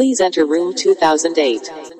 [0.00, 1.99] Please enter room 2008.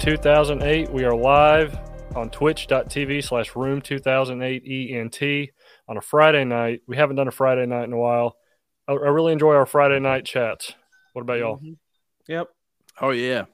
[0.00, 0.90] 2008.
[0.90, 1.78] We are live
[2.16, 5.50] on twitch.tv slash room 2008 ENT
[5.88, 6.80] on a Friday night.
[6.88, 8.38] We haven't done a Friday night in a while.
[8.88, 10.72] I, I really enjoy our Friday night chats.
[11.12, 11.60] What about y'all?
[12.28, 12.48] Yep.
[13.02, 13.44] Oh yeah.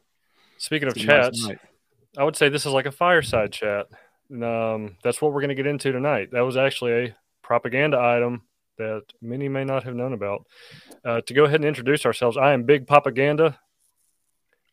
[0.59, 1.59] Speaking of It's a nice chats, night.
[2.17, 3.87] I would say this is like a fireside chat.
[4.31, 6.29] And, um, that's what we're going to get into tonight.
[6.31, 8.43] That was actually a propaganda item
[8.79, 10.47] that many may not have known about.
[11.05, 13.59] Uh, to go ahead and introduce ourselves, I am Big Propaganda,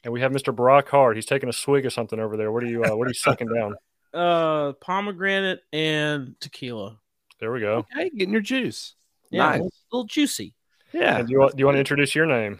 [0.03, 0.55] and we have Mr.
[0.55, 1.15] Brock Hard.
[1.15, 2.51] He's taking a swig of something over there.
[2.51, 2.83] What are you?
[2.83, 3.75] Uh, what are you sucking down?
[4.13, 6.99] Uh, pomegranate and tequila.
[7.39, 7.87] There we go.
[7.91, 8.93] Hey, getting your juice.
[9.31, 9.61] Yeah, Nice.
[9.61, 10.53] a little juicy.
[10.91, 11.17] Yeah.
[11.17, 12.59] And do you want, do you want to introduce your name?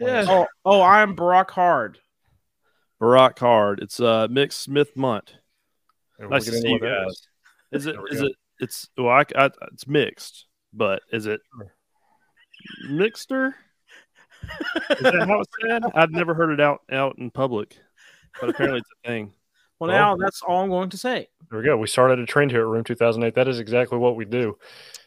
[0.00, 0.24] Yeah.
[0.28, 1.98] Oh, oh, I'm Barack Hard.
[3.00, 3.78] Barack Hard.
[3.80, 5.34] It's uh Mick Smith Munt.
[6.18, 7.12] Nice we'll to see you guys.
[7.70, 7.86] is.
[7.86, 7.86] it?
[7.86, 7.92] Is it?
[7.92, 8.26] There we Is go.
[8.26, 8.32] it?
[8.58, 11.40] It's well, I, I, it's mixed, but is it
[12.90, 13.52] mixter?
[14.90, 15.82] Is that how it's said?
[15.94, 17.76] I've never heard it out out in public,
[18.40, 19.32] but apparently it's a thing.
[19.78, 21.28] Well, Well- now that's all I'm going to say.
[21.50, 21.76] There we go.
[21.76, 23.34] We started a trend here at Room 2008.
[23.34, 24.58] That is exactly what we do.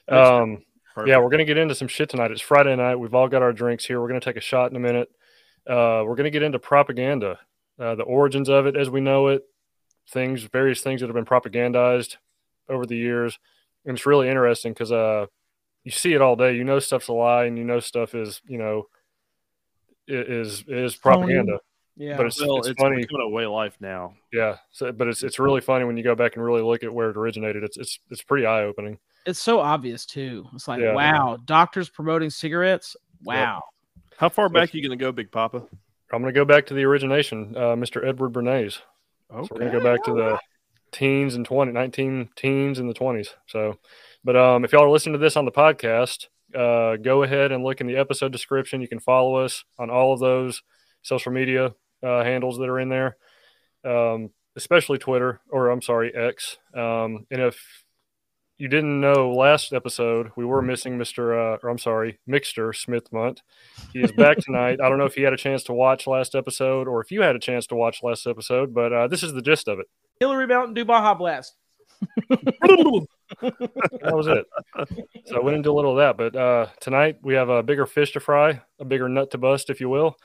[0.07, 0.63] Um,
[1.05, 2.31] yeah, we're going to get into some shit tonight.
[2.31, 2.95] It's Friday night.
[2.95, 4.01] We've all got our drinks here.
[4.01, 5.09] We're going to take a shot in a minute.
[5.67, 7.39] Uh, we're going to get into propaganda,
[7.79, 9.43] uh, the origins of it as we know it,
[10.09, 12.17] things, various things that have been propagandized
[12.67, 13.37] over the years.
[13.85, 15.27] And it's really interesting because uh,
[15.83, 16.55] you see it all day.
[16.55, 18.87] You know stuff's a lie, and you know stuff is, you know,
[20.11, 21.59] is is propaganda.
[21.97, 22.17] Yeah.
[22.17, 22.97] But it's, well, it's, it's, funny.
[22.97, 24.15] becoming a way of life now.
[24.31, 26.93] Yeah, so, but it's it's really funny when you go back and really look at
[26.93, 27.63] where it originated.
[27.63, 28.97] It's it's it's pretty eye opening.
[29.25, 30.47] it's so obvious too.
[30.53, 30.93] It's like, Yeah.
[30.93, 32.95] wow, doctors promoting cigarettes.
[33.23, 33.61] Wow.
[34.17, 35.63] How far back are you going to go, Big Papa?
[36.13, 38.05] I'm going to go back to the origination, uh, Mr.
[38.05, 38.79] Edward Bernays.
[39.33, 39.47] Okay.
[39.47, 40.39] So we're going to go back to the
[40.91, 43.29] teens and 20, 19 teens in the 20s.
[43.47, 43.77] So,
[44.23, 47.63] but um, if y'all are listening to this on the podcast, uh, go ahead and
[47.63, 48.81] look in the episode description.
[48.81, 50.61] You can follow us on all of those
[51.01, 51.73] social media
[52.03, 53.17] uh, handles that are in there,
[53.85, 56.57] um, especially Twitter, or I'm sorry, X.
[56.75, 57.83] Um, and if
[58.57, 61.55] you didn't know last episode, we were missing Mr.
[61.55, 63.39] Uh, or I'm sorry, Mixter Smith Munt.
[63.91, 64.79] He is back tonight.
[64.79, 67.23] I don't know if he had a chance to watch last episode or if you
[67.23, 69.87] had a chance to watch last episode, but uh, this is the gist of it.
[70.19, 71.55] Hillary Mountain Dew Baja Blast.
[73.41, 74.45] That was it.
[75.25, 77.85] So I went into a little of that, but uh, tonight we have a bigger
[77.85, 80.15] fish to fry, a bigger nut to bust, if you will,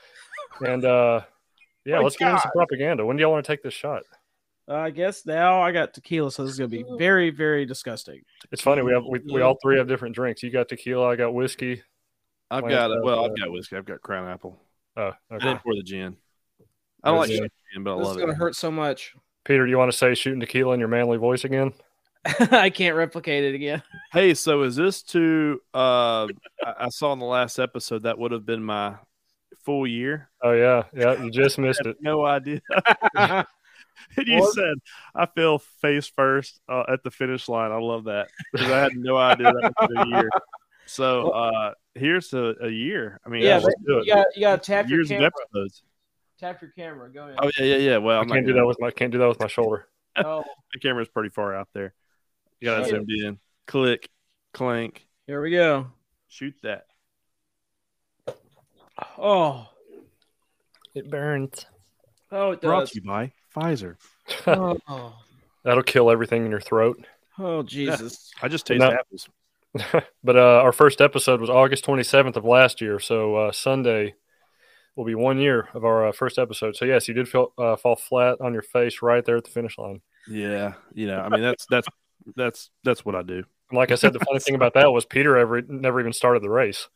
[0.61, 1.21] and uh,
[1.85, 3.05] yeah, My let's get into some propaganda.
[3.05, 4.03] When do y'all want to take this shot?
[4.69, 8.21] I guess now I got tequila, so this is gonna be very, very disgusting.
[8.51, 10.43] It's funny we have we, we all three have different drinks.
[10.43, 11.81] You got tequila, I got whiskey.
[12.51, 13.77] I've Lance got has, well, uh, I've got whiskey.
[13.77, 14.59] I've got Crown Apple.
[14.97, 16.17] Oh, I didn't pour the gin.
[17.03, 17.37] I don't like Gin.
[17.37, 17.49] sugar
[17.83, 18.37] but I This is love gonna it.
[18.37, 19.13] hurt so much.
[19.45, 21.71] Peter, do you want to say shooting tequila in your manly voice again?
[22.51, 23.81] I can't replicate it again.
[24.11, 25.61] Hey, so is this to?
[25.73, 26.25] Uh,
[26.63, 28.95] I, I saw in the last episode that would have been my
[29.63, 30.29] full year.
[30.41, 31.21] Oh yeah, yeah.
[31.23, 31.97] You just missed it.
[32.01, 32.61] no idea.
[34.15, 34.53] And you What?
[34.53, 34.75] said
[35.15, 37.71] I fell face first uh, at the finish line.
[37.71, 40.29] I love that because I had no idea that was a year.
[40.85, 43.19] So uh, here's a, a year.
[43.25, 45.31] I mean, yeah, let's do you got you got to tap your years of camera.
[45.51, 45.83] episodes.
[46.39, 47.11] Tap your camera.
[47.11, 47.35] Go ahead.
[47.41, 47.97] Oh yeah, yeah, yeah.
[47.97, 49.87] Well, I I'm can't do that with my can't do that with my shoulder.
[50.15, 51.93] Oh, The camera's pretty far out there.
[52.59, 52.91] You got to Shit.
[52.91, 53.39] zoomed in.
[53.67, 54.09] Click,
[54.53, 55.87] clank, here we go.
[56.27, 56.85] shoot that.
[59.17, 59.67] Oh,
[60.95, 61.65] It burns.
[62.31, 62.91] oh, it Brought does.
[62.91, 63.95] to you by Pfizer.
[64.47, 65.13] Oh,
[65.63, 67.05] That'll kill everything in your throat.
[67.37, 68.31] oh, Jesus.
[68.41, 68.91] I just taste No.
[68.91, 69.27] apples.
[70.23, 72.99] but uh, our first episode was August 27th of last year.
[72.99, 74.15] So uh, Sunday
[74.95, 76.75] will be one year of our uh, first episode.
[76.77, 79.51] So yes, you did feel, uh, fall flat on your face right there at the
[79.51, 80.01] finish line.
[80.29, 81.87] Yeah, you know, I mean that's that's
[82.35, 83.43] that's that's what I do.
[83.69, 86.41] And like I said, the funny thing about that was Peter ever never even started
[86.43, 86.87] the race.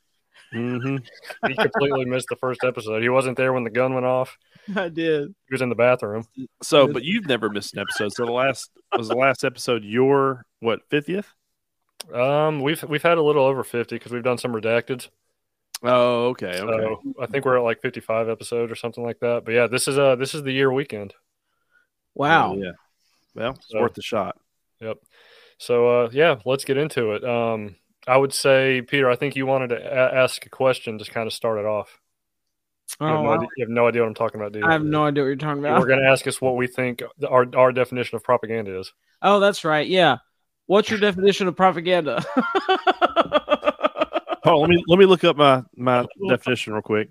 [0.51, 0.97] hmm
[1.47, 3.01] He completely missed the first episode.
[3.01, 4.37] He wasn't there when the gun went off.
[4.75, 5.29] I did.
[5.47, 6.25] He was in the bathroom.
[6.61, 8.13] So, but you've never missed an episode.
[8.13, 11.27] So the last was the last episode your what fiftieth?
[12.13, 15.07] Um, we've we've had a little over 50 because we've done some redacted.
[15.83, 16.61] Oh, okay, okay.
[16.61, 19.45] So I think we're at like 55 episodes or something like that.
[19.45, 21.13] But yeah, this is uh this is the year weekend.
[22.13, 22.55] Wow.
[22.55, 22.71] Yeah.
[23.35, 24.37] Well, it's So- worth the shot.
[24.81, 24.97] Yep.
[25.57, 27.23] So uh yeah, let's get into it.
[27.23, 27.75] Um
[28.07, 31.27] I would say Peter, I think you wanted to a- ask a question to kind
[31.27, 31.99] of start it off.
[32.99, 34.59] You, have Oh, no I, idea, you have no idea what I'm talking about, do
[34.59, 34.65] you?
[34.65, 35.79] I have no idea what you're talking about.
[35.79, 38.91] We're going to ask us what we think our our definition of propaganda is.
[39.21, 39.87] Oh, that's right.
[39.87, 40.17] Yeah.
[40.65, 42.23] What's your definition of propaganda?
[44.43, 47.09] Oh, let me let me look up my my definition real quick.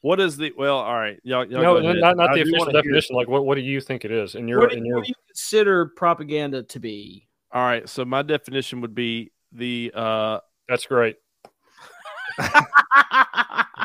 [0.00, 0.78] What is the well?
[0.78, 1.44] All right, y'all.
[1.44, 3.16] y'all no, go not not the official definition.
[3.16, 5.06] Like what what do you think it is in your what, do, in your what
[5.06, 7.26] do you consider propaganda to be?
[7.52, 11.16] All right, so my definition would be the uh That's great.
[12.38, 13.76] I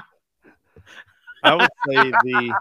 [1.55, 2.53] would say the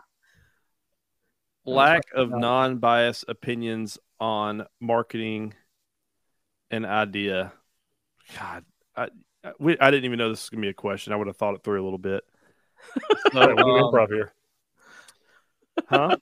[1.67, 5.53] lack of non-biased opinions on marketing
[6.71, 7.53] an idea.
[8.39, 8.65] God,
[8.97, 9.09] I
[9.45, 11.13] I, we, I didn't even know this was gonna be a question.
[11.13, 12.25] I would have thought it through a little bit.
[13.33, 14.33] So, All right, we do um, improv here.
[15.89, 16.17] huh?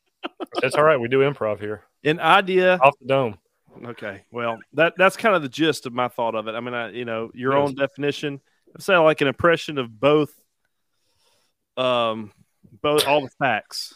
[0.63, 0.99] It's all right.
[1.01, 1.83] We do improv here.
[2.05, 3.39] An idea Off the dome.
[3.85, 6.55] Okay, well, that that's kind of the gist of my thought of it.
[6.55, 7.69] I mean, I, you know, your Yes.
[7.69, 8.41] own definition.
[8.75, 10.33] I'd say like an impression of both,
[11.77, 12.33] um,
[12.83, 13.95] both all the facts.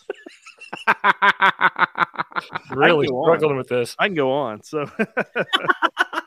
[2.72, 3.25] Really go on.
[3.38, 3.94] struggling with this.
[3.99, 4.62] I can go on.
[4.62, 4.90] So,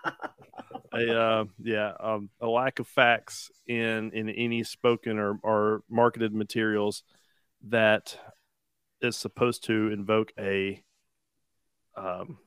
[0.97, 6.33] a uh, yeah, um, a lack of facts in in any spoken or or marketed
[6.33, 7.03] materials
[7.69, 8.17] that
[9.01, 10.83] is supposed to invoke a
[11.95, 12.37] um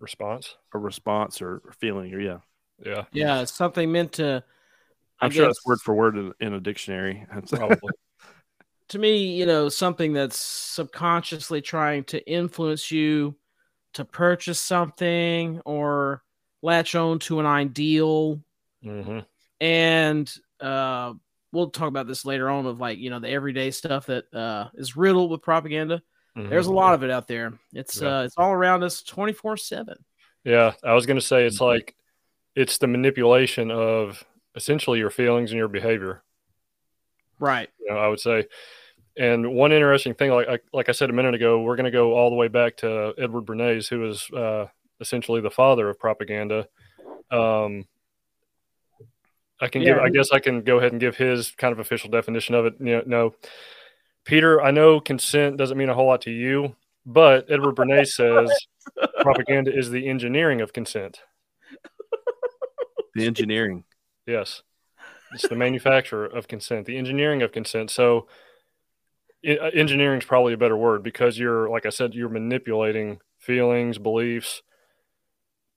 [0.00, 0.56] Response.
[0.72, 2.38] a response or, or feeling or yeah.
[2.84, 4.42] Yeah, yeah, something meant to.
[5.20, 7.26] I I'm sure guess- that's word for word in, in a dictionary.
[7.50, 7.92] probably.
[8.88, 13.36] to me, you know, something that's subconsciously trying to influence you
[13.94, 16.22] to purchase something or
[16.62, 18.40] latch on to an ideal.
[18.82, 19.20] hmm
[19.60, 21.14] And uh,
[21.52, 24.68] we'll talk about this later on of like, you know, the everyday stuff that uh,
[24.74, 26.02] is riddled with propaganda.
[26.36, 27.52] There's a lot of it out there.
[27.74, 28.06] It's Mm-hmm.
[28.06, 28.18] Yeah.
[28.20, 29.94] uh, it's all around us 24 7.
[30.44, 31.46] Yeah, I was going to say Mm-hmm.
[31.48, 31.94] it's like
[32.54, 34.24] it's the manipulation of
[34.54, 36.22] essentially your feelings and your behavior.
[37.38, 37.68] Right.
[37.78, 38.46] You know, I would say.
[39.18, 41.90] And one interesting thing, like I, like I said a minute ago, we're going to
[41.90, 44.66] go all the way back to Edward Bernays, who is uh,
[45.00, 46.68] essentially the father of propaganda.
[47.30, 47.86] Um,
[49.60, 52.10] I can give, I guess, I can go ahead and give his kind of official
[52.10, 52.74] definition of it.
[52.80, 53.34] You know, no,
[54.24, 58.50] Peter, I know consent doesn't mean a whole lot to you, but Edward Bernays says
[59.20, 61.20] propaganda is the engineering of consent.
[63.14, 63.84] the engineering.
[64.26, 64.62] Yes.
[65.32, 67.90] It's the manufacturer of consent, the engineering of consent.
[67.90, 68.26] So,
[69.44, 74.62] engineering is probably a better word because you're, like I said, you're manipulating feelings, beliefs,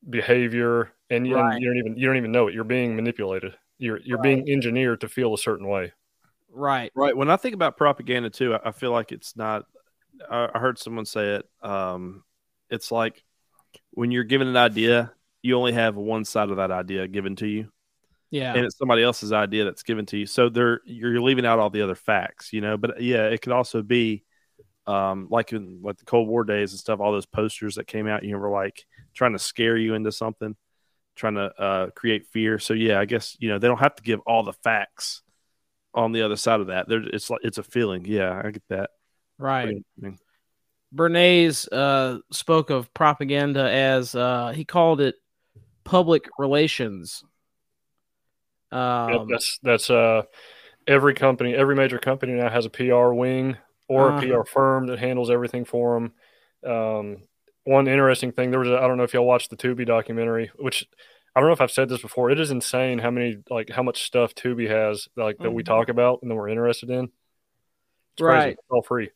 [0.10, 1.60] behavior, and you, Right.
[1.60, 2.54] you don't even you don't even know it.
[2.54, 3.56] You're being manipulated.
[3.78, 5.92] You're you're being engineered to feel a certain way.
[6.50, 6.92] Right.
[6.96, 7.16] Right.
[7.16, 9.66] When I think about propaganda too, I, I feel like it's not.
[10.30, 11.50] I, I heard someone say it.
[11.68, 12.24] Um,
[12.70, 13.24] it's like
[13.92, 15.12] when you're given an idea,
[15.42, 17.70] you only have one side of that idea given to you,
[18.32, 18.54] Yeah.
[18.54, 20.26] and it's somebody else's idea that's given to you.
[20.28, 22.78] So there, you're leaving out all the other facts, you know.
[22.78, 24.24] But yeah, it could also be,
[24.86, 27.00] um, like in like the Cold War days and stuff.
[27.00, 30.12] All those posters that came out, you know, were like trying to scare you into
[30.12, 30.56] something,
[31.16, 32.60] trying to uh, create fear.
[32.60, 35.22] So yeah, I guess you know they don't have to give all the facts
[35.94, 36.88] on the other side of that.
[36.88, 38.06] There, it's like it's a feeling.
[38.06, 38.90] Yeah, I get that.
[39.38, 39.84] right.
[40.96, 45.16] Bernays uh, spoke of propaganda as uh, he called it
[45.84, 47.24] public relations.
[48.72, 48.82] Yep,
[49.20, 50.24] Um, that's that's uh
[50.88, 54.44] every company, every major company now has a PR wing or a Uh-huh.
[54.44, 56.72] PR firm that handles everything for them.
[56.72, 57.18] Um,
[57.66, 60.52] one interesting thing there was a, I don't know if y'all watched the Tubi documentary,
[60.58, 60.86] which
[61.36, 62.30] I don't know if I've said this before.
[62.30, 65.68] It is insane how many like how much stuff Tubi has like that we Mhm.
[65.68, 67.06] talk about and that we're interested in.
[68.14, 68.22] It's.
[68.22, 68.54] Right.
[68.54, 69.10] It's all free.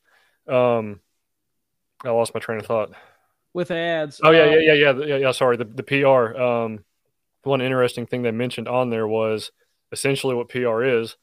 [0.47, 1.01] Um,
[2.03, 2.91] I lost my train of thought.
[3.53, 4.21] with ads.
[4.23, 5.31] Oh yeah, uh, yeah, yeah, yeah, yeah, yeah.
[5.31, 6.39] Sorry, the the PR.
[6.39, 6.85] Um,
[7.43, 9.51] one interesting thing they mentioned on there was
[9.91, 11.15] essentially what PR is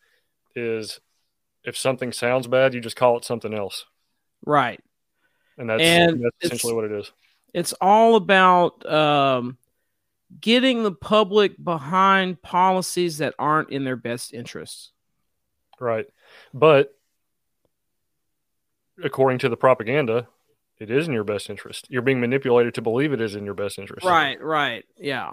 [0.57, 1.00] is
[1.64, 3.85] if something sounds bad, you just call it something else,
[4.45, 4.81] Right.
[5.58, 7.11] And that's And that's essentially what it is.
[7.52, 9.58] It's all about um,
[10.40, 14.90] getting the public behind policies that aren't in their best interests.
[15.80, 16.06] Right,
[16.52, 16.94] but
[19.02, 20.28] according to the propaganda,
[20.78, 21.87] it is in your best interest.
[21.88, 24.04] You're being manipulated to believe it is in your best interest.
[24.04, 24.40] Right.
[24.42, 24.84] Right.
[24.99, 25.32] Yeah.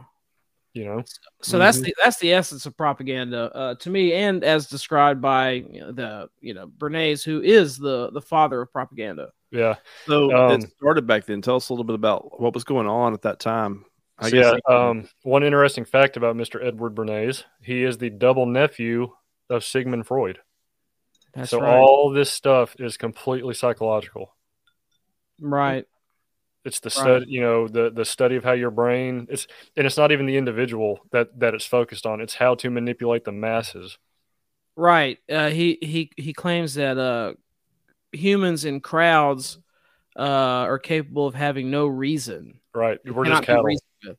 [0.74, 1.04] You know.
[1.42, 5.52] So that's the that's the essence of propaganda uh, to me, and as described by
[5.52, 9.32] you know, the you know Bernays, who is the the father of propaganda.
[9.52, 9.76] Yeah.
[10.08, 11.42] So Um, it started back then.
[11.42, 13.86] Tell us a little bit about what was going on at that time.
[14.18, 14.76] I So, guess yeah.
[14.90, 16.64] Um, one interesting fact about Mr.
[16.64, 19.12] Edward Bernays: he is the double nephew
[19.50, 20.40] of Sigmund Freud.
[21.34, 21.78] That's so right.
[21.78, 24.36] all this stuff is completely psychological.
[25.40, 25.86] right.
[26.64, 26.94] It's the Right.
[26.94, 29.28] study, you know, the the study of how your brain.
[29.32, 32.22] It's and it's not even the individual that that it's focused on.
[32.22, 33.98] It's how to manipulate the masses.
[34.76, 35.18] Right.
[35.30, 37.34] Uh, he he he claims that uh,
[38.12, 39.58] humans in crowds
[40.18, 42.60] uh, are capable of having no reason.
[42.74, 43.00] Right.
[43.06, 43.64] We're cannot just cattle.
[43.64, 44.18] reasoned with.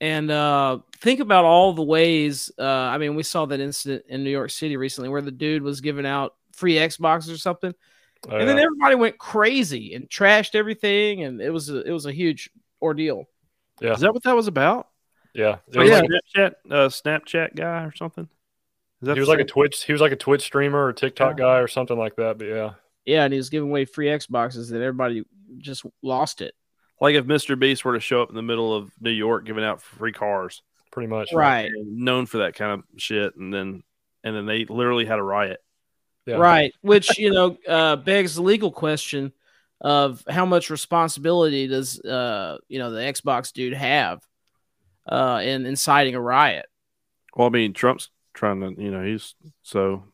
[0.00, 2.50] And uh, think about all the ways.
[2.58, 5.62] Uh, I mean, we saw that incident in New York City recently where the dude
[5.62, 7.74] was giving out free Xboxes or something,
[8.28, 12.04] Oh, and then everybody went crazy and trashed everything, and it was a, it was
[12.06, 12.50] a huge
[12.82, 13.28] ordeal.
[13.80, 13.92] Yeah.
[13.92, 14.88] Is that what that was about?
[15.34, 15.58] yeah.
[15.68, 16.00] It Oh, was yeah.
[16.00, 18.28] like- Snapchat, uh, Snapchat guy or something.
[19.02, 19.84] Is that he was like a Twitch.
[19.84, 21.44] He was like a Twitch streamer or TikTok Yeah.
[21.44, 22.38] guy or something like that.
[22.38, 22.70] But yeah,
[23.08, 25.24] Yeah, and he was giving away free Xboxes, and everybody
[25.56, 26.54] just lost it.
[27.00, 27.58] like if Mr.
[27.58, 30.62] Beast were to show up in the middle of New York giving out free cars,
[30.92, 31.32] pretty much.
[31.32, 31.70] Right.
[31.74, 33.82] known for that kind of shit, and then
[34.22, 35.60] and then they literally had a riot.
[36.26, 36.34] Yeah.
[36.34, 36.74] Right.
[36.82, 39.32] Which, you know, uh, begs the legal question
[39.80, 44.20] of how much responsibility does, uh, you know, the Xbox dude have
[45.06, 46.66] uh, in inciting a riot?
[47.34, 50.04] Well, I mean, Trump's trying to, you know, he's so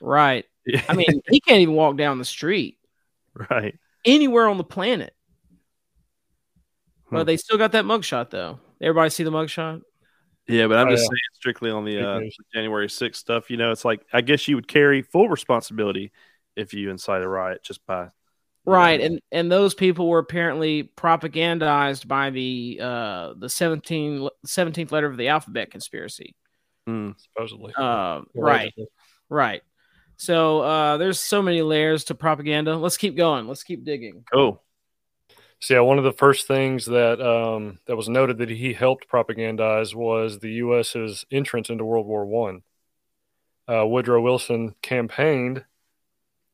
[0.00, 0.44] Right.
[0.88, 2.78] I mean, he can't even walk down the street
[3.50, 3.74] right.
[4.04, 5.14] anywhere on the planet.
[7.10, 7.26] But Hmm.
[7.26, 8.60] they still got that mugshot, though.
[8.80, 9.82] Everybody see the mugshot?
[10.46, 11.08] Yeah, but I'm Oh, just yeah.
[11.08, 12.20] saying strictly on the uh.
[12.54, 13.50] January 6th stuff.
[13.50, 16.12] You know, it's like I guess you would carry full responsibility
[16.56, 18.08] if you incite a riot just by
[18.64, 19.00] Right.
[19.00, 25.06] know, And and those people were apparently propagandized by the uh, the 17, 17th letter
[25.06, 26.34] of the alphabet conspiracy.
[26.88, 27.72] mm, Supposedly.
[27.76, 28.74] Uh, right.
[29.30, 29.62] Right.
[30.18, 32.76] So uh, there's so many layers to propaganda.
[32.76, 33.46] Let's keep going.
[33.46, 34.24] Let's keep digging.
[34.34, 34.60] oh,
[35.60, 39.08] So yeah, one of the first things that um, that was noted that he helped
[39.08, 42.62] propagandize was the U.S.'s entrance into World War One.
[43.68, 45.64] Uh, Woodrow Wilson campaigned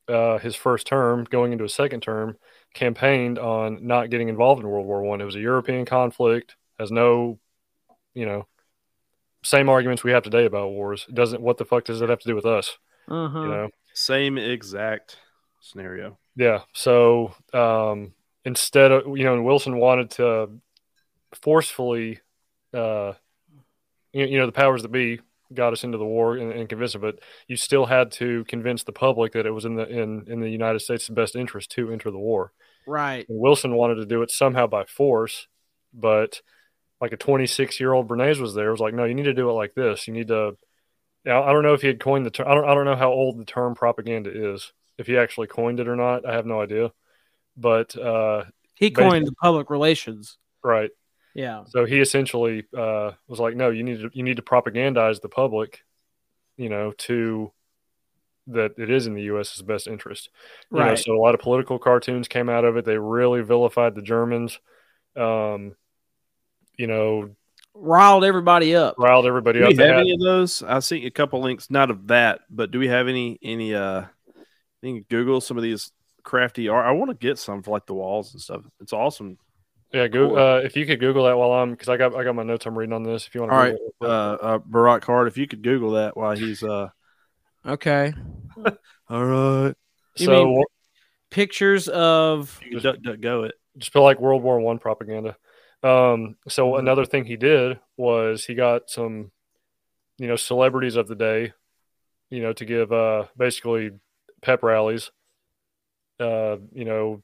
[0.09, 2.37] uh, his first term, going into his second term,
[2.75, 5.23] campaigned on not getting involved in World War One.
[5.23, 7.39] It was a European conflict, has no,
[8.13, 8.47] you know,
[9.43, 11.07] same arguments we have today about wars.
[11.09, 11.41] It doesn't.
[11.41, 12.77] What the fuck does it have to do with us?
[13.09, 13.41] Uh-huh.
[13.41, 13.69] You know.
[13.93, 15.19] same exact
[15.61, 16.19] scenario.
[16.37, 16.61] Yeah.
[16.73, 18.13] So um,
[18.45, 20.51] instead of you know, Wilson wanted to
[21.43, 22.21] forcefully,
[22.73, 23.13] uh,
[24.13, 25.21] you, you know, the powers that be
[25.53, 28.83] got us into the war and, and convinced them, but you still had to convince
[28.83, 31.93] the public that it was in the in in the United States' best interest to
[31.93, 32.53] enter the war.
[32.87, 33.27] Right.
[33.29, 35.49] And Wilson wanted to do it somehow by force,
[35.93, 36.41] but
[37.01, 38.71] like a 26 year old Bernays was there.
[38.71, 40.07] Was like, no, you need to do it like this.
[40.07, 40.57] You need to.
[41.25, 42.47] Now, I don't know if he had coined the term.
[42.49, 42.65] I don't.
[42.69, 44.73] I don't know how old the term propaganda is.
[44.99, 46.93] If he actually coined it or not, I have no idea.
[47.57, 50.39] But uh, He coined the public relations.
[50.63, 50.91] right,
[51.35, 51.65] Yeah.
[51.67, 55.29] so he essentially uh, was like, no, you need to you need to propagandize the
[55.29, 55.83] public,
[56.57, 57.53] you know, to
[58.49, 60.29] that it is in the U.S.'s best interest.
[60.71, 60.99] You know, Right.
[60.99, 62.85] so a lot of political cartoons came out of it.
[62.85, 64.59] They really vilified the Germans.
[65.17, 65.75] Um,
[66.77, 67.31] you know,
[67.77, 68.95] Riled everybody up.
[68.99, 69.69] riled everybody Do up.
[69.71, 70.63] we They have any of those?
[70.63, 74.05] I see a couple links, not of that, but do we have any any uh
[74.83, 75.91] you can Google some of these
[76.23, 76.87] crafty art?
[76.87, 78.63] I want to get some for like the walls and stuff.
[78.81, 79.39] It's awesome.
[79.93, 82.35] yeah, go, uh, if you could Google that while I'm because I got I got
[82.37, 83.27] my notes I'm reading on this.
[83.27, 85.93] If you want to, All right, Google uh, uh Barack Hart, if you could Google
[85.93, 86.89] that while he's uh
[87.67, 88.13] Okay.
[89.09, 89.75] all right.
[90.17, 90.65] You so mean-
[91.31, 93.55] Pictures of You can duck, duck, go it.
[93.79, 95.37] just feel like World War One propaganda.
[95.85, 96.79] Um, so Mm-hmm.
[96.81, 99.31] another thing he did was he got some,
[100.19, 101.53] you know, celebrities of the day,
[102.31, 103.91] you know, to give uh, basically
[104.43, 105.11] pep rallies.
[106.21, 107.23] Uh, you know,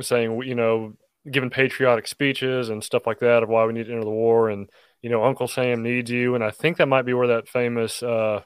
[0.00, 0.94] saying you know,
[1.30, 4.48] giving patriotic speeches and stuff like that of why we need to enter the war,
[4.48, 4.70] and
[5.02, 8.02] you know, Uncle Sam needs you, and I think that might be where that famous
[8.02, 8.42] uh,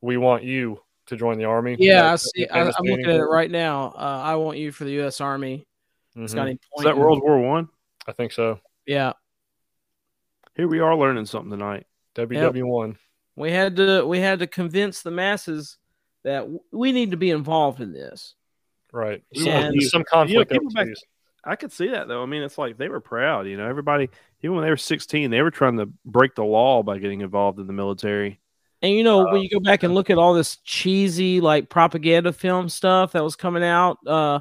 [0.00, 1.76] "We want you" to join the army.
[1.78, 2.46] yeah, I see.
[2.48, 3.94] I, I'm looking at it right now.
[3.96, 5.20] Uh, I want you for the U.S.
[5.20, 5.66] Army.
[6.16, 6.52] It's got Mhm.
[6.52, 6.98] him Is that.
[6.98, 7.68] World War One?
[8.06, 8.58] I think so.
[8.86, 9.12] Yeah,
[10.56, 11.86] Here we are learning something tonight.
[12.16, 12.98] WW one.
[13.36, 15.78] we had to we had to convince the masses
[16.24, 18.34] that we need to be involved in this.
[18.92, 19.22] Right.
[19.34, 20.88] We Some- want you- some conflict people back-
[21.44, 22.22] I could see that though.
[22.22, 23.66] I mean, it's like they were proud, you know.
[23.68, 24.10] Everybody,
[24.42, 27.58] even when they were 16, they were trying to break the law by getting involved
[27.58, 28.38] in the military.
[28.80, 31.68] And you know, Uh, when you go back and look at all this cheesy like
[31.68, 34.40] propaganda film stuff that was coming out uh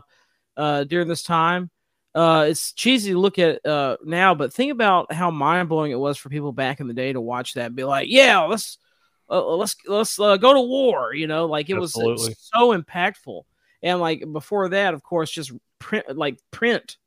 [0.58, 1.72] uh during this time,
[2.13, 6.00] uh it's cheesy to look at uh now, but think about how mind blowing it
[6.00, 8.77] was for people back in the day to watch that and be like, yeah, let's
[9.30, 12.77] uh, let's let's uh, go to war, you know, like it was, it was so
[12.77, 13.44] impactful.
[13.82, 16.98] And like before that, of course, just print like print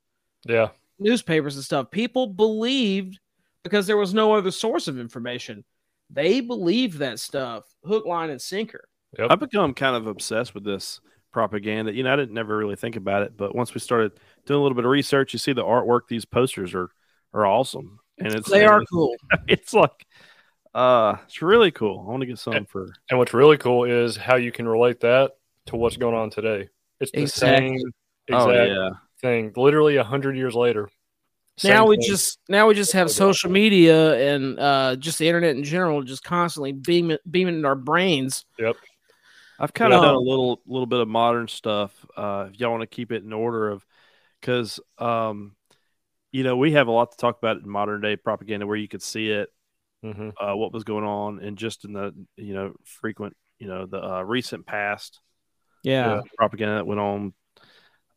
[0.46, 0.70] Yeah.
[0.98, 1.90] newspapers and stuff.
[1.90, 3.18] People believed
[3.62, 5.64] because there was no other source of information
[6.10, 8.88] they believed that stuff, hook, line, and sinker.
[9.18, 9.28] Yep.
[9.30, 11.00] I've become kind of obsessed with this
[11.32, 11.92] propaganda.
[11.92, 14.12] You know, I didn't never really think about it, but once we started
[14.46, 16.02] doing a little bit of research, you see the artwork.
[16.08, 16.90] These posters are
[17.32, 19.14] are awesome, and it's They are it's- cool.
[19.48, 20.06] It's like,
[20.74, 22.04] uh, it's really cool.
[22.06, 22.92] I want to get some for.
[23.10, 25.32] And what's really cool is how you can relate that
[25.66, 26.68] to what's going on today.
[27.00, 27.68] It's the Exactly.
[27.78, 27.92] same
[28.32, 30.88] Oh exact yeah, thing, literally a hundred years later.
[31.62, 32.06] now we thing.
[32.08, 36.22] just now we just have social media and uh, just the internet in general, just
[36.24, 38.44] constantly beaming beaming in our brains.
[38.58, 38.76] Yep.
[39.58, 41.92] I've kind of done a little little bit of modern stuff.
[42.16, 43.84] Uh, if y'all want to keep it in order of,
[44.44, 45.56] because um,
[46.30, 48.88] you know, we have a lot to talk about in modern day propaganda where you
[48.88, 49.48] could see it,
[50.04, 50.34] Mhm.
[50.38, 54.02] uh, what was going on, and just in the you know frequent, you know, the
[54.02, 55.20] uh, recent past
[55.82, 57.34] Yeah, uh, propaganda that went on.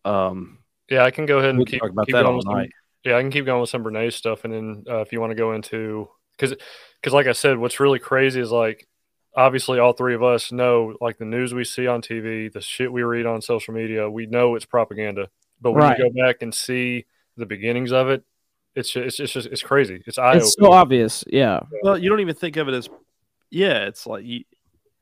[0.03, 2.55] Um, Yeah, I can go ahead and keep, talk about keep that all with some-
[2.55, 2.71] night.
[3.03, 5.31] Yeah, I can keep going with some Bernays stuff, and then uh, if you want
[5.31, 6.55] to go into because
[7.01, 8.85] because like I said, what's really crazy is like
[9.35, 12.91] obviously all three of us know like the news we see on TV, the shit
[12.91, 15.29] we read on social media, we know it's propaganda.
[15.61, 15.97] But when Right.
[15.97, 18.23] you go back and see the beginnings of it,
[18.75, 20.03] it's just, it's just it's crazy.
[20.05, 21.23] It's eye it's so obvious.
[21.27, 22.89] Yeah, Well, you don't even think of it as,
[23.49, 24.43] yeah, it's like you,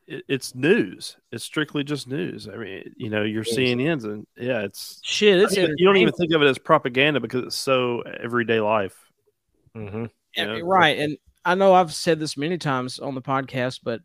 [0.07, 1.17] it, it's news.
[1.31, 2.47] It's strictly just news.
[2.47, 3.57] I mean, you know, your Yes.
[3.57, 5.41] CNNs and yeah, it's shit.
[5.41, 8.95] It's you don't even think of it as propaganda because it's so everyday life.
[9.75, 10.05] Mm-hmm.
[10.37, 10.59] you know?
[10.61, 10.97] right.
[10.97, 13.99] And I know I've said this many times on the podcast, but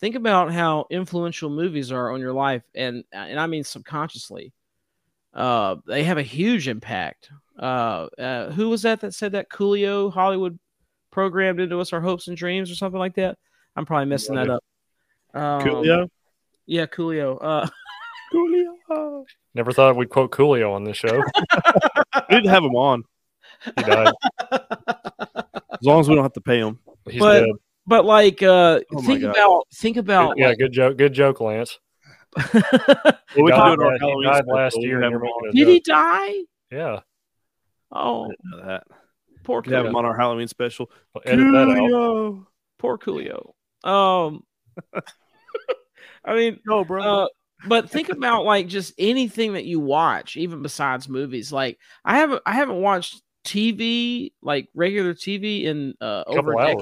[0.00, 4.52] think about how influential movies are on your life, and and I mean subconsciously.
[5.34, 7.30] Uh, they have a huge impact.
[7.58, 10.58] Uh, uh, who was that that said that Coolio Hollywood
[11.10, 13.36] programmed into us our hopes and dreams or something like that?
[13.76, 14.62] I'm probably messing that up.
[15.34, 16.08] Um, Coolio,
[16.66, 17.38] yeah, Coolio.
[17.40, 17.66] Uh,
[18.32, 19.24] Coolio.
[19.54, 21.22] Never thought we'd quote Coolio on this show.
[22.30, 23.02] We didn't have him on
[23.64, 24.12] He died.
[24.52, 26.78] as long as we don't have to pay him.
[27.10, 27.48] He's But- dead.
[27.86, 29.30] but like, uh, Oh my think God.
[29.30, 30.96] about think about yeah, like, good joke.
[30.96, 31.78] Good joke, Lance.
[32.36, 35.04] Well, we died can do it on our last- he Halloween died last year can
[35.04, 35.42] and have you're him on.
[35.48, 36.32] making did he die?
[36.70, 37.00] Yeah,
[37.92, 38.30] Oh,
[38.64, 38.84] that.
[39.44, 40.90] poor We have him on our Halloween special.
[41.14, 41.76] Well, edit that out.
[41.78, 42.46] Coolio.
[42.78, 43.52] Poor Coolio.
[43.84, 44.42] Um,
[46.24, 47.02] I mean, No, bro.
[47.24, 47.28] uh,
[47.66, 51.52] but think about like just anything that you watch, even besides movies.
[51.52, 56.58] Like I haven't, I haven't watched TV, like regular TV, in uh, A over couple
[56.60, 56.76] a decade.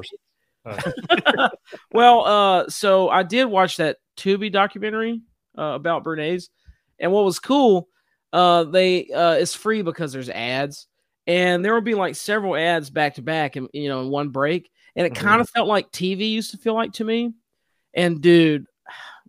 [0.64, 1.50] hours.
[1.92, 5.20] well, uh, so I did watch that Tubi documentary
[5.59, 6.49] uh, about Bernays,
[6.99, 7.88] and what was cool,
[8.33, 10.87] uh, they uh, it's free because there's ads,
[11.27, 14.31] and there will be like several ads back to back, and you know, in one
[14.31, 15.17] break, and it Mhm.
[15.17, 17.35] kind of felt like TV used to feel like to me.
[17.95, 18.67] And dude,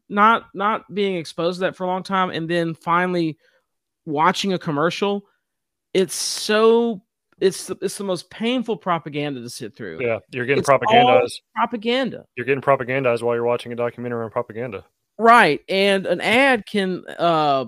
[0.10, 3.38] not not being exposed to that for a long time, and then finally
[4.06, 5.26] watching a commercial,
[5.94, 7.02] it's so
[7.40, 10.02] it's the, it's the most painful propaganda to sit through.
[10.02, 11.42] Yeah, you're getting It's propagandized.
[11.56, 12.26] Propaganda.
[12.38, 14.86] You're getting propagandized while you're watching a documentary on propaganda.
[15.18, 15.62] Right.
[15.70, 17.66] And an ad can uh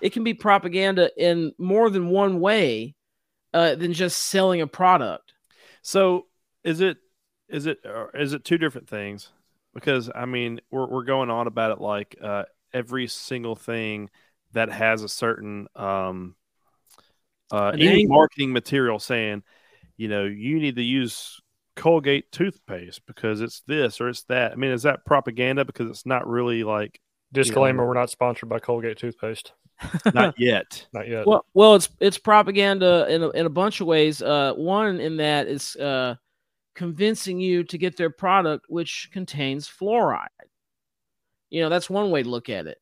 [0.00, 2.94] it can be propaganda in more than one way
[3.52, 5.32] uh than just selling a product.
[5.82, 6.26] So
[6.62, 6.98] is it
[7.48, 9.30] is it or is it two different things?
[9.74, 14.10] Because I mean, we're we're going on about it like uh, every single thing
[14.52, 16.36] that has a certain um,
[17.50, 19.42] uh, any marketing material saying,
[19.96, 21.40] you know, you need to use
[21.76, 24.52] Colgate toothpaste because it's this or it's that.
[24.52, 25.64] I mean, is that propaganda?
[25.64, 27.00] Because it's not really like
[27.34, 29.52] Disclaimer: We're not sponsored by Colgate toothpaste.
[30.14, 30.86] not yet.
[30.92, 31.26] Not yet.
[31.26, 34.22] Well, well, it's it's propaganda in a, in a bunch of ways.
[34.22, 36.14] Uh, one in that is uh,
[36.76, 40.28] convincing you to get their product, which contains fluoride.
[41.50, 42.78] You know, that's one way to look at it.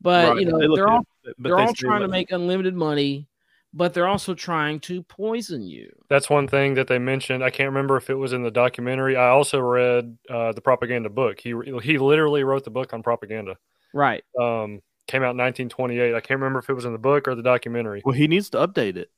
[0.00, 0.40] But Right.
[0.40, 3.26] you know, they they're all it, they're they all trying to like, make unlimited money,
[3.72, 5.90] but they're also trying to poison you.
[6.08, 7.44] That's one thing that they mentioned.
[7.44, 9.16] I can't remember if it was in the documentary.
[9.16, 11.40] I also read uh, the propaganda book.
[11.40, 13.56] He he literally wrote the book on propaganda.
[13.92, 14.24] Right.
[14.38, 16.14] Um, came out in 1928.
[16.14, 18.02] I can't remember if it was in the book or the documentary.
[18.04, 19.10] Well, he needs to update it.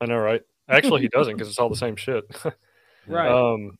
[0.00, 0.42] I know, right?
[0.68, 2.24] Actually, he doesn't because it's all the same shit.
[3.08, 3.30] Right.
[3.30, 3.78] Um,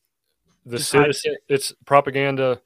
[0.65, 2.61] the Just hype citizen, it's propaganda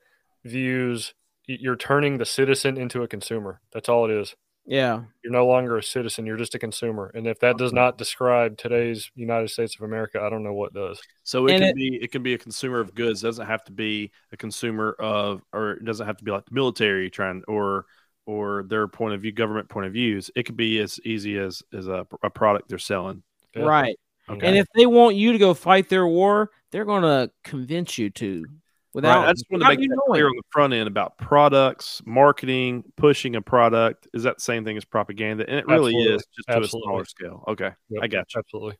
[0.44, 1.14] views.
[1.46, 3.60] You're turning the citizen into a consumer.
[3.72, 4.34] That's all it is.
[4.70, 5.02] Yeah.
[5.24, 6.24] You're no longer a citizen.
[6.26, 7.10] You're just a consumer.
[7.14, 10.72] And if that does not describe today's United States of America, I don't know what
[10.72, 11.00] does.
[11.24, 13.22] So it And can it- be it can be a consumer of goods.
[13.22, 16.46] It doesn't have to be a consumer of, or it doesn't have to be like
[16.46, 17.86] the military trying or
[18.26, 20.30] or their point of view, government point of views.
[20.36, 23.24] It could be as easy as as a, a product they're selling.
[23.56, 23.64] Yeah.
[23.64, 23.98] Right.
[24.28, 24.46] Okay.
[24.46, 28.10] And if they want you to go fight their war, they're going to convince you
[28.10, 28.44] to.
[28.92, 32.02] Without, Right, I just want to make that clear on the front end about products,
[32.04, 34.08] marketing, pushing a product.
[34.12, 35.48] Is that the same thing as propaganda?
[35.48, 36.14] And it really Absolutely.
[36.14, 37.44] is, just to a smaller scale.
[37.46, 38.40] Okay, Yep, I got you.
[38.40, 38.76] Absolutely.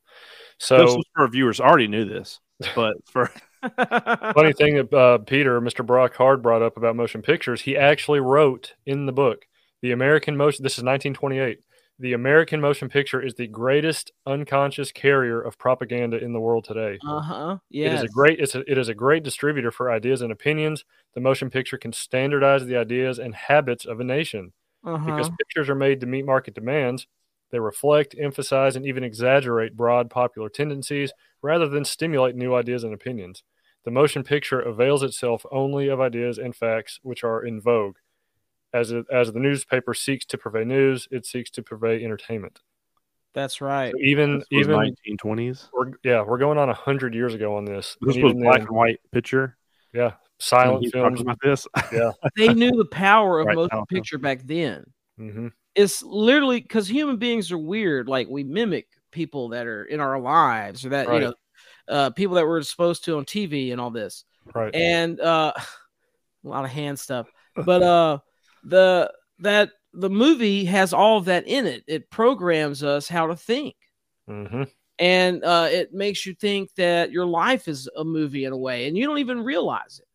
[0.59, 2.40] So our viewers, already knew this,
[2.75, 3.31] but for
[3.62, 5.85] Funny thing that uh, Peter, Mr.
[5.85, 9.46] Brock Hard, brought up about motion pictures, he actually wrote in the book
[9.83, 10.62] the American motion.
[10.62, 11.61] This is 1928.
[12.01, 17.03] The American motion picture is the greatest unconscious carrier of propaganda in the world today.
[17.05, 17.59] Uh huh.
[17.83, 17.95] It Yeah.
[17.95, 20.85] is a great it's a, it is a great distributor for ideas and opinions.
[21.15, 25.07] The motion picture can standardize the ideas and habits of a nation Uh-huh.
[25.07, 27.07] because pictures are made to meet market demands.
[27.51, 32.95] They reflect, emphasize, and even exaggerate broad popular tendencies rather than stimulate new ideas and
[32.95, 33.45] opinions.
[33.85, 37.99] The motion picture avails itself only of ideas and facts which are in vogue.
[38.72, 42.61] As, it, as the newspaper seeks to purvey news, it seeks to purvey entertainment.
[43.35, 43.92] That's right.
[43.92, 45.68] So even This was even 1920s.
[45.72, 47.96] we're, yeah, we're going on a hundred years ago on this.
[48.00, 49.56] This And was even black then, and white picture.
[49.92, 51.18] yeah, silent films.
[51.18, 51.66] talked about this.
[52.37, 53.87] They knew the power of Right, motion Alpha.
[53.87, 54.85] picture back then.
[55.16, 58.09] hmm It's literally because human beings are weird.
[58.09, 61.14] Like we mimic people that are in our lives or that Right.
[61.16, 61.35] you know,
[61.88, 64.24] uh, people that we're exposed to on TV and all this.
[64.54, 64.74] Right.
[64.74, 65.52] and uh
[66.44, 67.28] a lot of hand stuff
[67.66, 68.18] but uh
[68.64, 73.37] the that the movie has all of that in it it programs us how to
[73.37, 73.75] think
[74.27, 74.62] hmm
[74.99, 78.87] and uh it makes you think that your life is a movie in a way
[78.87, 80.07] and you don't even realize it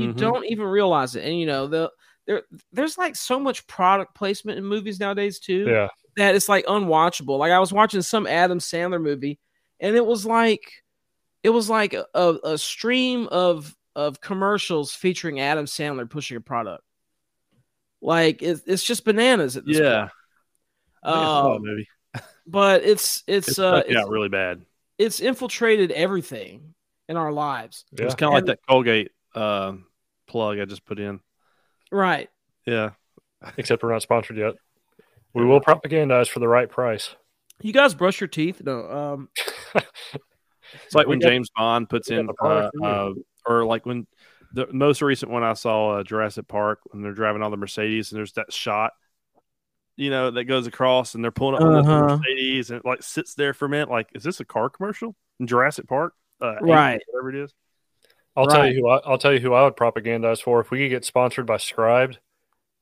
[0.00, 0.16] you Mhm.
[0.18, 1.90] don't even realize it and you know the
[2.26, 5.88] there there's like so much product placement in movies nowadays too Yeah.
[6.16, 7.38] that it's like unwatchable.
[7.38, 9.38] Like I was watching some Adam Sandler movie,
[9.80, 10.82] and it was like
[11.42, 16.40] it was like a, a, a stream of of commercials featuring Adam Sandler pushing a
[16.40, 16.84] product.
[18.02, 20.00] Like it's it's just bananas at this Yeah.
[20.00, 20.10] point.
[21.02, 21.84] I think I saw Uh, that
[22.46, 24.64] but it's it's It's uh yeah, it's, really bad.
[24.98, 26.74] it's infiltrated everything
[27.08, 27.84] in our lives.
[27.92, 28.16] It was Yeah.
[28.16, 29.74] kind of like that Colgate uh,
[30.26, 31.20] plug I just put in.
[31.92, 32.28] Right.
[32.66, 32.90] Yeah.
[33.56, 34.54] Except we're not sponsored yet.
[35.34, 37.14] We will propagandize for the right price.
[37.62, 38.60] You guys brush your teeth?
[38.64, 38.90] No.
[38.90, 39.28] Um
[40.86, 42.90] It's like when James Bond puts in, the uh, product for you.
[42.92, 43.12] uh,
[43.52, 44.06] or like when
[44.52, 48.10] the most recent one I saw, uh, Jurassic Park, when they're driving all the Mercedes
[48.12, 48.92] and there's that shot,
[49.96, 52.16] you know, that goes across and they're pulling up the Uh-huh.
[52.16, 53.90] Mercedes and it like sits there for a minute.
[53.90, 56.14] Like, is this a car commercial in Jurassic Park?
[56.40, 57.00] Uh, Right.
[57.08, 57.54] Whatever it is.
[58.36, 60.78] I'll tell you who I, I'll tell you who I would propagandize for if we
[60.78, 62.16] could get sponsored by Scribd.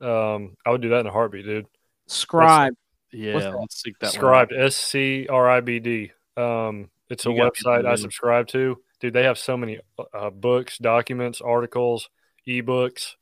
[0.01, 1.67] Um, I would do that in a heartbeat, dude.
[2.07, 2.75] scribe.
[3.11, 3.35] Yeah.
[3.59, 4.13] Let's seek that.
[4.13, 6.13] Scribd, S C R I B D.
[6.37, 8.79] Um, it's a You got me website I subscribe to.
[9.01, 9.79] Dude, they have so many
[10.13, 12.09] uh, books, documents, articles,
[12.47, 13.15] ebooks.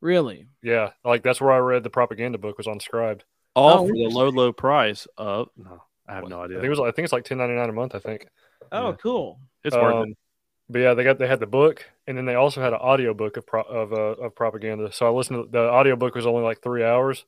[0.00, 0.48] Really?
[0.62, 3.20] Yeah, like that's where I read the propaganda book was on Scribd.
[3.54, 6.56] All Oh, for the low, low price of, no, I have no I idea.
[6.56, 6.80] think it was.
[6.80, 7.94] I think it's like ten ninety nine a month.
[7.94, 8.26] I think.
[8.72, 8.96] Oh, Yeah.
[8.96, 9.40] cool.
[9.64, 10.16] it's worth Um, it.
[10.68, 13.14] But yeah, they got they had the book, and then they also had an audio
[13.14, 14.90] book of pro, of uh, of propaganda.
[14.92, 15.44] So I listened.
[15.44, 17.24] to The audio book was only like three hours.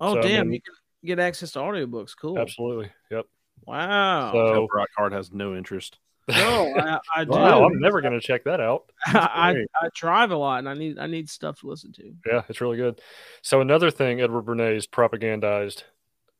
[0.00, 0.46] Oh, So, I damn.
[0.48, 2.12] mean- you can get access to audiobooks.
[2.18, 2.38] Cool.
[2.38, 2.90] Absolutely.
[3.10, 3.26] Yep.
[3.66, 4.32] Wow.
[4.32, 5.98] So Brock Hard has no interest.
[6.28, 7.30] No, I, I do.
[7.30, 8.84] wow, I'm never going to check that out.
[9.06, 9.66] I.
[9.80, 12.14] I drive a lot and I need I need stuff to listen to.
[12.26, 13.00] Yeah, it's really good.
[13.42, 15.82] So another thing Edward Bernays propagandized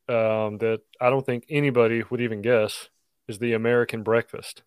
[0.07, 2.89] um, that I don't think anybody would even guess
[3.27, 4.63] is the American breakfast.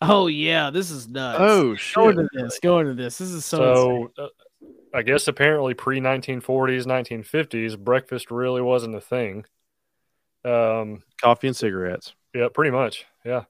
[0.00, 1.38] Oh yeah, this is nuts.
[1.40, 2.18] Oh go shit!
[2.18, 2.58] into this.
[2.62, 3.18] Go into this.
[3.18, 4.10] This is so.
[4.16, 4.28] So, uh,
[4.94, 9.44] I guess apparently pre 1940s, 1950s, breakfast really wasn't a thing.
[10.44, 12.14] Um, Coffee and cigarettes.
[12.34, 13.04] yeah, pretty much.
[13.24, 13.44] Yeah.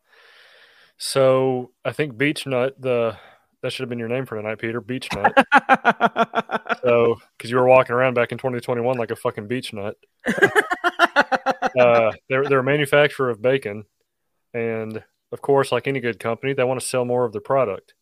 [0.98, 3.16] So I think Beech Nut, the
[3.62, 4.80] that should have been your name for tonight, Peter.
[4.80, 5.32] Beach Nut.
[6.82, 9.96] so because you were walking around back in 2021 like a fucking beach nut.
[11.78, 13.84] uh, they're they're a manufacturer of bacon,
[14.54, 17.94] and of course, like any good company, they want to sell more of their product.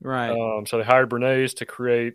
[0.00, 0.30] right.
[0.30, 2.14] Um, so they hired Bernays to create.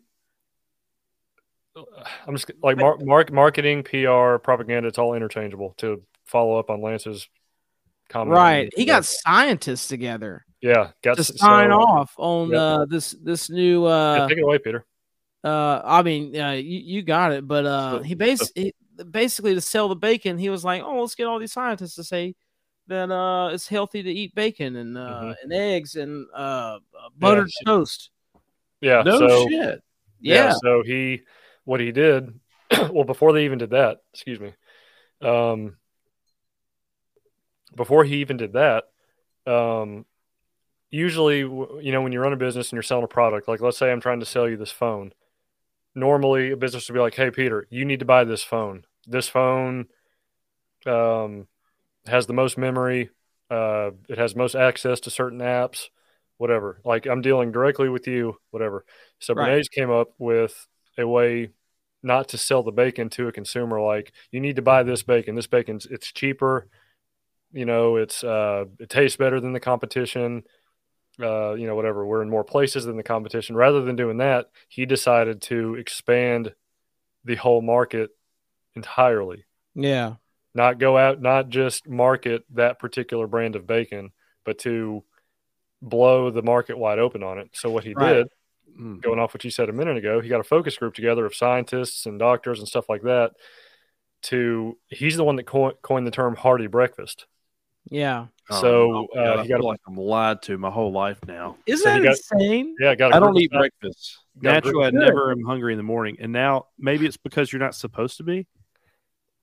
[2.28, 4.90] I'm just like mar- mark, marketing, PR, propaganda.
[4.90, 5.74] It's all interchangeable.
[5.78, 7.28] To follow up on Lance's
[8.16, 8.72] right.
[8.76, 12.60] He got scientists together yeah, got to sign so- off on Yep.
[12.60, 13.88] uh, this this new.
[13.88, 14.86] Yeah, Uh, take it away, Peter.
[15.44, 18.74] uh, I mean, uh, you, you got it, but uh, he bas- he,
[19.10, 22.04] basically to sell the bacon, he was like, "Oh, let's get all these scientists to
[22.04, 22.36] say
[22.88, 25.36] that uh, it's healthy to eat bacon and uh, Mhm.
[25.44, 28.12] and eggs and uh, uh, buttered she- toast."
[28.82, 29.82] Yeah, No so shit.
[30.20, 31.22] Yeah, So he,
[31.66, 32.40] what he did,
[32.92, 34.54] well, before they even did that, excuse me,
[35.22, 35.76] um,
[37.76, 38.86] before he even did that,
[39.48, 40.06] um,
[40.90, 43.78] usually, you know, when you run a business and you're selling a product, like let's
[43.78, 45.14] say I'm trying to sell you this phone,
[45.96, 48.86] normally a business would be like, "Hey, Peter, you need to buy this phone.
[49.08, 49.88] This phone,
[50.86, 51.48] um,
[52.08, 53.10] has the most memory.
[53.50, 55.90] Uh, it has most access to certain apps."
[56.38, 56.82] Whatever.
[56.84, 58.84] Like I'm dealing directly with you, whatever.
[59.20, 59.52] So Right.
[59.52, 61.50] Bernays came up with a way
[62.02, 65.36] not to sell the bacon to a consumer like you need to buy this bacon.
[65.36, 66.68] This bacon's it's cheaper,
[67.54, 70.44] you know, it's uh it tastes better than the competition.
[71.20, 72.06] uh, you know, whatever.
[72.06, 73.56] We're in more places than the competition.
[73.56, 76.56] Rather than doing that, he decided to expand
[77.26, 78.10] the whole market
[78.76, 79.46] entirely.
[79.76, 80.16] Yeah.
[80.56, 84.12] Not go out, not just market that particular brand of bacon,
[84.46, 85.04] but to
[85.82, 87.50] blow the market wide open on it.
[87.54, 88.14] So what he Right.
[88.14, 88.28] did,
[88.80, 89.02] Mm.
[89.02, 91.36] going off what you said a minute ago, he got a focus group together of
[91.36, 93.34] scientists and doctors and stuff like that.
[94.24, 97.28] To he's the one that co- coined the term hearty breakfast.
[97.90, 98.28] Yeah.
[98.50, 100.92] So, my God, uh, I he got feel a- like I'm lied to my whole
[100.92, 101.58] life now.
[101.66, 102.76] Isn't So that got- insane?
[102.80, 103.12] Yeah, I got.
[103.14, 104.20] a I don't eat sci- breakfast.
[104.42, 107.62] got Naturally, I never am hungry in the morning, and now maybe it's because you're
[107.62, 108.48] not supposed to be.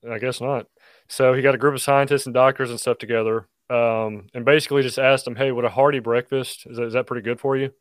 [0.09, 0.67] I guess not.
[1.09, 4.83] So he got a group of scientists and doctors and stuff together, um, and basically
[4.83, 7.57] just asked them, "Hey, would a hearty breakfast is that, is that pretty good for
[7.57, 7.73] you?"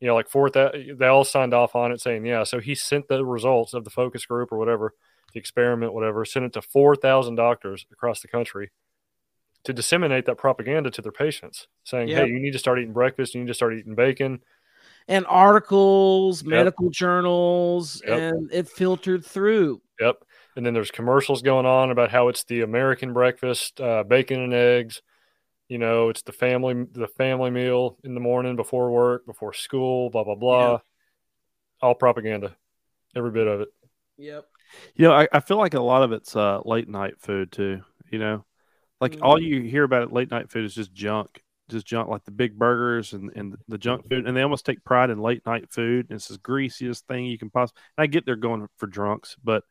[0.00, 2.74] You know, like for that, they all signed off on it, saying, "Yeah." So he
[2.74, 4.94] sent the results of the focus group or whatever,
[5.34, 8.70] the experiment, whatever, sent it to four thousand doctors across the country
[9.64, 12.26] to disseminate that propaganda to their patients, saying, Yep.
[12.26, 13.34] "Hey, you need to start eating breakfast.
[13.34, 14.42] You need to start eating bacon."
[15.08, 16.50] And articles, Yep.
[16.50, 18.18] medical journals, Yep.
[18.18, 19.82] and it filtered through.
[19.98, 20.24] Yep.
[20.56, 24.54] And then there's commercials going on about how it's the American breakfast, uh, bacon and
[24.54, 25.02] eggs.
[25.68, 30.10] You know, it's the family the family meal in the morning before work, before school,
[30.10, 30.80] blah blah blah.
[31.80, 32.56] All propaganda,
[33.14, 33.68] every bit of it.
[34.18, 34.46] Yep.
[34.94, 37.82] You know, I, I feel like a lot of it's uh, late night food too.
[38.10, 38.44] You know,
[39.00, 39.22] like Mm.
[39.22, 42.30] all you hear about at late night food is just junk, just junk, like the
[42.30, 45.70] big burgers and, and the junk food, and they almost take pride in late night
[45.70, 46.06] food.
[46.10, 47.80] And it's the greasiest thing you can possibly.
[47.98, 49.64] I get they're going for drunks, but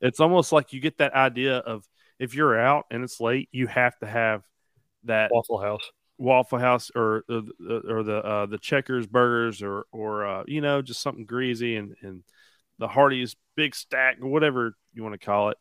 [0.00, 1.86] it's almost like you get that idea of
[2.18, 4.42] if you're out and it's late, you have to have
[5.04, 5.90] that Waffle House.
[6.18, 10.60] Waffle House or or the or the uh, the Checkers burgers or or uh, you
[10.60, 12.22] know just something greasy and and
[12.78, 15.58] the Hardee's big stack or whatever you want to call it.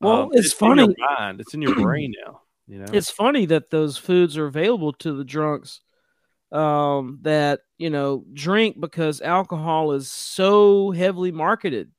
[0.00, 0.96] Well, Um, it's in your funny.
[1.18, 1.40] mind.
[1.40, 2.42] It's in your brain now.
[2.66, 5.80] You know, It's funny that those foods are available to the drunks
[6.52, 11.90] um, that, you know, drink because alcohol is so heavily marketed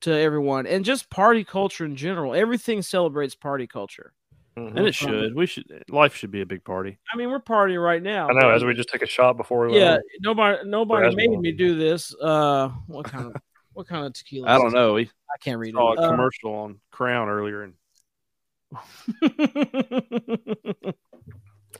[0.00, 2.34] to everyone and just party culture in general.
[2.34, 4.12] Everything celebrates party culture.
[4.56, 4.76] Mhm.
[4.76, 5.34] and it should.
[5.34, 5.64] We should.
[5.90, 6.96] Life should be a big party.
[7.12, 8.28] I mean, we're partying right now.
[8.28, 8.50] I know.
[8.50, 10.00] As we just took a shot before we yeah, on.
[10.20, 12.14] nobody nobody made me do this.
[12.20, 13.42] Uh, what kind of
[13.74, 14.48] what kind of tequila?
[14.48, 14.94] I don't know.
[14.94, 15.98] We I can't read saw a it.
[15.98, 17.74] Uh, commercial on Crown earlier, and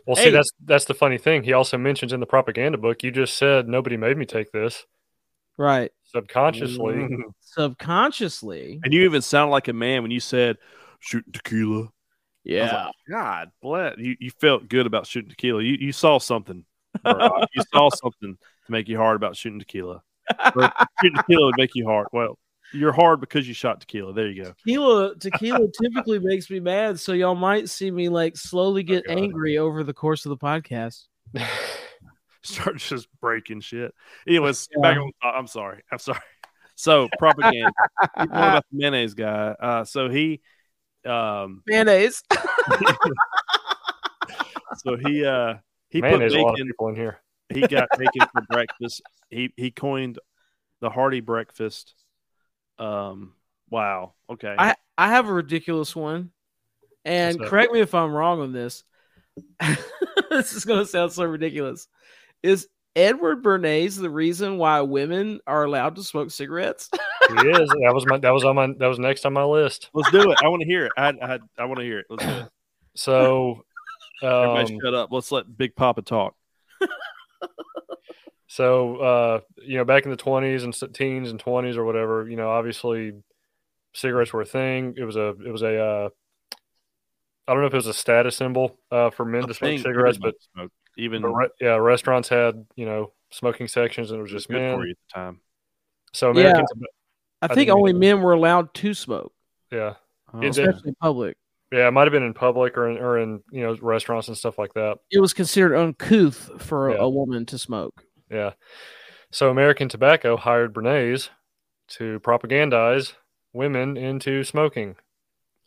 [0.06, 0.24] Well, Hey.
[0.24, 1.44] see, that's that's the funny thing.
[1.44, 3.02] He also mentions in the propaganda book.
[3.02, 4.84] You just said nobody made me take this
[5.56, 5.90] right.
[6.04, 6.94] subconsciously.
[6.94, 7.22] Mm.
[7.40, 8.80] Subconsciously.
[8.84, 10.58] and you even sounded like a man when you said
[11.00, 11.88] shooting tequila.
[12.42, 12.86] Yeah.
[12.86, 14.16] like, God bless you.
[14.20, 15.62] You felt good about shooting tequila.
[15.62, 16.64] You you saw something.
[17.06, 20.02] you saw something to make you hard about shooting tequila.
[20.56, 22.06] Or tequila would make you hard.
[22.12, 22.38] Well,
[22.72, 24.12] you're hard because you shot tequila.
[24.12, 24.52] There you go.
[24.64, 29.18] tequila tequila typically makes me mad, so y'all might see me like slowly get God.
[29.18, 31.04] angry over the course of the podcast.
[32.42, 33.94] Start just breaking shit.
[34.28, 34.82] Anyways, Yeah.
[34.82, 35.10] back on.
[35.22, 35.82] I'm sorry.
[35.90, 36.20] I'm sorry.
[36.74, 37.72] So propaganda.
[38.18, 39.54] Keep going about the mayonnaise guy.
[39.58, 40.40] Uh, so he,
[41.06, 42.22] um, Mayonnaise.
[44.78, 45.54] so he, uh,
[45.88, 46.66] he Man, put there's a lot of bacon.
[46.68, 47.20] people in here.
[47.52, 49.02] He got taken for breakfast.
[49.30, 50.18] He he coined
[50.80, 51.94] the hearty breakfast.
[52.78, 53.34] Um.
[53.70, 54.14] Wow.
[54.30, 54.54] Okay.
[54.58, 56.30] I I have a ridiculous one,
[57.04, 58.84] and What's correct me if I'm wrong on this.
[60.30, 61.88] this is gonna sound so ridiculous.
[62.42, 66.90] Is Edward Bernays the reason why women are allowed to smoke cigarettes?
[67.26, 67.70] He is.
[67.70, 68.18] That was my.
[68.18, 68.66] That was on my.
[68.78, 69.88] That was next on my list.
[69.94, 70.38] Let's do it.
[70.44, 70.92] I want to hear it.
[70.94, 72.06] I I, I want to hear it.
[72.10, 72.48] Let's do it.
[72.96, 73.64] So,
[74.22, 75.08] Everybody um, shut up.
[75.10, 76.34] Let's let Big Papa talk.
[78.46, 82.28] so uh, you know, back in the twenties and s- teens and twenties or whatever,
[82.28, 83.12] you know, obviously,
[83.94, 84.94] cigarettes were a thing.
[84.96, 85.28] It was a.
[85.44, 85.78] It was a.
[85.78, 86.08] Uh,
[87.46, 90.18] I don't know if it was a status symbol uh, for men to smoke cigarettes,
[90.18, 94.22] but, everybody smoked, even but re- yeah, restaurants had you know smoking sections, and it
[94.22, 94.76] was it was just good men.
[94.76, 95.40] for you at the time.
[96.14, 96.70] So Americans,
[97.42, 99.32] I I think only men were allowed to smoke,
[99.70, 99.94] yeah,
[100.32, 101.36] Oh, especially in public.
[101.74, 104.36] Yeah, it might have been in public or in, or in you know restaurants and
[104.36, 104.98] stuff like that.
[105.10, 106.98] It was considered uncouth for Yeah.
[107.00, 108.04] a woman to smoke.
[108.30, 108.52] Yeah.
[109.32, 111.30] So American Tobacco hired Bernays
[111.88, 113.14] to propagandize
[113.52, 114.96] women into smoking.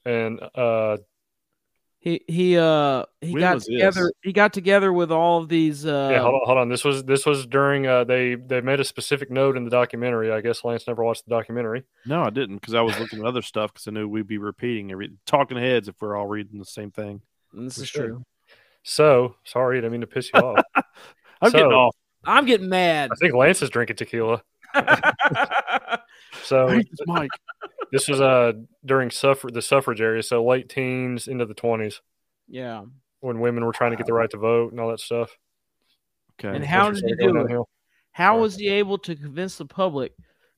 [0.05, 0.97] And uh
[2.07, 4.01] He he uh he When got together.
[4.03, 4.11] this?
[4.23, 5.85] He got together with all of these.
[5.85, 6.69] Uh, yeah, hold on, hold on.
[6.69, 10.31] This was this was during uh they they made a specific note in the documentary.
[10.31, 11.83] I guess Lance never watched the documentary.
[12.05, 14.37] No, I didn't because I was looking at other stuff because I knew we'd be
[14.37, 17.19] repeating every talking heads if we're all reading the same thing.
[17.51, 18.05] This is should.
[18.05, 18.23] true.
[18.83, 20.63] So sorry, I didn't mean to piss you off.
[21.41, 21.95] I'm So- getting off.
[22.23, 23.09] I'm getting mad.
[23.11, 24.41] I think Lance is drinking tequila.
[26.43, 26.87] So I hate
[27.91, 28.07] this mic.
[28.07, 28.53] this was uh
[28.85, 32.01] during suffrage the suffrage area, so late teens into the twenties
[32.47, 32.83] yeah.
[33.19, 35.37] when women were trying to get the right to vote and all that stuff.
[36.39, 36.55] Okay.
[36.55, 37.33] And how Once did he do it?
[37.33, 37.69] downhill.
[38.11, 40.13] How was he able to convince the public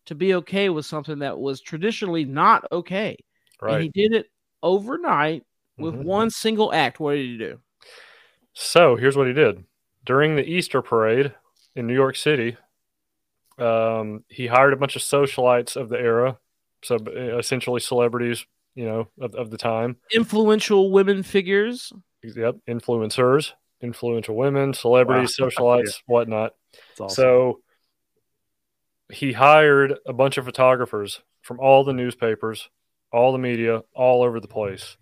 [0.06, 3.18] to be okay with something that was traditionally not okay?
[3.62, 4.28] And he did it
[4.64, 5.44] overnight
[5.78, 6.04] with Mhm.
[6.04, 7.00] one single act.
[7.00, 7.60] What did he do?
[8.54, 9.66] So here's what he did
[10.06, 11.34] during the Easter parade
[11.76, 12.58] in New York City.
[13.58, 16.40] Um, he hired a bunch of socialites of the era,
[16.84, 19.98] so uh, essentially celebrities, you know, of, of the time.
[20.14, 21.92] Influential women figures.
[22.24, 25.48] Yep, influencers, influential women, celebrities, Wow.
[25.50, 26.54] socialites, whatnot.
[27.00, 27.16] Awesome.
[27.16, 27.60] So
[29.12, 32.70] he hired a bunch of photographers from all the newspapers,
[33.12, 34.98] all the media, all over the place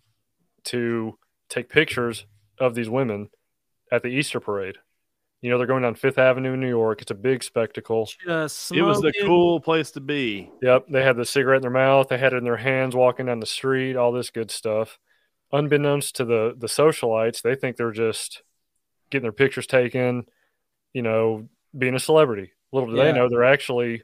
[0.66, 1.18] to
[1.50, 2.26] take pictures
[2.60, 3.30] of these women
[3.92, 4.78] at the Easter parade.
[5.42, 7.02] You know, they're going down Fifth Avenue in New York.
[7.02, 8.10] It's a big spectacle.
[8.26, 10.52] Just it was the cool place to be.
[10.62, 13.28] Yep, they had the cigarette in their mouth, they had it in their hands walking
[13.28, 14.98] down the street, all this good stuff.
[15.52, 18.42] Unbeknownst to the the socialites, they think they're just
[19.10, 20.26] getting their pictures taken,
[20.94, 21.48] you know,
[21.78, 22.52] being a celebrity.
[22.72, 23.06] Little do Yeah.
[23.06, 24.04] they know they're actually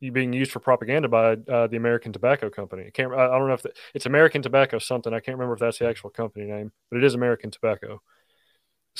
[0.00, 2.84] being used for propaganda by uh, the American Tobacco Company.
[2.86, 5.12] I can't I I don't know if the, it's American Tobacco something.
[5.12, 8.00] I can't remember if that's the actual company name, but it is American Tobacco.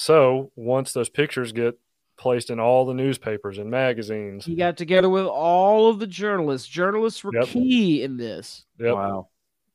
[0.02, 1.76] So, once those pictures get
[2.16, 6.68] placed in all the newspapers and magazines, He got together with all of the journalists.
[6.68, 7.46] Journalists were Yep.
[7.46, 8.64] key in this.
[8.78, 9.28] yep, Wow.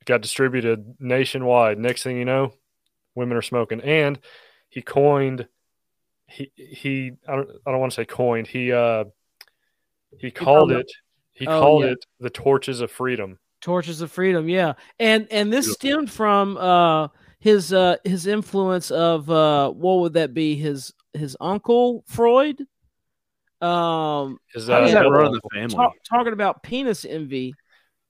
[0.05, 1.77] got distributed nationwide.
[1.77, 2.53] Next thing you know,
[3.15, 4.17] women are smoking, and
[4.69, 5.45] he coined.
[6.27, 7.11] He he.
[7.27, 7.49] I don't.
[7.65, 8.47] I don't want to say coined.
[8.47, 9.03] He uh.
[10.19, 10.91] He called called it.
[11.33, 11.91] He Oh, called yeah.
[11.91, 13.39] it the torches of freedom.
[13.59, 14.73] Torches of Freedom, yeah.
[14.99, 15.89] And and this Beautiful.
[16.07, 17.07] stemmed from uh
[17.43, 20.55] his uh his influence of uh what would that be?
[20.55, 22.61] His his uncle Freud?
[23.59, 27.03] Um Is How How does does that that run in the talk- talking about penis
[27.03, 27.53] envy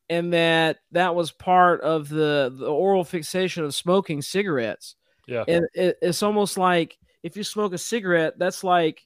[0.07, 4.95] and that that was part of the the oral fixation of smoking cigarettes.
[5.25, 5.45] Yeah.
[5.47, 9.03] And it, it's almost like if you smoke a cigarette, that's like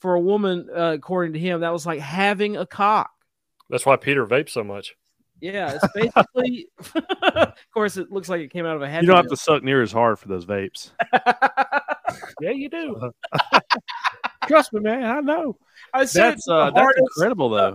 [0.00, 3.12] for a woman, uh, according to him, that was like having a cock.
[3.70, 4.94] That's why Peter vapes so much.
[5.40, 6.68] Yeah, it's basically.
[7.34, 9.02] of course, it looks like it came out of a head.
[9.02, 10.90] You don't have to suck near as hard for those vapes.
[12.40, 13.10] yeah, you do.
[14.46, 15.04] Trust me, man.
[15.04, 15.56] I know.
[15.94, 17.74] I said That's uh, that's incredible though.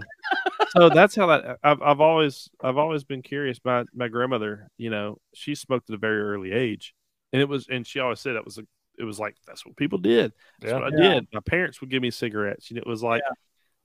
[0.69, 3.60] so that's how that I've I've always I've always been curious.
[3.63, 6.93] My my grandmother, you know, she smoked at a very early age,
[7.34, 8.63] and it was and she always said it was a
[8.97, 10.34] it was like that's what people did.
[10.60, 10.80] That's Yeah.
[10.80, 11.13] what I Yeah.
[11.15, 11.28] did.
[11.34, 13.21] My parents would give me cigarettes, and it was like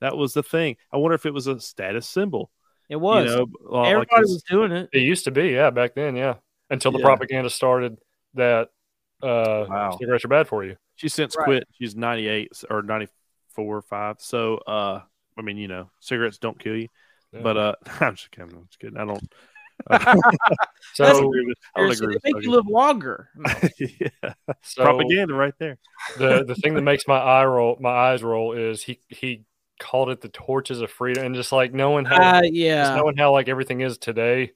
[0.01, 0.77] that was the thing.
[0.93, 2.51] I wonder if it was a status symbol.
[2.91, 3.31] It was.
[3.31, 4.91] You know, uh, like Everybody this- was doing it.
[4.93, 6.35] It used to be, yeah, back then, yeah.
[6.69, 7.05] Until the Yeah.
[7.07, 7.97] propaganda started
[8.35, 8.69] that
[9.23, 9.97] uh, Wow.
[9.99, 10.77] cigarettes are bad for you.
[10.97, 11.45] She since Right.
[11.45, 11.69] quit.
[11.79, 14.17] She's 98 or 94, or 5.
[14.21, 15.03] So, uh,
[15.39, 16.89] I mean, you know, cigarettes don't kill you.
[17.33, 17.41] Yeah.
[17.43, 18.55] But uh, I'm just kidding.
[18.57, 18.97] I'm just kidding.
[18.99, 19.23] I don't.
[20.95, 23.29] so, I don't agree with, I don't Seriously, agree they with make you live longer.
[23.37, 23.53] No.
[23.79, 24.33] yeah.
[24.63, 25.79] so Propaganda right there.
[26.19, 29.45] the the thing that makes my eye roll, my eyes roll, is he he
[29.81, 32.95] called it the torches of freedom, and just like knowing how, Uh, just yeah.
[32.95, 34.53] knowing how like everything is today,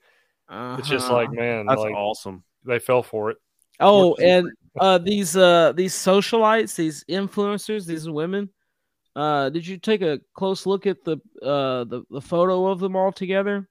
[0.78, 1.14] it's just Uh-huh.
[1.14, 2.44] like man, That's like awesome.
[2.64, 3.38] they fell for it.
[3.80, 8.50] Oh, Torches and uh, these uh these socialites, these influencers, these women.
[9.16, 12.94] Uh, did you take a close look at the uh the, the photo of them
[12.96, 13.68] all together?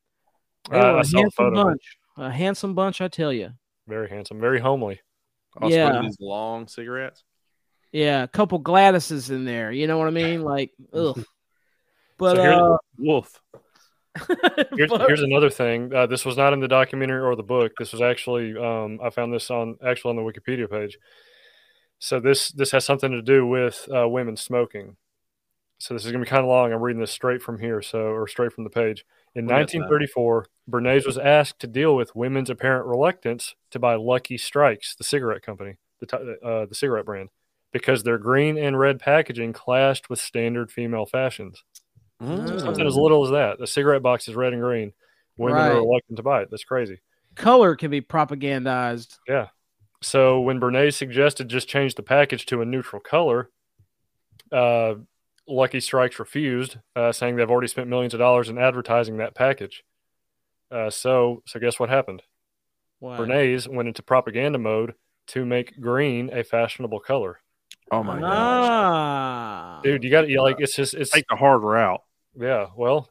[0.70, 1.64] They Uh, were I a saw the handsome photo.
[1.66, 1.98] bunch.
[2.18, 3.52] A handsome bunch, I tell you.
[3.88, 5.02] Very handsome, very homely.
[5.62, 6.02] Also, Yeah.
[6.02, 7.24] these long cigarettes.
[7.92, 9.72] Yeah, a couple Gladys's in there.
[9.72, 10.42] You know what I mean?
[10.42, 11.22] Like, ugh.
[12.18, 13.42] But here's- uh, Wolf.
[14.76, 15.92] Here's, here's another thing.
[15.92, 17.72] Uh, this was not in the documentary or the book.
[17.80, 21.00] This was actually um, I found this on actually on the Wikipedia page.
[21.98, 24.98] So this this has something to do with uh, women smoking.
[25.80, 26.72] So this is gonna be kind of long.
[26.72, 29.04] I'm reading this straight from here, so or straight from the page.
[29.34, 29.82] In We got time.
[29.82, 35.04] 1934, Bernays was asked to deal with women's apparent reluctance to buy Lucky Strikes, the
[35.04, 37.30] cigarette company, the uh, the cigarette brand,
[37.72, 41.64] because their green and red packaging clashed with standard female fashions.
[42.24, 42.60] Mm.
[42.62, 43.60] Something as little as that.
[43.60, 44.94] The cigarette box is red and green.
[45.38, 45.76] Women are Right.
[45.76, 46.50] reluctant to buy it.
[46.52, 47.00] That's crazy.
[47.36, 49.18] color can be propagandized.
[49.28, 49.48] Yeah.
[50.02, 53.50] So when Bernays suggested just change the package to a neutral color,
[54.52, 54.96] uh,
[55.48, 59.84] Lucky Strikes refused, uh, saying they've already spent millions of dollars in advertising that package.
[60.72, 62.22] Uh, so, so guess what happened?
[63.00, 63.18] Wow.
[63.20, 64.94] Bernays went into propaganda mode
[65.28, 67.40] to make green a fashionable color.
[67.92, 68.24] Oh my god.
[68.32, 69.80] ah.
[69.84, 72.02] Dude, you got to like it's just it's Take the hard route,
[72.36, 72.68] yeah.
[72.76, 73.10] Well,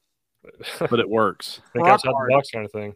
[0.78, 1.60] but it works.
[1.72, 2.30] think Rock outside hard.
[2.30, 2.94] the box kind of thing.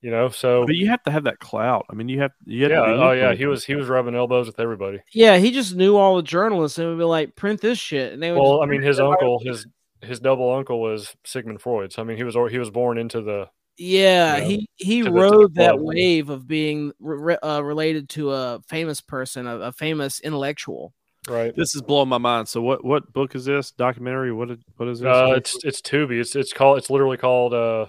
[0.00, 1.86] You know, so But you have to have that clout.
[1.90, 2.32] I mean, you have.
[2.44, 4.98] You have yeah, to oh yeah, he was he was rubbing elbows with everybody.
[5.14, 8.12] Yeah, he just knew all the journalists and would be like, print this shit.
[8.12, 9.66] And they would Well, I mean, his uncle, his
[10.02, 11.92] his double uncle was Sigmund Freud.
[11.92, 13.48] So I mean, he was he was born into the
[13.78, 17.38] Yeah, you know, he he to the- to the rode that wave of being re-
[17.42, 20.92] uh, related to a famous person, a, a famous intellectual.
[21.28, 21.54] Right.
[21.56, 22.48] This is blowing my mind.
[22.48, 23.70] So what what book is this?
[23.72, 24.32] Documentary?
[24.32, 25.08] What is- what is this?
[25.14, 26.20] Uh, it's it's Tubi.
[26.20, 27.86] It's it's called it's literally called uh,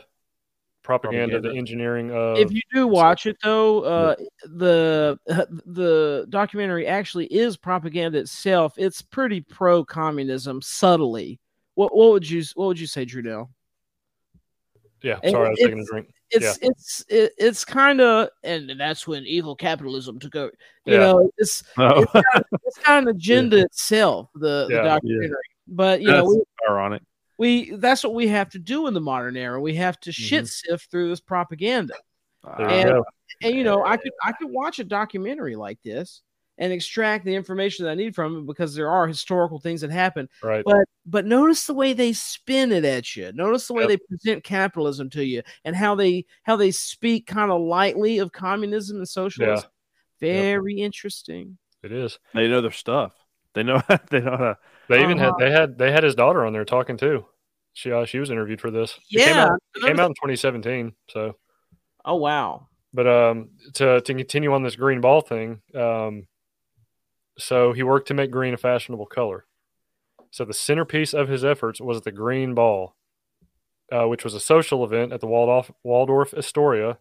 [0.84, 1.50] propaganda, Propaganda.
[1.52, 2.38] the engineering of.
[2.38, 4.16] if you do watch it though, uh,
[4.46, 5.18] the
[5.66, 8.74] the documentary actually is propaganda itself.
[8.78, 11.40] It's pretty pro communism subtly.
[11.74, 13.50] What what would you what would you say, Drudell?
[15.02, 16.08] yeah, and sorry, I was taking a drink.
[16.32, 20.52] It's it's it, it's kind of and that's when evil capitalism took over.
[20.86, 21.00] You Yeah.
[21.00, 24.30] know, it's Oh, it's kind of, it's kind of agenda itself.
[24.36, 24.94] The, Yeah, the yeah.
[24.96, 27.02] documentary, but you know that's we, ironic.
[27.38, 29.60] we that's what we have to do in the modern era.
[29.62, 30.72] We have to shit mm-hmm.
[30.72, 31.96] sift through this propaganda.
[32.58, 33.04] And-.
[33.44, 36.22] And you know, I could I could watch a documentary like this
[36.58, 39.92] and extract the information that I need from it because there are historical things that
[39.92, 40.30] happen.
[40.44, 40.64] Right.
[40.66, 43.32] But but notice the way they spin it at you.
[43.34, 43.90] Notice the way Yep.
[43.90, 48.32] they present capitalism to you and how they how they speak kind of lightly of
[48.32, 49.70] communism and socialism.
[50.22, 50.30] Yeah.
[50.44, 51.58] Very interesting.
[51.84, 52.18] It is.
[52.34, 53.14] They know their stuff.
[53.54, 54.58] They know they know how to
[54.90, 55.34] They even Uh-huh.
[55.40, 57.26] had they had they had his daughter on there talking too.
[57.74, 58.98] She uh, she was interviewed for this.
[59.12, 59.46] It came Yeah.
[59.48, 60.94] out, it came out in 2017.
[61.10, 61.36] So,
[62.06, 62.68] Oh wow.
[62.94, 66.26] but um, to to continue on this green ball thing, um,
[67.38, 69.46] so he worked to make green a fashionable color.
[70.32, 72.96] So the centerpiece of his efforts was the green ball,
[73.92, 76.98] uh, which was a social event at the Waldorf Waldorf Astoria,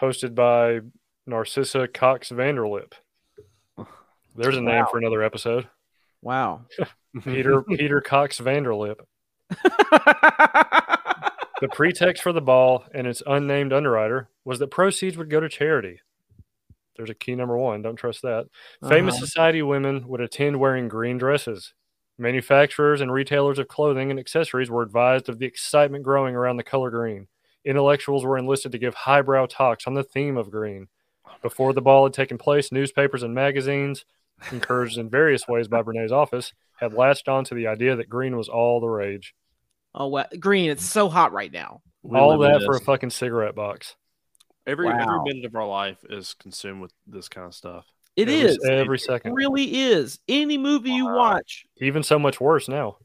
[0.00, 0.80] hosted by
[1.26, 2.92] Narcissa Cox Vanderlip.
[4.34, 4.88] There's a name Wow.
[4.90, 5.68] for another episode.
[6.22, 6.66] Wow.
[7.24, 8.96] Peter Peter Cox Vanderlip.
[11.58, 15.48] The pretext for the ball and its unnamed underwriter was that proceeds would go to
[15.48, 16.00] charity.
[16.96, 17.82] There's a key number one.
[17.82, 18.46] Don't trust that.
[18.88, 19.26] Famous Uh-huh.
[19.26, 21.74] society women would attend wearing green dresses.
[22.18, 26.62] Manufacturers and retailers of clothing and accessories were advised of the excitement growing around the
[26.62, 27.28] color green.
[27.64, 30.88] Intellectuals were enlisted to give highbrow talks on the theme of green.
[31.42, 34.04] Before the ball had taken place, newspapers and magazines,
[34.50, 38.36] encouraged in various ways by Bernays' office, had latched on to the idea that green
[38.36, 39.34] was all the rage.
[39.94, 41.82] Oh well, Green, it's so hot right now.
[42.02, 43.96] we all that for a fucking cigarette box.
[44.66, 47.86] Every every minute of our life is consumed with this kind of stuff.
[48.16, 48.58] It every, is.
[48.64, 49.34] every It second.
[49.34, 50.18] really is.
[50.28, 52.96] Any movie you watch, Even so much worse now.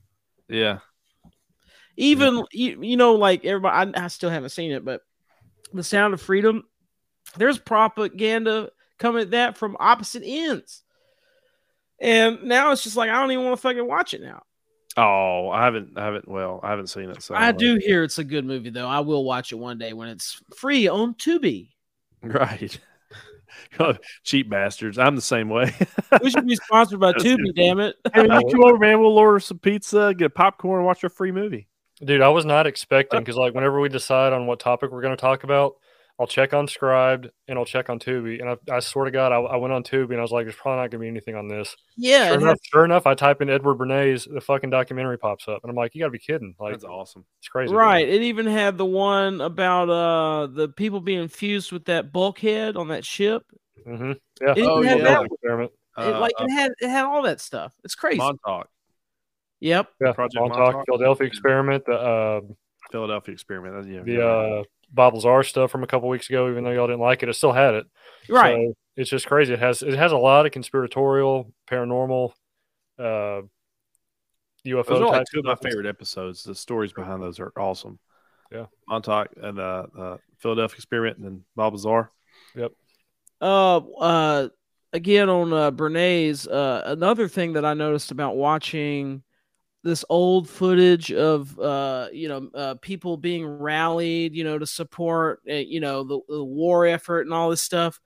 [0.47, 0.80] Yeah.
[1.97, 5.01] even you, you know, like everybody, I, I still haven't seen it, but
[5.74, 6.64] The Sound of Freedom,
[7.38, 10.84] there's propaganda coming at that from opposite ends.
[11.99, 14.43] And now it's just like I don't even want to fucking watch it now.
[14.98, 17.22] Oh, I haven't I haven't well, I haven't seen it.
[17.22, 18.88] So I do hear it's a good movie though.
[18.88, 21.70] I will watch it one day when it's free on Tubi.
[22.24, 22.80] Right.
[24.24, 25.00] Cheap bastards.
[25.00, 25.74] I'm the same way.
[26.22, 27.96] We should be sponsored by That's Tubi, damn it.
[28.14, 29.00] hey, you come over, man.
[29.00, 31.68] We'll order some pizza, get a popcorn, and watch a free movie.
[32.04, 35.16] Dude, I was not expecting because like whenever we decide on what topic we're going
[35.16, 35.78] to talk about,
[36.22, 38.39] I'll check on Scribd and I'll check on Tubi.
[38.39, 40.45] And I, I swear to God, I, I went on Tubi and I was like,
[40.45, 41.76] there's probably not going to be anything on this.
[41.97, 45.61] Yeah, Sure enough, sure enough, I type in Edward Bernays, the fucking documentary pops up.
[45.63, 46.53] And I'm like, you got to be kidding.
[46.59, 47.26] Like, That's awesome.
[47.39, 47.74] it's crazy.
[47.74, 48.07] right.
[48.07, 52.89] It even had the one about uh the people being fused with that bulkhead on
[52.89, 53.41] that ship.
[53.88, 54.11] Mm-hmm.
[54.41, 54.53] Yeah.
[54.55, 54.97] It Oh, yeah.
[54.97, 55.26] that.
[55.26, 55.72] Experiment.
[55.97, 57.74] It, Uh, like uh, it had it had all that stuff.
[57.84, 58.19] It's crazy.
[58.19, 58.69] Montauk,
[59.59, 59.88] yep.
[59.99, 60.13] Yeah.
[60.13, 60.86] Project Montauk, Montauk?
[60.86, 62.41] Philadelphia experiment, the, uh,
[62.91, 63.88] Philadelphia experiment.
[63.89, 67.00] Yeah, the uh, Bob Lazar stuff from a couple weeks ago, even though y'all didn't
[67.02, 67.86] like it, I still had it.
[68.30, 68.68] Right.
[68.68, 69.54] So it's just crazy.
[69.54, 72.32] It has it has a lot of conspiratorial, paranormal,
[73.00, 73.42] uh,
[74.66, 74.86] UFO.
[74.86, 76.44] Those are like two of my favorite episodes.
[76.44, 78.00] The stories behind those are awesome.
[78.52, 78.66] Yeah.
[78.88, 82.12] Montauk and uh, uh Philadelphia experiment and then Bob Lazar.
[82.56, 82.74] Yep.
[83.39, 84.50] Uh, uh,
[84.94, 89.24] again on uh, Bernays, uh, another thing that I noticed about watching
[89.84, 95.42] this old footage of uh, you know, uh, people being rallied, you know, to support,
[95.50, 98.00] uh, you know, the, the war effort and all this stuff.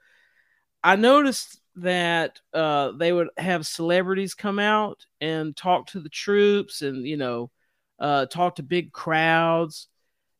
[0.84, 6.82] I noticed that uh, they would have celebrities come out and talk to the troops,
[6.82, 7.52] and you know,
[8.00, 9.88] uh, talk to big crowds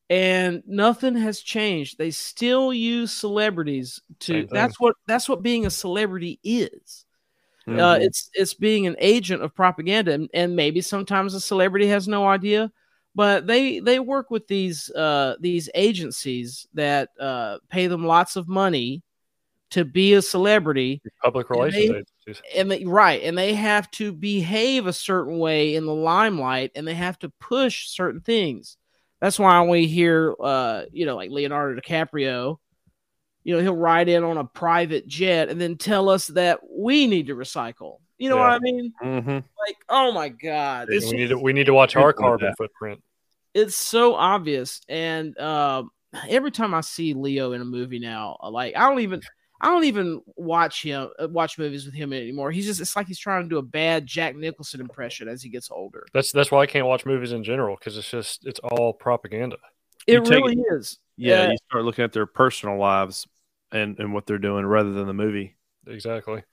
[0.10, 1.98] and nothing has changed.
[1.98, 4.48] They still use celebrities to.
[4.52, 7.05] That's what that's what being a celebrity is.
[7.68, 8.02] Uh, Mhm.
[8.04, 12.28] it's it's being an agent of propaganda, and, and maybe sometimes a celebrity has no
[12.28, 12.72] idea,
[13.16, 18.48] but they they work with these uh, these agencies that uh, pay them lots of
[18.48, 19.02] money
[19.72, 21.96] to be a celebrity, Public And relations they-
[22.30, 22.44] agencies.
[22.56, 26.88] and they right and they have to behave a certain way in the limelight and
[26.88, 28.78] they have to push certain things
[29.22, 32.58] that's why we hear uh you know like leonardo dicaprio
[33.46, 37.08] you know he'll ride in on a private jet and then tell us that we
[37.08, 39.44] need to recycle you know what i mean Mhm.
[39.66, 42.54] like oh my god And it's, we need to we need to watch our carbon
[42.58, 43.02] footprint.
[43.54, 45.92] it's so obvious and um
[46.28, 49.22] every time i see leo in a movie now like i don't even
[49.62, 52.52] I don't even watch him uh, watch movies with him anymore.
[52.52, 55.48] He's just it's like he's trying to do a bad Jack Nicholson impression as he
[55.50, 56.06] gets older.
[56.14, 59.56] That's that's why I can't watch movies in general because it's just it's all propaganda.
[60.08, 61.00] You It take really is.
[61.16, 63.26] Yeah, Uh, you start looking at their personal lives
[63.76, 65.56] and and what they're doing rather than the movie.
[65.88, 66.44] Exactly.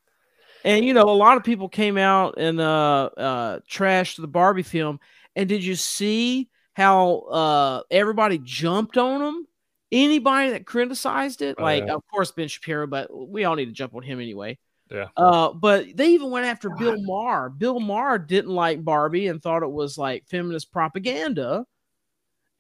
[0.65, 4.63] And you know, a lot of people came out and uh uh trashed the Barbie
[4.63, 5.01] film.
[5.35, 9.47] And did you see how uh everybody jumped on them?
[9.91, 11.95] Anybody that criticized it, Oh, like yeah.
[11.95, 14.59] of course Ben Shapiro, but we all need to jump on him anyway.
[14.91, 15.09] Yeah.
[15.17, 17.49] Uh, but they even went after Bill Maher.
[17.51, 21.65] Bill Maher didn't like Barbie and thought it was like feminist propaganda.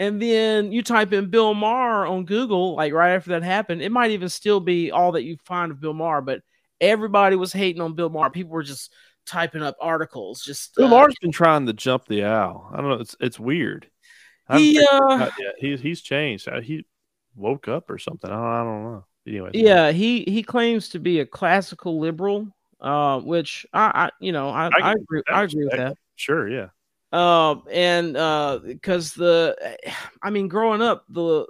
[0.02, 3.92] And then you type in Bill Maher on Google, like right after that happened, it
[3.92, 6.40] might even still be all that you find of Bill Maher, but
[6.80, 8.28] everybody was hating on Bill Maher.
[8.28, 8.92] People were just
[9.26, 10.42] typing up articles.
[10.42, 12.68] Just Bill uh, Maher's been trying to jump the owl.
[12.72, 12.96] I don't know.
[12.96, 13.88] It's it's weird.
[14.52, 16.48] He, uh, he's he's changed.
[16.48, 16.84] Uh, He
[17.36, 18.28] woke up or something.
[18.28, 19.04] I don't, I don't know.
[19.24, 22.48] Anyway, yeah, he he claims to be a classical liberal,
[22.80, 25.96] uh, which I, I you know I, I I, agree I agree with that.
[26.16, 26.48] sure.
[26.48, 26.70] Yeah.
[27.12, 29.76] Um and uh because the
[30.22, 31.46] i mean growing up the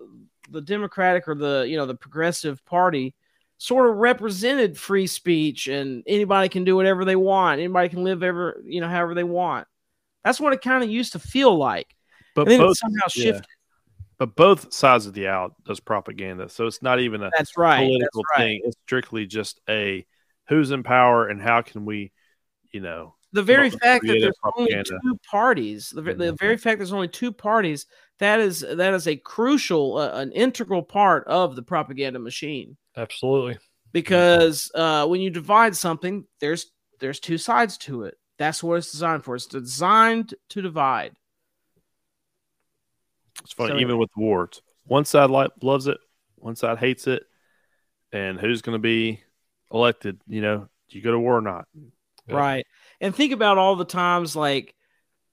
[0.51, 3.15] the democratic or the you know the progressive party
[3.59, 8.23] sort of represented free speech and anybody can do whatever they want anybody can live
[8.23, 9.67] ever you know however they want
[10.25, 11.95] that's what it kind of used to feel like
[12.35, 13.23] But and both somehow yeah.
[13.25, 13.47] shifted
[14.23, 16.49] but both sides of the owl does propaganda.
[16.49, 18.61] So it's not even a that's right that's political right thing.
[18.63, 20.07] It's strictly just a
[20.49, 22.13] who's in power and how can we,
[22.71, 26.39] you know, the very fact that there's only two parties the, the Mhm.
[26.39, 27.87] very fact there's only two parties
[28.19, 33.59] that is that is a crucial uh, an integral part of the propaganda machine Absolutely.
[33.93, 36.71] because uh, when you divide something, there's
[37.01, 38.17] there's two sides to it.
[38.39, 39.35] That's what it's designed for.
[39.35, 41.15] It's designed to divide.
[43.43, 43.71] it's funny.
[43.73, 45.99] So- even with wars, one side loves it,
[46.37, 47.25] one side hates it,
[48.13, 49.21] and who's going to be
[49.73, 50.21] elected?
[50.29, 51.67] You know, do you go to war or not?
[52.29, 52.67] Right.
[53.03, 54.75] And think about all the times like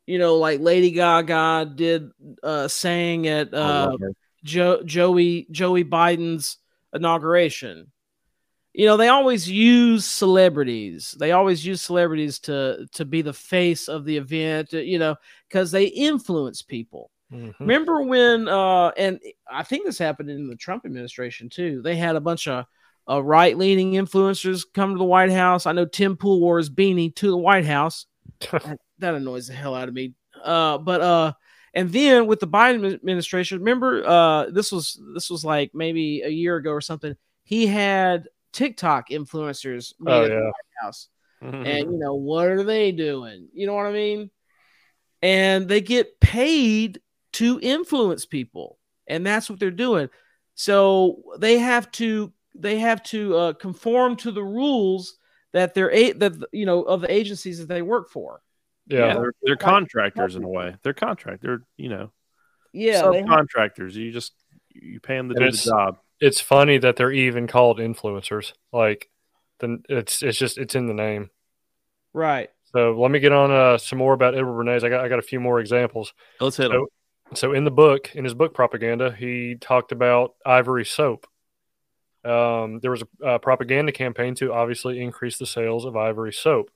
[0.06, 2.10] you know, like Lady Gaga did
[2.44, 4.12] uh saying at uh her.
[4.44, 6.58] Joey Joey Biden's
[6.94, 7.92] inauguration.
[8.74, 11.16] You know, they always use celebrities.
[11.20, 15.16] They always use celebrities to to be the face of the event, you know,
[15.48, 17.12] because they influence people.
[17.32, 17.54] Mhm.
[17.60, 19.20] Remember when uh and
[19.52, 21.84] I think this happened in the Trump administration too.
[21.84, 22.66] They had a bunch of
[23.10, 25.66] uh, right-leaning influencers come to the White House.
[25.66, 28.06] I know Tim Pool wore his beanie to the White House.
[28.52, 30.14] that, that annoys the hell out of me.
[30.44, 31.34] Uh but uh
[31.74, 36.30] and then with the Biden administration, remember uh this was this was like maybe a
[36.30, 37.16] year ago or something.
[37.44, 40.42] He had TikTok influencers meet Oh at the yeah.
[40.42, 41.10] White House
[41.42, 44.30] and you know what are they doing you know what i mean
[45.22, 47.02] and they get paid
[47.34, 50.10] to influence people and that's what they're doing
[50.56, 55.18] so they have to they have to uh, conform to the rules
[55.54, 58.42] that they're a- that you know of the agencies that they work for
[58.88, 59.00] Yeah.
[59.08, 60.76] yeah, they're, they're contractors in a way.
[60.84, 61.42] They're contract.
[61.42, 62.12] They're you know
[62.74, 63.94] yeah they have- subcontractors.
[63.94, 64.34] You just
[64.70, 65.98] you pay them to And do the job.
[66.20, 68.54] It's funny that they're even called influencers.
[68.74, 69.10] Like,
[69.60, 71.30] then it's it's just it's in the name.
[72.14, 74.84] right So let me get on uh, some more about Edward Bernays.
[74.84, 76.14] I got I got a few more examples.
[76.40, 76.86] Let's hit So- them.
[77.36, 81.28] So in the book, in his book propaganda, he talked about ivory soap.
[82.30, 86.70] Um, there was a, a propaganda campaign to obviously increase the sales of ivory soap,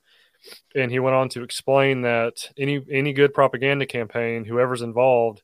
[0.75, 5.43] and he went on to explain that any any good propaganda campaign, whoever's involved,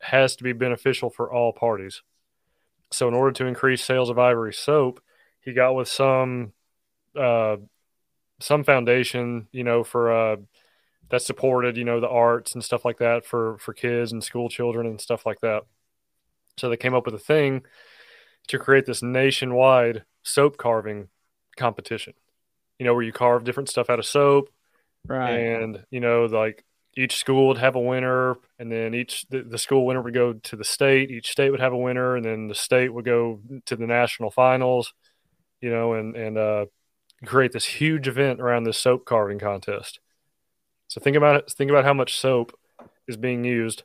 [0.00, 2.02] has to be beneficial for all parties.
[2.90, 5.00] So in order to increase sales of ivory soap,
[5.40, 6.52] he got with some
[7.16, 7.58] uh,
[8.40, 10.36] some foundation, you know, for uh,
[11.10, 14.48] that supported, you know, the arts and stuff like that for for kids and school
[14.48, 15.62] children and stuff like that.
[16.56, 17.62] So they came up with a thing
[18.48, 21.08] to create this nationwide soap carving
[21.56, 22.14] competition.
[22.78, 24.50] You know, where you carve different stuff out of soap,
[25.06, 26.64] right and you know, like
[26.96, 30.32] each school would have a winner, and then each the, the school winner would go
[30.32, 31.10] to the state.
[31.10, 34.30] Each state would have a winner, and then the state would go to the national
[34.30, 34.92] finals.
[35.60, 36.66] You know, and and uh,
[37.24, 40.00] create this huge event around this soap carving contest.
[40.88, 41.50] So think about it.
[41.50, 42.56] Think about how much soap
[43.06, 43.82] is being used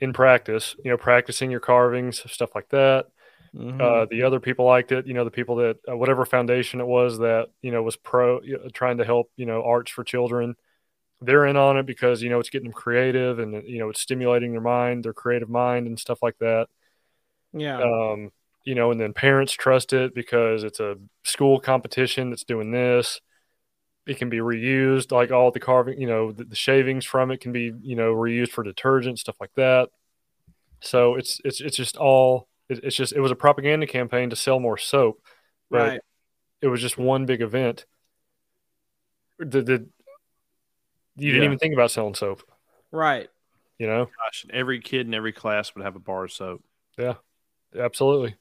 [0.00, 0.74] in practice.
[0.84, 3.06] You know, practicing your carvings, stuff like that.
[3.52, 3.80] Mhm.
[3.80, 5.06] Uh, the other people liked it.
[5.06, 8.40] You know, the people that uh, whatever foundation it was that you know was pro
[8.40, 10.56] know, trying to help you know arts for children.
[11.20, 14.00] They're in on it because you know it's getting them creative and you know it's
[14.02, 16.68] stimulating their mind, their creative mind, and stuff like that.
[17.52, 18.30] yeah Um,
[18.64, 23.20] you know, and then parents trust it because it's a school competition that's doing this.
[24.06, 27.40] It can be reused, like all the carving, you know, the, the shavings from it
[27.40, 29.90] can be, you know, reused for detergent, stuff like that.
[30.82, 34.36] So it's it's it's just all it, it's just it was a propaganda campaign to
[34.36, 35.22] sell more soap,
[35.70, 36.00] but right.
[36.60, 37.84] it was just one big event.
[39.38, 39.86] The, the,
[41.16, 41.44] you didn't Yeah.
[41.46, 42.42] even think about selling soap,
[42.90, 43.28] Right.
[43.78, 44.06] you know?
[44.06, 46.64] Gosh, every kid in every class would have a bar of soap.
[46.98, 47.14] Yeah,
[47.78, 48.36] absolutely.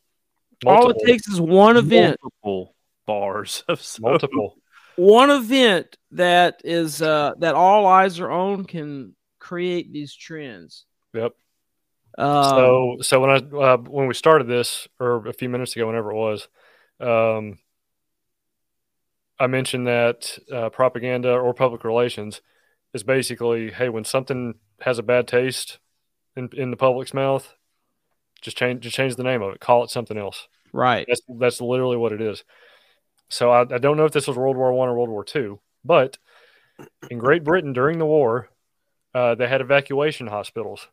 [0.65, 2.17] All it takes is one event.
[2.21, 2.75] Multiple
[3.05, 4.01] bars of soap.
[4.03, 4.57] multiple.
[4.95, 10.85] One event that is uh that all eyes are on can create these trends.
[11.13, 11.33] Yep.
[12.17, 15.87] Um, so so when I uh, when we started this or a few minutes ago,
[15.87, 16.47] whenever it was,
[16.99, 17.59] um,
[19.39, 22.41] I mentioned that uh, propaganda or public relations
[22.93, 25.79] is basically, hey, when something has a bad taste
[26.35, 27.53] in in the public's mouth,
[28.41, 30.47] just change just change the name of it, call it something else.
[30.73, 31.05] right.
[31.07, 32.43] That's that's literally what it is.
[33.29, 35.59] So I, I don't know if this was World War One or World War Two,
[35.85, 36.17] but
[37.11, 38.49] in Great Britain during the war,
[39.13, 40.87] uh, they had evacuation hospitals.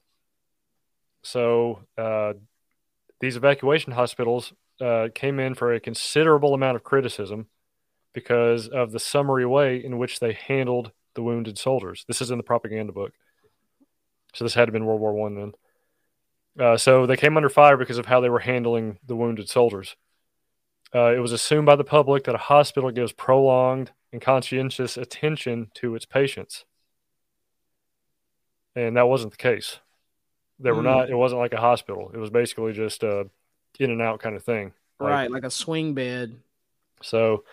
[1.24, 2.34] So uh,
[3.18, 7.46] these evacuation hospitals uh, came in for a considerable amount of criticism
[8.12, 12.04] because of the summary way in which they handled the wounded soldiers.
[12.06, 13.12] This is in the propaganda book.
[14.34, 15.52] So this had to been World War One then.
[16.58, 19.96] Uh, so they came under fire because of how they were handling the wounded soldiers.
[20.94, 25.70] Uh, it was assumed by the public that a hospital gives prolonged and conscientious attention
[25.74, 26.64] to its patients,
[28.76, 29.80] and that wasn't the case.
[30.60, 30.84] They were Mm.
[30.84, 31.10] not.
[31.10, 32.10] It wasn't like a hospital.
[32.14, 33.28] It was basically just a
[33.78, 34.72] in and out kind of thing.
[35.00, 35.30] Like, right.
[35.30, 36.36] Like a swing bed.
[37.02, 37.44] so,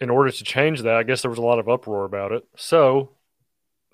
[0.00, 2.44] in order to change that, I guess there was a lot of uproar about it.
[2.56, 3.10] So,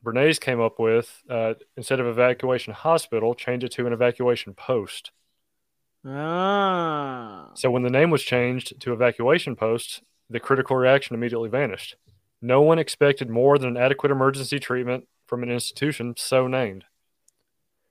[0.05, 5.11] Bernays came up with uh, instead of evacuation hospital, change it to an evacuation post.
[6.05, 7.51] Ah.
[7.55, 11.97] So, when the name was changed to evacuation posts, the critical reaction immediately vanished.
[12.41, 16.85] No one expected more than an adequate emergency treatment from an institution so named.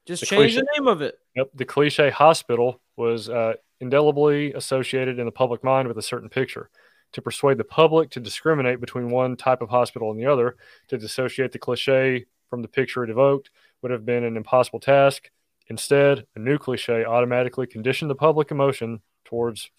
[0.05, 1.15] Just the change the name of it.
[1.35, 6.29] Yep, the cliche hospital was uh, indelibly associated in the public mind with a certain
[6.29, 6.69] picture.
[7.13, 10.55] To persuade the public to discriminate between one type of hospital and the other,
[10.87, 13.49] to dissociate the cliche from the picture it evoked,
[13.81, 15.29] would have been an impossible task.
[15.67, 19.69] Instead, a new cliche automatically conditioned the public emotion towards,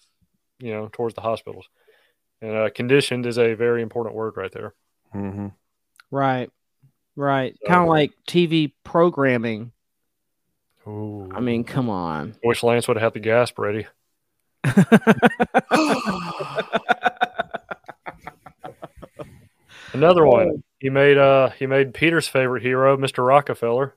[0.59, 1.67] you know, towards the hospitals.
[2.41, 4.73] And uh, conditioned is a very important word right there.
[5.15, 5.47] Mm-hmm.
[6.11, 6.49] Right.
[7.15, 7.55] Right.
[7.63, 9.71] So- kind of like TV programming.
[10.87, 11.29] Ooh.
[11.33, 12.35] I mean, come on.
[12.43, 13.87] I wish Lance would have had the gasp ready.
[19.93, 20.63] Another one.
[20.79, 23.25] He made uh he made Peter's favorite hero, Mr.
[23.25, 23.95] Rockefeller,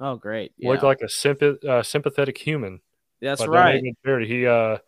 [0.00, 0.52] oh, great.
[0.58, 0.70] Yeah.
[0.72, 2.80] look like a sympath- uh, sympathetic human.
[3.20, 3.82] That's right.
[4.04, 4.26] charity.
[4.28, 4.78] He uh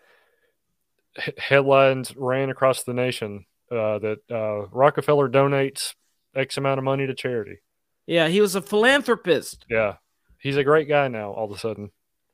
[1.16, 5.94] h- headlines ran across the nation uh, that uh, Rockefeller donates
[6.34, 7.58] X amount of money to charity.
[8.06, 9.94] Yeah, he was a philanthropist Yeah,
[10.40, 11.32] he's a great guy now.
[11.32, 11.90] All of a sudden,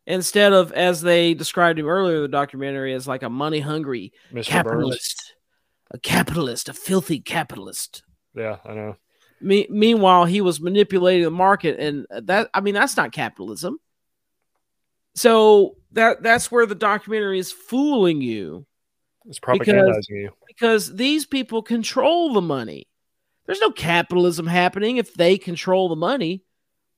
[0.06, 4.12] instead of, as they described him earlier in the documentary, as like a money hungry
[4.30, 4.32] Mr.
[4.32, 4.46] Burns.
[4.48, 5.34] capitalist.
[5.92, 8.02] A capitalist, a filthy capitalist.
[8.34, 8.96] Yeah, I know.
[9.40, 13.78] Me- meanwhile, he was manipulating the market, and that I mean that's not capitalism.
[15.14, 18.66] So that that's where the documentary is fooling you
[19.26, 20.30] It's propagandizing you.
[20.46, 22.88] because these people control the money.
[23.46, 26.42] There's no capitalism happening if they control the money.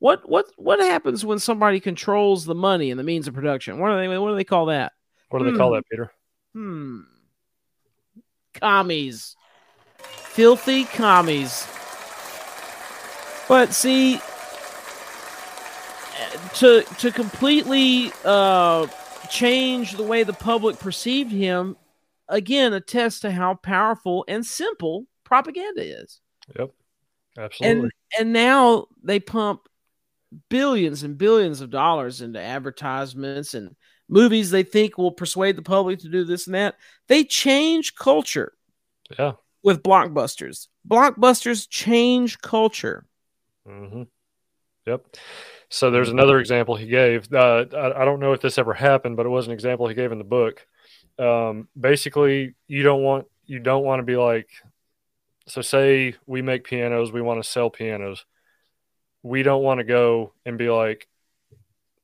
[0.00, 3.78] What what what happens when somebody controls the money and the means of production?
[3.78, 4.92] What do they what do they call that?
[5.30, 5.74] What do they call Hmm.
[5.76, 6.12] that, Peter?
[6.54, 7.00] Hmm.
[8.54, 9.36] Commies.
[9.98, 11.66] Filthy commies.
[13.48, 14.20] But see
[16.54, 18.86] to to completely uh
[19.30, 21.76] change the way the public perceived him
[22.28, 26.20] again attests to how powerful and simple propaganda is.
[26.58, 26.70] Yep,
[27.38, 27.82] absolutely.
[27.82, 29.67] And and now they pump
[30.48, 33.74] billions and billions of dollars into advertisements and
[34.08, 36.76] movies they think will persuade the public to do this and that.
[37.08, 38.52] They change culture
[39.18, 39.32] yeah.
[39.62, 40.68] with blockbusters.
[40.86, 43.06] Blockbusters change culture.
[43.66, 44.04] Mm-hmm.
[44.86, 45.06] Yep.
[45.68, 47.30] So there's another example he gave.
[47.32, 49.94] Uh, I, I don't know if this ever happened, but it was an example he
[49.94, 50.66] gave in the book.
[51.18, 54.48] Um, basically, you don't want you don't want to be like.
[55.46, 58.24] So say we make pianos, we want to sell pianos.
[59.22, 61.08] We don't want to go and be like,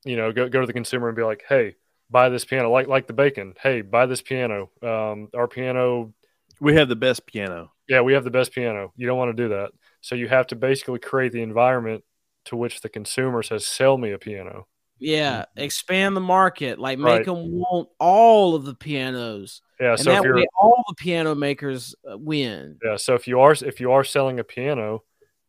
[0.05, 1.77] you know, go go to the consumer and be like, hey,
[2.11, 3.55] buy this piano, like like the bacon.
[3.63, 4.71] Hey, buy this piano.
[4.83, 6.13] Um, our piano
[6.61, 7.73] We have the best piano.
[7.89, 8.93] yeah, we have the best piano.
[8.97, 9.71] You don't want to do that.
[10.01, 12.05] So you have to basically create the environment
[12.47, 14.67] to which the consumer says, "Sell me a piano."
[14.99, 17.25] Yeah, expand the market, like make Right.
[17.27, 19.93] them want all of the pianos, Yeah.
[19.93, 22.79] and so if that you're way all the piano makers uh, win.
[22.85, 25.03] yeah, so if you are if you are selling a piano,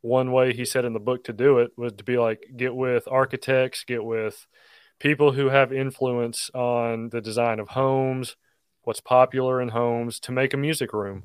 [0.06, 2.76] one way he said in the book to do it was to be like get
[2.76, 4.46] with architects, get with
[5.00, 8.36] people who have influence on the design of homes,
[8.84, 11.24] what's popular in homes to make a music room.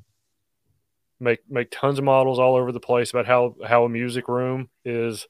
[1.21, 4.71] Make make tons of models all over the place about how how a music room
[4.85, 5.27] is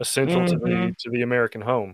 [0.00, 0.96] essential to the Mhm.
[1.00, 1.90] to the American home.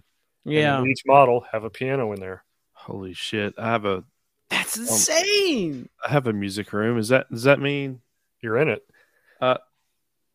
[0.47, 2.45] And Yeah, each model have a piano in there.
[2.75, 3.55] Holy shit!
[3.59, 4.05] I have a
[4.51, 5.89] that's insane.
[6.07, 6.99] I have a music room.
[6.99, 8.03] Is that does that mean?
[8.41, 8.87] You're in it.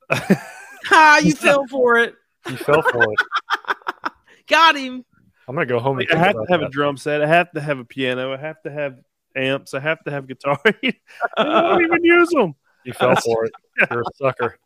[0.85, 1.19] Ha!
[1.23, 2.15] You fell for it.
[2.49, 3.19] You fell for it.
[4.47, 5.03] Got him.
[5.47, 7.21] I'm gonna go home and I think have to about have a drum set.
[7.21, 8.33] I have to have a piano.
[8.33, 8.97] I have to have
[9.35, 9.73] amps.
[9.73, 10.59] I have to have guitar.
[10.65, 10.93] I
[11.43, 12.55] don't even use them.
[12.85, 13.51] You fell for it.
[13.91, 14.57] You're a sucker.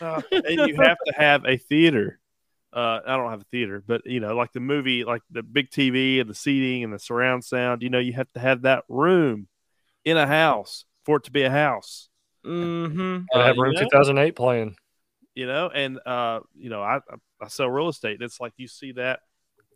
[0.00, 2.20] Uh, and you have to have a theater.
[2.72, 5.70] Uh, I don't have a theater, but you know, like the movie, like the big
[5.70, 7.82] TV and the seating and the surround sound.
[7.82, 9.48] You know, you have to have that room
[10.04, 12.09] in a house for it to be a house.
[12.44, 13.18] Mm-hmm.
[13.32, 13.80] Gotta Uh, have you room know?
[13.80, 14.76] 2008 playing.
[15.34, 16.98] you know and uh you know i
[17.40, 19.20] i sell real estate and it's like you see that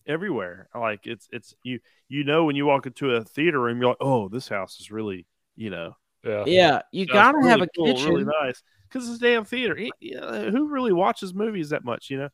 [0.07, 3.89] everywhere like it's it's you you know when you walk into a theater room you're
[3.89, 6.45] like oh this house is really you know Yeah.
[6.47, 9.45] Yeah, you it's gotta really have a cool, kitchen, really nice because it's a damn
[9.45, 12.29] theater It- yeah, who really watches movies that much you know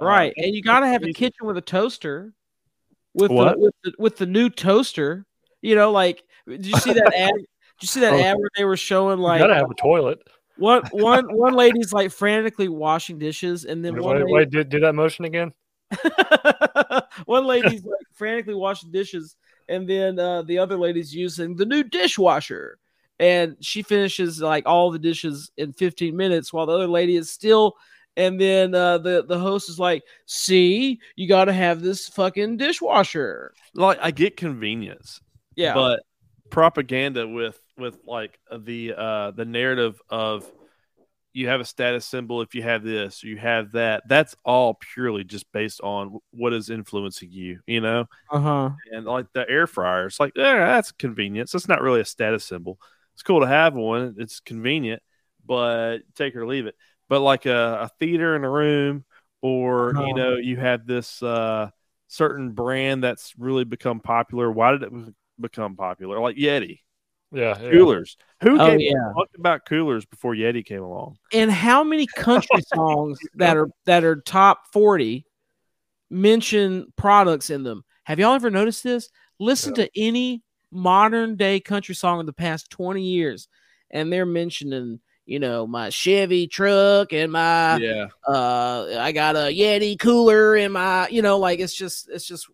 [0.00, 0.32] Uh, right?
[0.36, 2.32] And you gotta have a kitchen with a toaster,
[3.14, 3.54] with What?
[3.54, 5.24] the, with the with the new toaster.
[5.62, 7.32] You know, like did you see that ad?
[7.78, 8.18] Did you see that Oh.
[8.20, 10.18] ad where they were showing You like gotta have a toilet.
[10.56, 14.64] one one one lady's like frantically washing dishes, and then one Wait, lady, wait, do,
[14.64, 15.52] do that motion again.
[17.26, 19.36] one lady's like frantically washing dishes,
[19.68, 22.78] and then uh, the other lady's using the new dishwasher,
[23.18, 27.30] and she finishes like all the dishes in 15 minutes, while the other lady is
[27.30, 27.76] still.
[28.16, 32.56] And then uh, the the host is like, "See, you got to have this fucking
[32.56, 35.20] dishwasher." like i get convenience
[35.54, 36.02] Yeah, but
[36.50, 40.50] propaganda with with like the uh the narrative of
[41.32, 44.02] you have a status symbol if you have this you have that.
[44.08, 48.06] That's all purely just based on what is influencing you you know?
[48.30, 48.70] Uh huh.
[48.92, 52.44] and like the air fryer it's like yeah that's convenience it's not really a status
[52.44, 52.78] symbol.
[53.14, 54.16] It's cool to have one.
[54.18, 55.02] It's convenient
[55.46, 56.74] but take or leave it.
[57.08, 59.04] But like a, a theater in a room
[59.42, 60.06] or Uh-huh.
[60.06, 61.70] you know you have this uh
[62.08, 64.50] certain brand that's really become popular.
[64.50, 64.92] Why did it
[65.40, 66.20] become popular?
[66.20, 66.80] Like yeti
[67.30, 67.60] Yeah.
[67.60, 67.70] yeah.
[67.70, 69.10] coolers who Oh, gave yeah.
[69.10, 73.68] a fuck about coolers before yeti came along And how many country songs that are
[73.84, 75.24] that are top 40
[76.10, 77.84] mention products in them?
[78.04, 79.10] Have y'all ever noticed this?
[79.38, 83.48] Listen to any modern day country song in the past 20 years,
[83.90, 89.54] and they're mentioning, you know, my Chevy truck and my yeah uh I got a
[89.54, 92.48] Yeti cooler in my, you know, like it's just it's just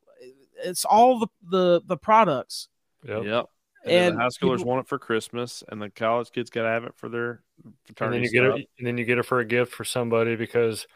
[0.64, 2.68] it's all the the the products.
[3.06, 3.24] Yep.
[3.24, 3.46] yep
[3.84, 6.68] and, And the high schoolers people- want it for christmas and the college kids gotta
[6.68, 9.24] have it for their And fraternity then you get it, and then you get it
[9.24, 10.86] for a gift for somebody because,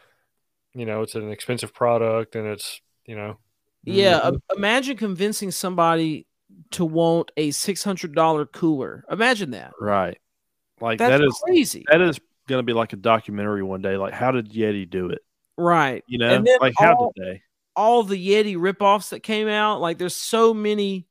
[0.73, 3.37] you know, it's an expensive product and it's, you know,
[3.85, 4.41] Yeah, Mhm.
[4.57, 6.25] imagine convincing somebody
[6.71, 9.05] to want a $600 cooler.
[9.09, 9.71] Imagine that.
[9.79, 10.17] right
[10.81, 11.85] like That's that is crazy.
[11.91, 13.95] that is going to be like a documentary one day.
[13.97, 15.19] Like, how did Yeti do it?
[15.57, 16.03] right.
[16.07, 17.41] You know, And then like how all- did they?
[17.75, 19.79] all the Yeti ripoffs that came out.
[19.81, 21.05] Like there's so many,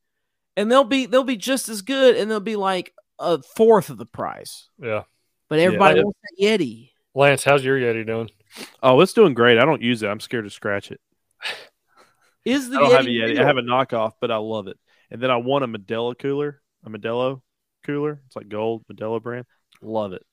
[0.59, 3.97] and they'll be they'll be just as good, and they'll be like a fourth of
[3.97, 4.69] the price.
[4.83, 5.05] yeah.
[5.49, 6.03] But everybody Yeah.
[6.03, 6.91] wants that Yeti.
[7.15, 8.29] Lance, how's your Yeti doing?
[8.83, 9.57] Oh, it's doing great.
[9.59, 10.09] I don't use it.
[10.09, 11.01] I'm scared to scratch it.
[12.45, 12.93] Is the I don't Yeti?
[12.97, 13.29] have a Yeti.
[13.29, 13.41] real?
[13.41, 14.77] I have a knockoff, but I love it.
[15.11, 17.41] And then I want a Modelo cooler, a Modelo
[17.87, 18.21] cooler.
[18.27, 19.47] It's like gold Modelo brand.
[19.81, 20.25] Love it.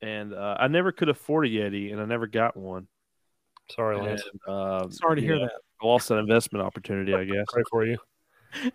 [0.00, 2.88] And uh, I never could afford a Yeti, and I never got one.
[3.70, 4.22] Sorry, And, Lance.
[4.48, 5.52] uh, Sorry to you hear that.
[5.82, 7.44] I lost an investment opportunity, I guess.
[7.52, 7.98] Pray for you.
[8.52, 8.70] That.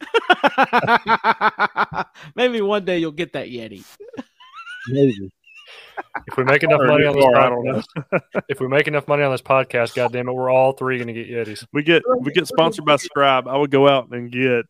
[2.35, 3.83] Maybe one day you'll get that Yeti.
[4.89, 5.31] Maybe.
[6.27, 7.81] If we make enough Or money on this car, I don't know.
[7.97, 11.07] podcast, if we make enough money on this podcast, goddamn it, we're all three going
[11.07, 11.65] to get Yetis.
[11.73, 13.47] We get we get sponsored by Scribd.
[13.47, 14.65] I would go out and get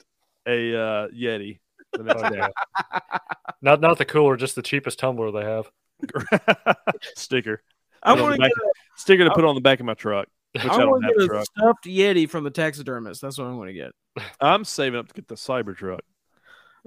[0.47, 1.59] a uh, Yeti.
[1.93, 2.47] the next Oh, day.
[3.61, 5.69] not not the cooler, just the cheapest tumbler they have.
[7.15, 7.61] sticker.
[8.03, 9.93] I Put on want the to back- sticker to put on the back of my
[9.95, 10.27] truck.
[10.63, 11.45] Which I, I want to get a a truck.
[11.45, 13.21] stuffed Yeti from the taxidermist.
[13.21, 13.91] That's what I'm going to get.
[14.41, 16.01] I'm saving up to get the Cyber truck.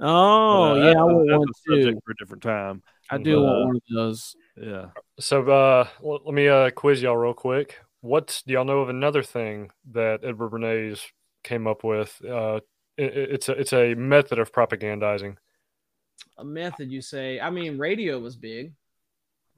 [0.00, 1.38] Oh Uh, yeah, I want that's
[1.68, 2.00] one a too.
[2.04, 2.82] for a different time.
[3.10, 4.36] I do Uh, want one of those.
[4.56, 4.86] Yeah.
[5.18, 7.76] So uh, l- let me uh, quiz y'all real quick.
[8.00, 11.00] What do y'all know of another thing that Edward Bernays
[11.42, 12.20] came up with?
[12.24, 12.60] Uh,
[12.96, 15.36] it, it's a it's a method of propagandizing.
[16.38, 17.40] A method, you say?
[17.40, 18.72] I mean, radio was big.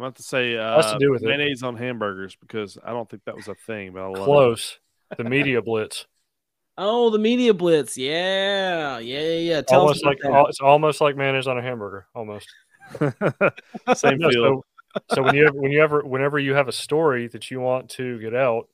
[0.01, 1.27] I'm about to say Has uh, to do with it.
[1.27, 4.25] mayonnaise on hamburgers because I don't think that was a thing, but I love it.
[4.25, 4.79] Close.
[5.19, 6.07] The media blitz.
[6.79, 7.99] Oh, the media blitz.
[7.99, 9.35] Yeah, yeah, yeah.
[9.57, 9.61] yeah.
[9.61, 10.47] Tell almost us like that.
[10.49, 12.07] it's almost like mayonnaise on a hamburger.
[12.15, 12.49] Almost.
[13.95, 14.33] Same No, feel.
[14.33, 14.65] so,
[15.15, 17.91] so when you ever, when you ever whenever you have a story that you want
[17.91, 18.69] to get out,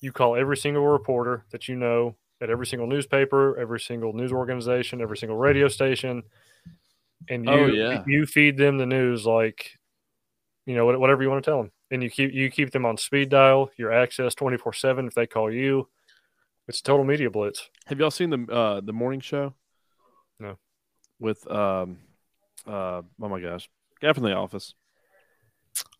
[0.00, 4.30] you call every single reporter that you know at every single newspaper, every single news
[4.32, 6.22] organization, every single radio station,
[7.28, 8.04] and you Oh, yeah.
[8.06, 9.77] you feed them the news like
[10.68, 12.98] you know whatever you want to tell them, and you keep you keep them on
[12.98, 15.88] speed dial, your access twenty four seven if they call you.
[16.68, 17.70] It's a total media blitz.
[17.86, 19.54] Have y'all seen the uh, the morning show?
[20.38, 20.58] No.
[21.18, 21.96] With um,
[22.66, 23.70] uh, oh my gosh,
[24.02, 24.74] guy from the office.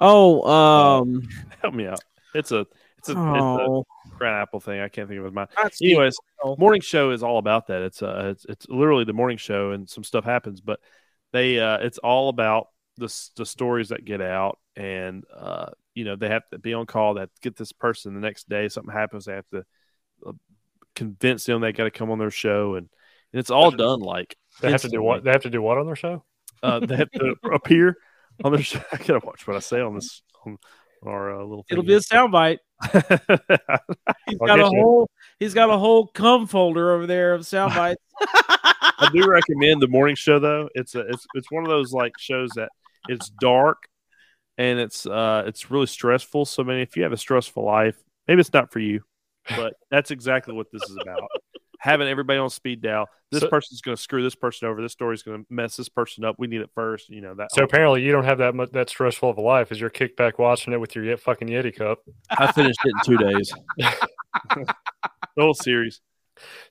[0.00, 1.26] Oh, um,
[1.62, 2.00] Help me out.
[2.34, 2.66] It's a
[2.98, 4.80] it's a, oh, it's a crab apple thing.
[4.80, 5.48] I can't think of his mind.
[5.56, 6.58] not Steve Anyways, Carell.
[6.58, 7.80] morning show is all about that.
[7.80, 10.78] It's uh, it's it's literally the morning show, and some stuff happens, but
[11.32, 16.16] they uh, it's all about the the stories that get out, and uh, you know
[16.16, 17.14] they have to be on call.
[17.14, 18.68] They have to get this person the next day.
[18.68, 19.64] Something happens, they have to
[20.26, 20.32] uh,
[20.94, 22.88] convince them they got to come on their show, and,
[23.32, 25.24] and it's all done like They have to do what?
[25.24, 26.24] They have to do what on their show?
[26.62, 27.96] uh, they have to appear
[28.44, 28.80] on their show.
[28.92, 30.58] I gotta watch what I say on this on
[31.04, 31.64] our uh, little.
[31.70, 32.58] It'll thing be a soundbite.
[34.26, 34.82] He's I'll got a you.
[34.82, 35.10] whole.
[35.38, 38.02] He's got a whole cum folder over there of sound bites.
[38.20, 40.68] I do recommend the morning show though.
[40.74, 42.70] It's a, it's it's one of those like shows that
[43.08, 43.78] it's dark
[44.56, 46.44] and it's uh it's really stressful.
[46.46, 47.96] So I mean, if you have a stressful life,
[48.26, 49.02] maybe it's not for you,
[49.56, 51.28] but that's exactly what this is about.
[51.80, 53.06] Having everybody on speed dial.
[53.30, 54.82] This So- person's going to screw this person over.
[54.82, 56.34] This story's going to mess this person up.
[56.36, 57.08] We need it first.
[57.08, 57.52] You know that.
[57.52, 59.88] So whole- apparently you don't have that much that stressful of a life as you're
[59.90, 62.00] kicked back watching it with your Ye- fucking Yeti cup.
[62.30, 63.52] I finished it in two days.
[63.78, 64.74] the
[65.38, 66.00] whole series,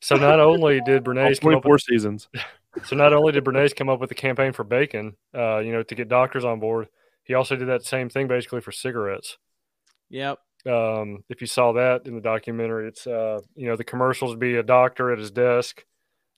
[0.01, 2.27] So not only did all Bernays come up twenty-four with, seasons.
[2.85, 5.83] so not only did Bernays come up with the campaign for bacon, uh, you know,
[5.83, 6.87] to get doctors on board,
[7.23, 9.37] he also did that same thing basically for cigarettes.
[10.09, 10.39] Yep.
[10.65, 14.55] Um, if you saw that in the documentary, it's uh, you know, the commercials be
[14.55, 15.83] a doctor at his desk.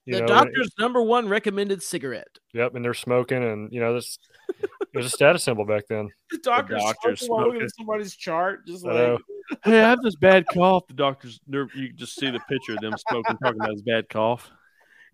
[0.06, 2.38] You the know, doctor's number one recommended cigarette.
[2.54, 4.18] Yep, and they're smoking, and you know, this
[4.58, 6.08] it was a status symbol back then.
[6.30, 7.68] The doctor's, doctor's smoking smoking.
[7.70, 9.20] somebody's chart, just I like.
[9.64, 10.86] Hey, I have this bad cough.
[10.86, 14.48] The doctors, you just see the picture of them smoking, talking about his bad cough.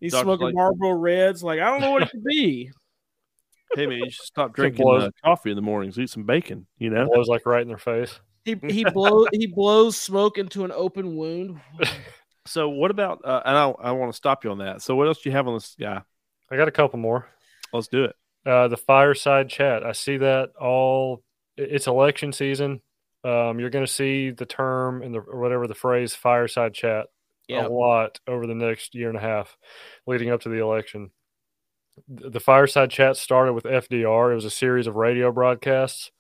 [0.01, 1.43] He's Doctor's smoking like- Marlboro Reds.
[1.43, 2.71] Like I don't know what it could be.
[3.75, 5.99] Hey man, you should stop drinking uh, coffee in the mornings.
[5.99, 6.69] Eat some bacon.
[6.79, 7.05] You know.
[7.07, 8.21] Blows like right in their face.
[8.45, 11.61] He he blows he blows smoke into an open wound.
[12.47, 13.23] So what about?
[13.25, 14.81] Uh, and I, I want to stop you on that.
[14.81, 16.01] So what else do you have on this guy?
[16.51, 17.29] I got a couple more.
[17.73, 18.15] Let's do it.
[18.47, 19.85] Uh, the fireside chat.
[19.85, 21.23] I see that all.
[21.57, 22.81] It's election season.
[23.25, 27.07] Um, you're going to see the term and the or whatever the phrase fireside chat
[27.49, 27.67] Yeah.
[27.67, 29.57] a lot over the next year and a half,
[30.07, 31.11] leading up to the election.
[32.09, 34.33] The fireside chat started with FDR.
[34.33, 36.11] It was a series of radio broadcasts.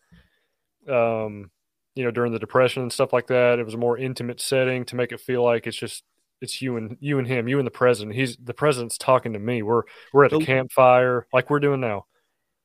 [0.88, 1.50] Um,
[1.94, 4.84] you know, during the depression and stuff like that, it was a more intimate setting
[4.86, 6.04] to make it feel like it's just
[6.40, 8.14] it's you and you and him, you and the president.
[8.14, 9.62] He's the president's talking to me.
[9.62, 12.06] We're we're at a campfire like we're doing now.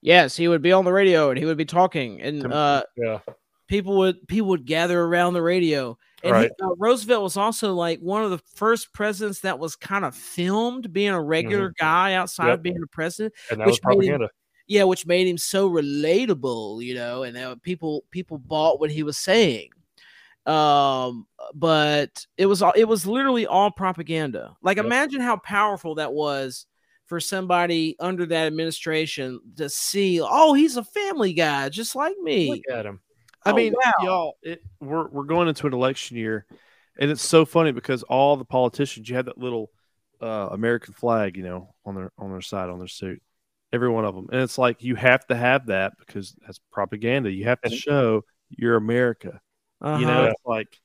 [0.01, 3.19] Yes, he would be on the radio and he would be talking, and uh, Yeah.
[3.67, 5.97] people would people would gather around the radio.
[6.23, 10.05] And he- uh, Roosevelt was also like one of the first presidents that was kind
[10.05, 12.49] of filmed being a regular guy outside Mm-hmm.
[12.49, 12.57] Yep.
[12.59, 13.33] of being a president.
[13.49, 14.29] And that Which was him- propaganda.
[14.67, 19.03] Yeah, which made him so relatable, you know, and uh, people people bought what he
[19.03, 19.69] was saying.
[20.45, 24.55] Um, but it was all it was literally all propaganda.
[24.61, 24.85] Like, Yep.
[24.85, 26.65] imagine how powerful that was
[27.05, 30.21] for somebody under that administration to see.
[30.23, 32.49] Oh, he's a family guy, just like me.
[32.51, 33.01] Look at him.
[33.45, 33.91] I Oh, mean, wow.
[33.97, 36.45] y'all, it, we're we're going into an election year,
[36.99, 39.71] and it's so funny because all the politicians, you have that little
[40.21, 43.21] uh, American flag, you know, on their on their side on their suit,
[43.73, 47.31] every one of them, and it's like you have to have that because that's propaganda.
[47.31, 49.41] You have to show you're America.
[49.93, 50.27] You know, Uh-huh.
[50.27, 50.79] it's like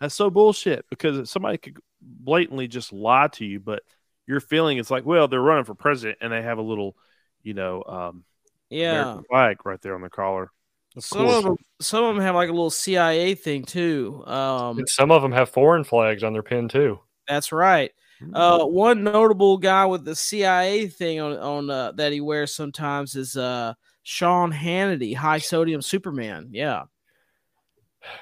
[0.00, 3.82] that's so bullshit because somebody could blatantly just lie to you, but
[4.26, 6.96] your feeling is like, well, they're running for president and they have a little,
[7.42, 8.24] you know, um,
[8.70, 8.90] yeah.
[8.90, 10.50] American flag right there on their collar.
[10.96, 14.24] Of Some of them, some of them have like a little CIA thing too.
[14.26, 16.98] Um, some of them have foreign flags on their pin too.
[17.28, 17.90] that's right.
[18.34, 23.14] Uh, one notable guy with the CIA thing on on uh, that he wears sometimes
[23.16, 23.72] is uh
[24.02, 26.48] Sean Hannity, high sodium Superman.
[26.50, 26.82] Yeah.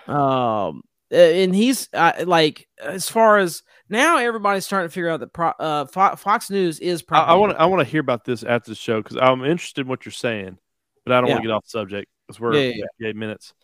[0.06, 5.32] Um, and he's uh, like as far as now, everybody's starting to figure out that
[5.32, 7.02] pro- uh Fo- Fox News is.
[7.10, 9.44] I- I want to I want to hear about this after the show because I'm
[9.44, 10.58] interested in what you're saying,
[11.04, 13.16] but I don't want to get off the subject because we're Yeah, at yeah, 58
[13.16, 13.54] minutes.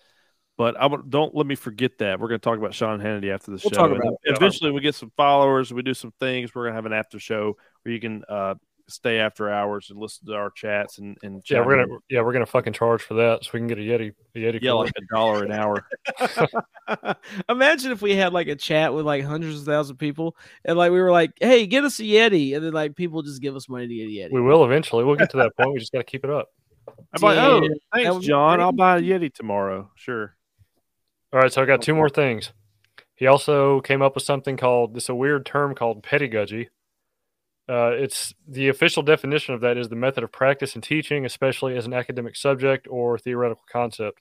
[0.57, 3.33] But I want, don't let me forget that we're going to talk about Sean Hannity
[3.35, 3.77] after the We'll show.
[3.77, 4.37] talk about it.
[4.37, 5.73] Eventually, we get some followers.
[5.73, 6.55] We do some things.
[6.55, 8.55] We're going to have an after show where you can uh,
[8.87, 12.35] stay after hours and listen to our chats and and Yeah, we're gonna yeah we're
[12.35, 14.59] gonna fucking charge for that so we can get a Yeti a Yeti.
[14.61, 14.85] yeah cooler.
[14.85, 15.87] like a dollar an hour.
[17.49, 20.37] Imagine if we had like a chat with like hundreds of thousands of people,
[20.67, 23.41] and like we were like, "Hey, get us a Yeti," and then like people just
[23.41, 24.33] give us money to get a Yeti.
[24.33, 25.03] we will eventually.
[25.03, 25.73] We'll get to that point.
[25.73, 26.49] We just got to keep it up.
[27.15, 28.61] I'm like, oh, Dude, that would thanks, John.
[28.61, 29.91] I'll buy a Yeti tomorrow.
[29.95, 30.35] Sure.
[31.33, 32.53] All right, so I got two more things.
[33.15, 36.71] He also came up with something called it's a weird term called pedagogy.
[37.69, 41.77] Uh, it's the official definition of that is the method of practice and teaching, especially
[41.77, 44.21] as an academic subject or theoretical concept.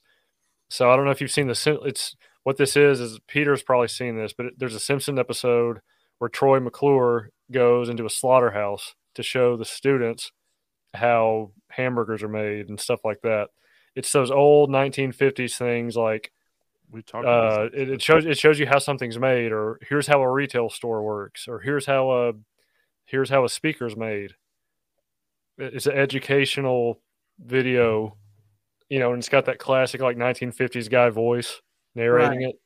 [0.70, 3.88] So I don't know if you've seen the it's what this is is Peter's probably
[3.88, 5.80] seen this, but it, there's a Simpson episode
[6.18, 10.32] where Troy McClure goes into a slaughterhouse to show the students
[10.94, 13.48] how hamburgers are made and stuff like that.
[13.94, 16.32] It's those old 1950s things like
[16.90, 20.06] We talked about uh, it, it shows it shows you how something's made, or here's
[20.06, 22.32] how a retail store works, or here's how a
[23.04, 24.32] here's how a speaker's made.
[25.58, 27.00] It's an educational
[27.38, 28.16] video,
[28.88, 31.60] you know, and it's got that classic like 1950s guy voice
[31.94, 32.60] narrating it.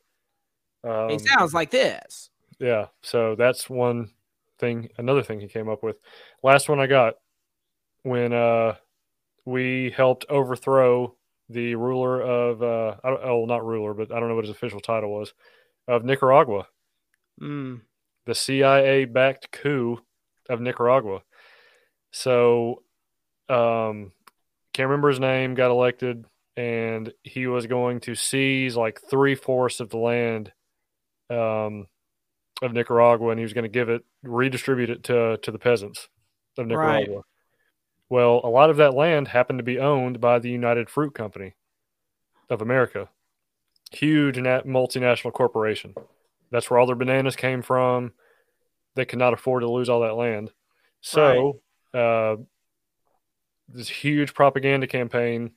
[0.83, 2.29] Um, it sounds like this.
[2.59, 4.11] yeah, so that's one
[4.57, 4.89] thing.
[4.97, 5.97] Another thing he came up with.
[6.41, 7.15] Last one I got
[8.03, 8.75] when uh,
[9.45, 11.15] we helped overthrow
[11.49, 14.55] the ruler of uh, I don't, oh not ruler, but I don't know what his
[14.55, 15.33] official title was
[15.87, 16.67] of Nicaragua,
[17.41, 17.81] Mm.
[18.25, 19.99] the CIA backed coup
[20.49, 21.21] of Nicaragua.
[22.11, 22.83] So,
[23.47, 24.11] um,
[24.73, 25.55] can't remember his name.
[25.55, 26.25] Got elected,
[26.57, 30.51] and he was going to seize like three fourths of the land
[31.29, 31.87] um,
[32.61, 36.09] of Nicaragua, and he was going to give it, redistribute it to to the peasants
[36.57, 37.07] of Right.
[38.09, 41.53] Well, a lot of that land happened to be owned by the United Fruit Company
[42.49, 43.09] of America,
[43.91, 45.93] huge nat- multinational corporation.
[46.51, 48.13] That's where all their bananas came from.
[48.95, 50.51] They could not afford to lose all that land,
[51.01, 51.61] so
[51.93, 52.37] uh,
[53.67, 55.51] this huge propaganda campaign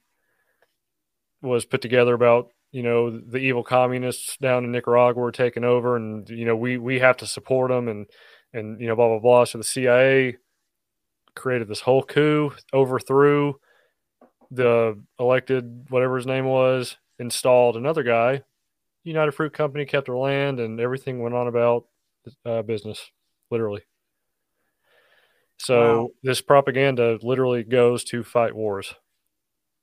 [1.40, 5.96] was put together about you know the evil communists down in Nicaragua were taking over,
[5.96, 8.06] and you know we we have to support them, and
[8.52, 9.44] and you know blah blah blah.
[9.44, 10.36] So the CIA
[11.34, 13.54] created this whole coup, overthrew
[14.50, 18.42] the elected whatever his name was, installed another guy.
[19.04, 21.86] United Fruit Company kept their land, and everything went on about
[22.44, 23.10] uh, business,
[23.50, 23.82] literally.
[25.58, 26.08] So Wow.
[26.22, 28.94] this propaganda literally goes to fight wars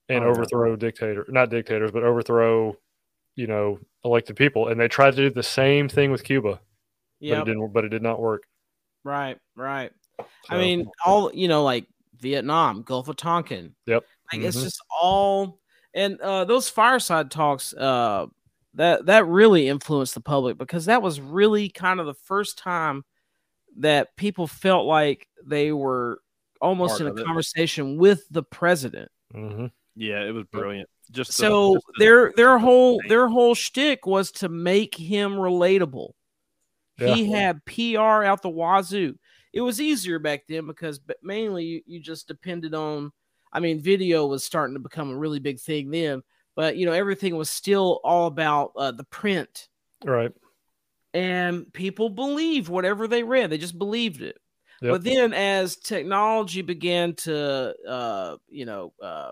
[0.10, 2.76] and Oh, overthrow dictator, not dictators, but overthrow,
[3.36, 4.68] you know, elected people.
[4.68, 6.60] And they tried to do the same thing with Cuba, but
[7.20, 7.41] Yeah.
[7.41, 7.74] it didn't.
[7.74, 8.43] But it did not work.
[9.04, 9.38] Right.
[9.56, 9.91] Right.
[10.49, 11.86] I mean, all you know, like
[12.20, 13.76] Vietnam, Gulf of Tonkin.
[13.86, 14.03] Yep.
[14.34, 14.63] Like it's Mhm.
[14.63, 15.59] just all
[15.93, 18.28] and uh those fireside talks uh
[18.76, 23.03] that that really influenced the public because that was really kind of the first time
[23.78, 26.22] that people felt like they were
[26.61, 27.26] almost Part in of a it.
[27.26, 29.09] conversation with the president.
[29.34, 29.72] mhm.
[29.95, 30.89] Yeah, it was brilliant.
[31.11, 35.34] Just the- So just the- their their whole their whole shtick was to make him
[35.34, 36.11] relatable.
[36.97, 39.15] He had PR out the wazoo.
[39.54, 43.12] It was easier back then because mainly you, you just depended on.
[43.52, 46.22] I mean, video was starting to become a really big thing then,
[46.56, 49.68] but you know everything was still all about uh, the print,
[50.06, 50.32] right.
[51.16, 53.50] and people believed whatever they read.
[53.50, 54.38] They just believed it.
[54.82, 54.91] Yep.
[54.91, 59.32] But then, as technology began to, uh, you know, uh,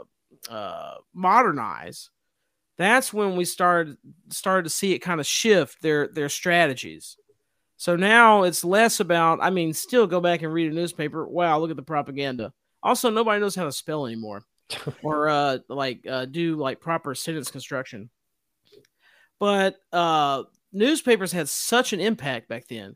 [0.49, 2.09] uh, modernize,
[2.77, 3.97] that's when we started
[4.29, 7.17] started to see it kind of shift their their strategies.
[7.77, 9.39] So now it's less about.
[9.41, 11.25] I mean, still go back and read a newspaper.
[11.27, 12.51] Wow, look at the propaganda.
[12.81, 14.43] Also, nobody knows how to spell anymore,
[15.03, 18.09] or uh, like uh, do like proper sentence construction.
[19.39, 22.95] But uh, newspapers had such an impact back then.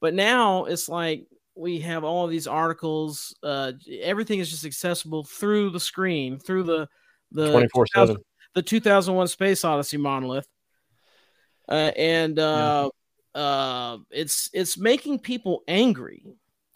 [0.00, 3.34] But now it's like we have all of these articles.
[3.42, 6.88] Uh, everything is just accessible through the screen, through the
[7.32, 8.16] the Twenty four seven.
[8.54, 10.46] the 2001 Space Odyssey monolith,
[11.68, 12.90] uh, and uh,
[13.34, 16.24] uh, it's it's making people angry.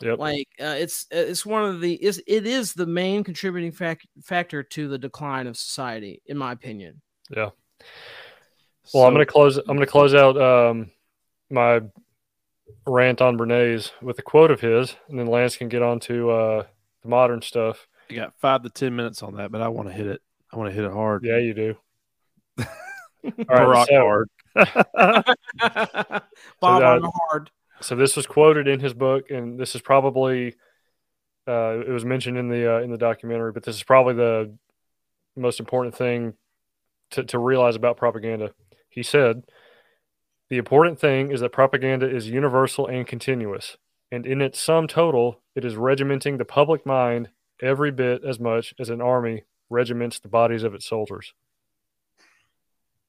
[0.02, 0.18] Yep.
[0.18, 4.62] Like uh, it's it's one of the is it is the main contributing fac- factor
[4.62, 7.00] to the decline of society, in my opinion.
[7.30, 7.50] Yeah.
[8.92, 9.56] Well, I'm gonna close.
[9.56, 10.90] I'm gonna close out um,
[11.50, 11.80] my
[12.86, 16.30] rant on Bernays with a quote of his, and then Lance can get on to
[16.30, 16.62] uh,
[17.02, 17.86] the modern stuff.
[18.10, 20.20] You got five to ten minutes on that, but I want to hit it.
[20.52, 21.24] I want to hit it hard.
[21.24, 21.76] Yeah, you do.
[23.48, 24.28] All Rock so- hard.
[24.54, 25.32] Bob
[26.62, 27.50] uh, on the hard.
[27.80, 30.54] So this was quoted in his book, and this is probably
[31.46, 34.56] uh, it was mentioned in the uh, in the documentary, but this is probably the
[35.36, 36.34] most important thing
[37.10, 38.52] to, to realize about propaganda.
[38.88, 39.42] He said,
[40.48, 43.76] "The important thing is that propaganda is universal and continuous,
[44.10, 47.28] and in its sum total, it is regimenting the public mind
[47.60, 51.34] every bit as much as an army regiments the bodies of its soldiers."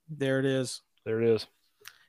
[0.09, 0.81] There it is.
[1.05, 1.45] There it is.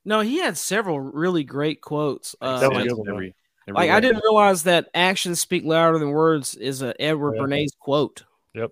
[0.05, 2.35] No, he had several really great quotes.
[2.41, 3.35] Uh, That was like- good every,
[3.69, 7.43] every like I didn't realize that actions speak louder than words is a Edward Yeah.
[7.43, 8.23] Bernays quote.
[8.55, 8.71] Yep,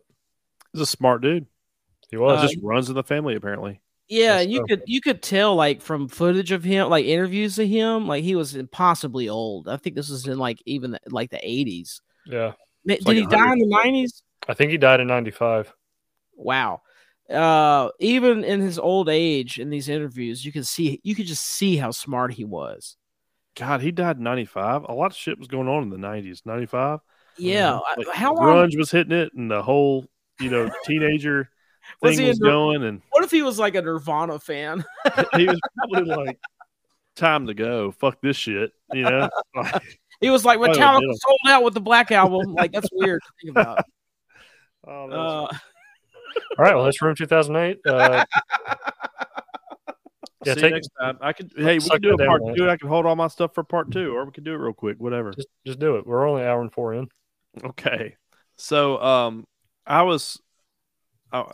[0.73, 1.47] he's a smart dude.
[2.11, 2.39] He was.
[2.39, 3.81] Uh, just runs in the family apparently.
[4.09, 7.59] Yeah, That's you so- could you could tell like from footage of him, like interviews
[7.59, 9.67] of him, like he was impossibly old.
[9.67, 12.01] I think this was in like even the, like the eighties.
[12.27, 12.53] Yeah,
[12.87, 14.23] Did like he die in the nineties?
[14.47, 15.73] I think he died in '95.
[16.37, 16.83] Wow.
[17.31, 21.45] Uh, even in his old age, in these interviews, you can see you could just
[21.45, 22.97] see how smart he was.
[23.57, 24.85] God, he died in '95.
[24.89, 26.43] A lot of shit was going on in the '90s.
[26.45, 27.01] '95.
[27.39, 27.79] Yeah.
[27.97, 28.45] Like, I- how long?
[28.69, 30.07] grunge was hitting it, and the whole
[30.41, 31.49] you know teenager
[32.03, 34.85] Was thing was the- going, and What if he was like a Nirvana fan?
[35.37, 36.39] he was probably like,
[37.17, 37.91] "Time to go.
[37.93, 39.31] Fuck this shit." You know.
[40.21, 42.55] He was like Metallica sold out with the Black Album.
[42.55, 43.85] Like that's weird to think about.
[44.87, 45.49] oh, Uh,
[46.59, 47.79] All right, well, that's Room 2008.
[47.87, 48.25] Uh,
[50.45, 51.19] yeah, See take- next time.
[51.21, 51.53] I could.
[51.57, 52.69] Hey, we can do it a part two.
[52.71, 54.73] I can hold all my stuff for part two, or we can do it real
[54.73, 54.97] quick.
[54.99, 55.33] Whatever.
[55.33, 56.07] just just do it.
[56.07, 57.09] We're only an hour and four in.
[57.65, 58.17] Okay.
[58.57, 59.47] So, um,
[59.87, 60.41] I was
[61.33, 61.45] uh,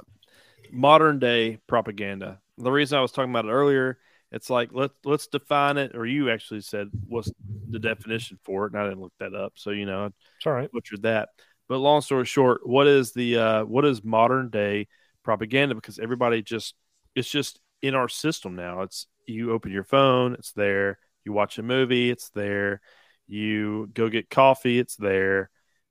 [0.70, 2.40] modern day propaganda.
[2.58, 3.98] The reason I was talking about it earlier,
[4.32, 5.96] it's like let's let's define it.
[5.96, 7.30] Or you actually said what's
[7.70, 9.54] the definition for it, and I didn't look that up.
[9.56, 10.06] So you know,
[10.36, 10.70] It's all right.
[10.72, 11.30] butchered that.
[11.70, 14.88] But long story short, what is the uh, what is modern day
[15.22, 15.76] propaganda?
[15.76, 16.74] Because everybody just
[17.14, 18.82] it's just in our system now.
[18.82, 20.98] It's you open your phone, it's there.
[21.24, 22.80] You watch a movie, it's there.
[23.28, 25.48] You go get coffee, it's there.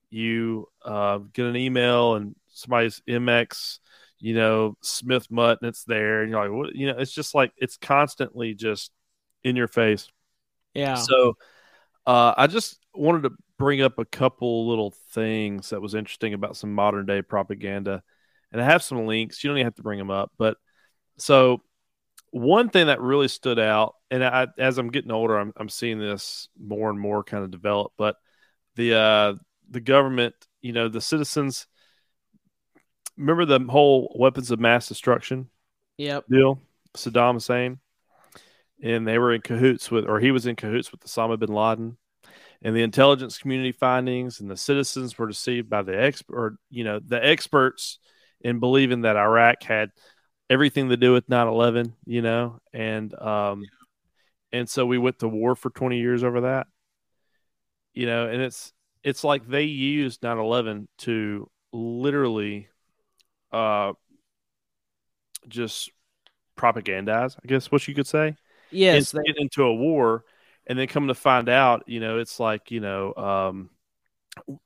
[0.09, 3.79] You uh, get an email and somebody's MX,
[4.19, 6.23] you know, Smith-Mundt, and it's there.
[6.23, 6.75] And you're like, what?
[6.75, 8.91] You know, it's just like it's constantly just
[9.45, 10.09] in your face.
[10.73, 10.95] yeah.
[10.95, 11.37] So
[12.05, 16.57] uh, I just wanted to bring up a couple little things that was interesting about
[16.57, 18.01] some modern day propaganda.
[18.51, 19.43] And I have some links.
[19.43, 20.31] You don't even have to bring them up.
[20.39, 20.57] But
[21.17, 21.61] so
[22.31, 25.99] one thing that really stood out, and I, as I'm getting older, I'm, I'm seeing
[25.99, 27.91] this more and more kind of develop.
[27.97, 28.15] But
[28.75, 29.33] the uh,
[29.69, 31.67] the government, you know, the citizens.
[33.17, 35.49] Remember the whole weapons of mass destruction
[35.97, 36.25] Yep.
[36.31, 36.61] deal,
[36.95, 37.79] Saddam Hussein,
[38.81, 41.97] and they were in cahoots with, or he was in cahoots with Osama bin Laden,
[42.61, 46.83] and the intelligence community findings and the citizens were deceived by the expert, or you
[46.83, 47.99] know, the experts
[48.41, 49.91] in believing that Iraq had
[50.49, 53.63] everything to do with 9/11, you know, and um,
[54.51, 56.67] and so we went to war for 20 years over that,
[57.93, 62.67] you know, and it's it's like they used 9/11 to literally
[63.51, 63.93] uh
[65.47, 65.91] just
[66.57, 68.35] propagandize, I guess what you could say.
[68.71, 69.13] Yes.
[69.13, 70.23] and they- get into a war,
[70.69, 73.69] and then come to find out, you know, it's like you know, um,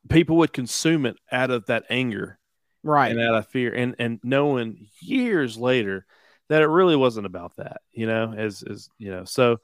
[0.09, 2.37] people would consume it out of that anger
[2.83, 3.09] right.
[3.09, 6.05] and out of fear, and and knowing years later
[6.49, 9.57] that it really wasn't about that, you know, as as you know, so.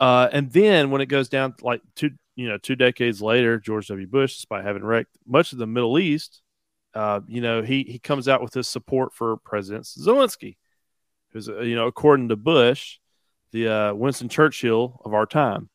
[0.00, 3.88] Uh, and then when it goes down like two, you know, two decades later, George
[3.88, 4.06] W.
[4.06, 6.40] Bush, despite having wrecked much of the Middle East,
[6.94, 10.56] uh, you know, he he comes out with his support for President Zelensky,
[11.32, 12.99] who's uh, you know, according to Bush,
[13.52, 15.68] the uh, Winston Churchill of our time.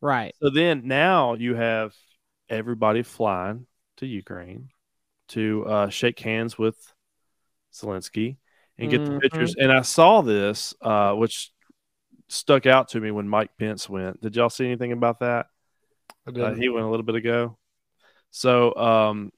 [0.00, 0.34] Right.
[0.42, 1.94] So then now you have
[2.48, 3.66] everybody flying
[3.98, 4.70] to Ukraine
[5.28, 6.76] to uh, shake hands with
[7.72, 8.36] Zelensky
[8.78, 9.20] and get the Mhm.
[9.20, 9.54] pictures.
[9.56, 11.52] And I saw this, uh, which
[12.28, 14.20] stuck out to me when Mike Pence went.
[14.20, 15.46] Did y'all see anything about that?
[16.26, 17.58] I Uh, didn't- he went a little bit ago.
[18.30, 19.32] So um,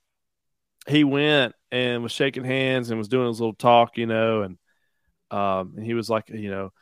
[0.87, 4.59] he went and was shaking hands and was doing his little talk, you know, and
[5.31, 6.73] um, and he was like, you know,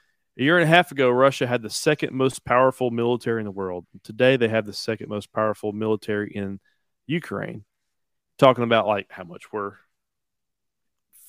[0.40, 3.50] a year and a half ago, Russia had the second most powerful military in the
[3.50, 3.86] world.
[4.02, 6.60] Today, they have the second most powerful military in
[7.06, 7.64] Ukraine.
[8.38, 9.74] Talking about like how much we're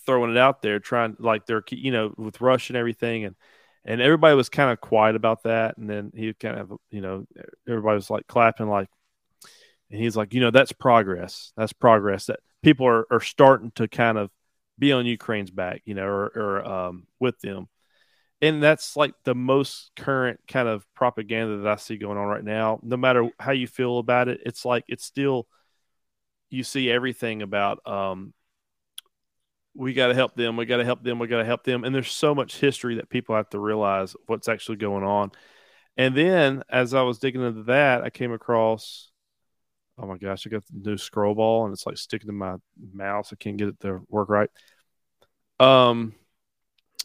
[0.05, 3.35] throwing it out there, trying like they're you know with Russia and everything, and
[3.83, 5.77] and everybody was kind of quiet about that.
[5.77, 7.25] And then he kind of you know
[7.67, 8.88] everybody was like clapping like,
[9.91, 11.51] and he's like, you know, that's progress.
[11.57, 12.27] That's progress.
[12.27, 14.31] That people are are starting to kind of
[14.79, 17.67] be on Ukraine's back, you know, or, or um, with them.
[18.41, 22.43] And that's like the most current kind of propaganda that I see going on right
[22.43, 22.80] now.
[22.81, 25.47] No matter how you feel about it, it's like it's still
[26.49, 28.34] you see everything about um,
[29.76, 31.84] we got to help them, we got to help them, we got to help them,
[31.84, 35.31] and there's so much history that people have to realize what's actually going on.
[35.95, 39.11] And then as I was digging into that, I came across
[40.01, 42.55] oh my gosh, I got the new scroll ball and it's like sticking to my
[42.93, 43.31] mouse.
[43.31, 44.49] I can't get it to work right.
[45.59, 46.15] Um,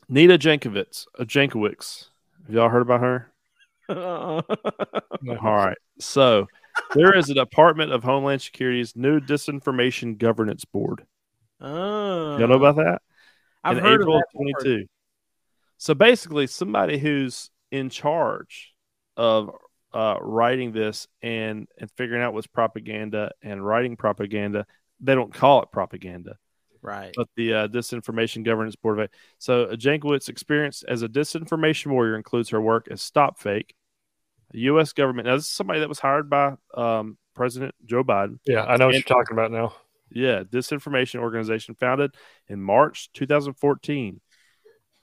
[0.09, 2.07] Nita Jankovic, uh, Jankowicz.
[2.47, 3.33] Have y'all heard about her?
[3.89, 4.43] no.
[5.29, 5.79] All right.
[5.99, 6.47] So
[6.95, 11.05] there is a Department of Homeland Security's new Disinformation Governance Board.
[11.61, 13.03] Oh, Y'all know about that?
[13.65, 14.63] I've in heard April of of that.
[14.63, 14.87] 22.
[15.79, 18.75] So basically, somebody who's in charge
[19.17, 19.51] of
[19.93, 24.67] uh, writing this and and figuring out what's propaganda and writing propaganda,
[25.01, 26.37] they don't call it propaganda.
[26.87, 27.13] Right.
[27.17, 29.11] but the uh, Disinformation Governance Board of it.
[29.39, 33.75] So uh, Jankowicz' experience as a disinformation warrior includes her work as Stop Fake,
[34.53, 34.93] the U.S.
[34.93, 35.27] government.
[35.27, 38.39] Now, this is somebody that was hired by um, President Joe Biden.
[38.47, 39.75] Yeah, I know what And- you're talking about now.
[40.09, 42.15] Yeah, disinformation organization founded
[42.47, 44.21] in March 2014.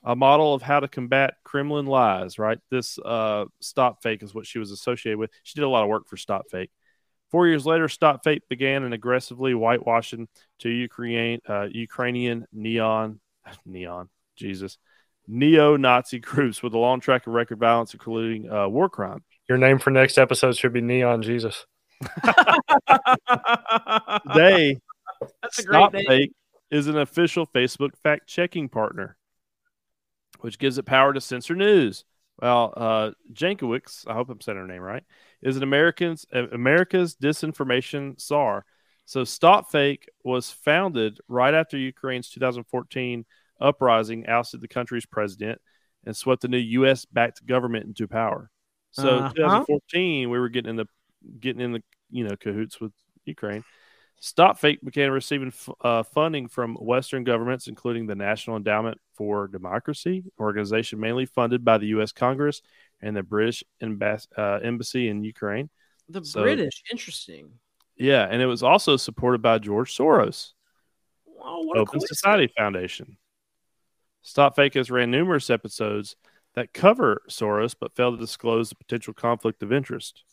[0.05, 2.57] A model of how to combat Kremlin lies, right?
[2.71, 5.29] This uh, Stop Fake is what she was associated with.
[5.43, 6.71] She did a lot of work for Stop Fake.
[7.33, 10.27] Four years later, Stop Fake began an aggressively whitewashing
[10.59, 13.19] to Ukraine, uh, Ukrainian neon,
[13.65, 14.77] neon, Jesus,
[15.27, 19.23] neo-Nazi groups with a long track of record violence, including uh, war crimes.
[19.49, 21.65] Your name for next episode should be Neon Jesus.
[24.27, 24.79] Today,
[25.41, 26.05] That's a Stop name.
[26.07, 26.33] Fake
[26.69, 29.17] is an official Facebook fact checking partner,
[30.41, 32.05] which gives it power to censor news.
[32.39, 35.03] Well, uh, Jankowicz, I hope I'm saying her name right,
[35.43, 38.65] is an American's uh, America's disinformation czar.
[39.05, 43.25] So Stop Fake was founded right after Ukraine's 2014
[43.61, 45.61] uprising ousted the country's president
[46.05, 47.05] and swept the new U.S.
[47.05, 48.49] backed government into power.
[48.91, 49.33] So Uh-huh.
[49.35, 50.87] 2014, we were getting in the
[51.39, 52.91] getting in the you know cahoots with
[53.25, 53.63] Ukraine.
[54.19, 59.47] Stop Fake began receiving f- uh, funding from Western governments, including the National Endowment for
[59.49, 62.13] Democracy, organization mainly funded by the U.S.
[62.13, 62.61] Congress
[63.03, 65.69] and the British Embass- uh, Embassy in Ukraine.
[66.09, 67.59] The So- British, interesting.
[67.95, 70.53] Yeah, and it was also supported by George Soros,
[71.25, 71.99] Wow, what Open.
[71.99, 73.17] Society Foundation.
[74.21, 76.15] Stop Fake has ran numerous episodes
[76.55, 80.23] that cover Soros, but fail to disclose the potential conflict of interest,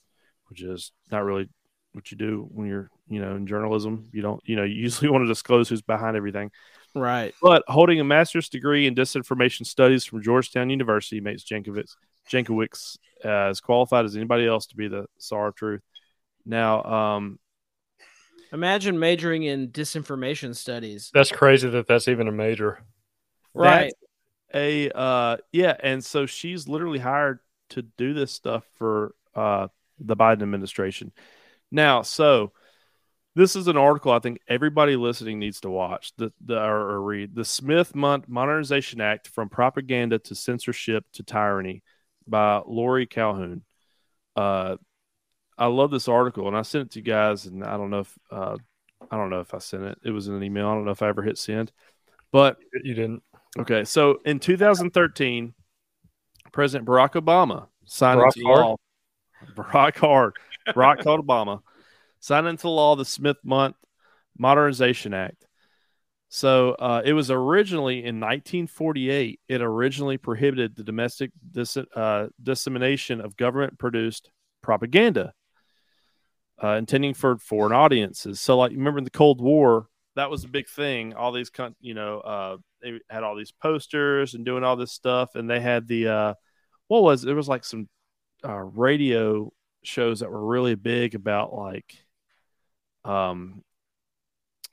[0.49, 1.49] which is not really
[1.93, 4.09] what you do when you're, you know, in journalism.
[4.13, 6.51] You don't, you know, you usually want to disclose who's behind everything.
[6.95, 7.35] Right.
[7.43, 11.97] But holding a master's degree in disinformation studies from Georgetown University makes Jankowicz,
[12.31, 15.83] Jankowicz uh, as qualified as anybody else to be the czar of truth.
[16.47, 17.39] Now, um,
[18.53, 21.11] Imagine majoring in disinformation studies.
[21.15, 22.81] That's crazy that that's even a major.
[23.55, 23.93] Right.
[24.55, 27.41] a uh yeah and so she's literally hired
[27.71, 31.13] to do this stuff for uh the biden administration
[31.71, 32.53] now so
[33.35, 37.03] this is an article i think everybody listening needs to watch the, the or, or
[37.03, 41.83] read the smith Mon- modernization act from propaganda to censorship to tyranny
[42.31, 43.63] by laurie calhoun
[44.37, 44.77] uh
[45.59, 48.01] i love this article and i sent it to you guys and i don't know
[48.01, 48.57] if uh
[49.11, 50.91] i don't know if i sent it it was in an email i don't know
[50.91, 51.73] if i ever hit send
[52.33, 53.23] but You didn't.
[53.59, 55.55] Okay, so in 2013,
[56.53, 58.77] President Barack Obama signed Barack into law.
[59.57, 60.37] Barack Hard,
[60.69, 61.61] Barack called Obama,
[62.21, 63.75] signed into law the Smith-Mundt
[64.39, 65.47] Modernization Act.
[66.33, 69.41] So uh, it was originally in 1948.
[69.49, 74.31] It originally prohibited the domestic dis- uh, dissemination of government-produced
[74.63, 75.33] propaganda,
[76.63, 78.41] uh, intending for foreign audiences.
[78.41, 81.15] So, like, remember in the Cold War, that was a big thing.
[81.15, 84.93] All these, con- you know, uh, they had all these posters and doing all this
[84.93, 86.35] stuff, and they had the uh,
[86.87, 87.89] what was it was like some
[88.45, 89.53] uh, radio
[89.83, 91.97] shows that were really big about like
[93.05, 93.65] um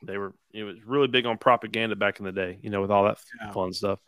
[0.02, 2.90] they were it was really big on propaganda back in the day you know with
[2.90, 3.52] all that Yeah.
[3.52, 3.98] fun stuff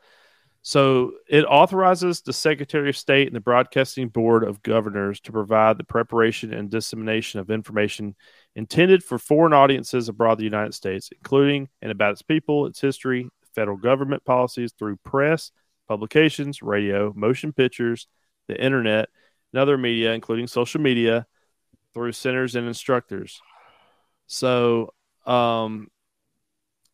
[0.63, 5.79] so it authorizes the secretary of state and the broadcasting board of governors to provide
[5.79, 8.15] the preparation and dissemination of information
[8.55, 13.29] intended for foreign audiences abroad the united states including and about its people its history
[13.55, 15.51] federal government policies through press
[15.89, 18.07] publications radio motion pictures
[18.47, 19.09] the internet
[19.53, 21.27] and other media including social media
[21.95, 23.41] through centers and instructors
[24.29, 24.93] so
[25.27, 25.89] um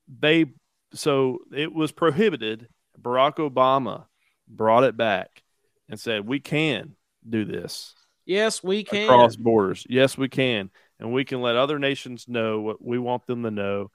[0.08, 0.46] they
[0.92, 2.68] so it was prohibited.
[3.00, 4.06] Barack obama
[4.48, 5.42] brought it back
[5.88, 6.96] and said we can
[7.28, 7.94] do this
[8.24, 9.04] Yes, we can.
[9.04, 9.86] across borders.
[9.88, 10.70] Yes we can.
[10.98, 13.90] And we can let other nations know what we want them to know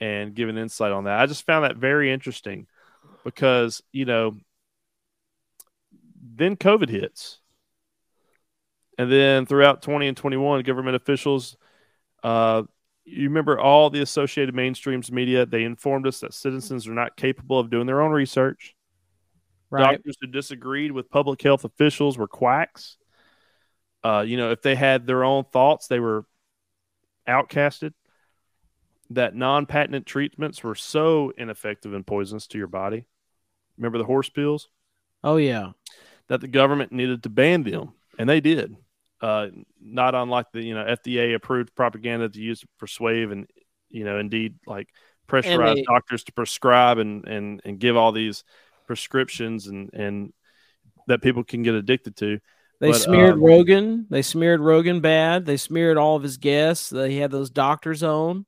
[0.00, 1.20] and give an insight on that.
[1.20, 2.66] I just found that very interesting
[3.24, 4.36] because you know
[6.36, 7.38] then covid hits.
[8.98, 11.56] And then throughout 20 and 21 government officials
[12.22, 12.64] uh,
[13.04, 17.58] you remember all the associated mainstreams media they informed us that citizens are not capable
[17.58, 18.74] of doing their own research
[19.72, 19.92] Right.
[19.92, 22.96] doctors who disagreed with public health officials were quacks
[24.02, 26.24] uh, you know if they had their own thoughts they were
[27.28, 27.92] outcasted
[29.10, 33.04] that non-patented treatments were so ineffective and poisonous to your body
[33.76, 34.68] remember the horse pills
[35.22, 35.72] Oh yeah.
[36.28, 38.74] that the government needed to ban them, and they did.
[39.20, 39.48] Uh,
[39.80, 43.46] not unlike the you know FDA approved propaganda to use to persuade and
[43.90, 44.88] you know indeed like
[45.28, 48.44] pressurize they- doctors to prescribe and and and give all these
[48.86, 50.32] prescriptions and and
[51.06, 52.38] that people can get addicted to.
[52.80, 54.06] They But, smeared um, Rogan.
[54.08, 55.44] They smeared Rogan bad.
[55.44, 56.88] They smeared all of his guests.
[56.88, 58.46] They had those doctors on.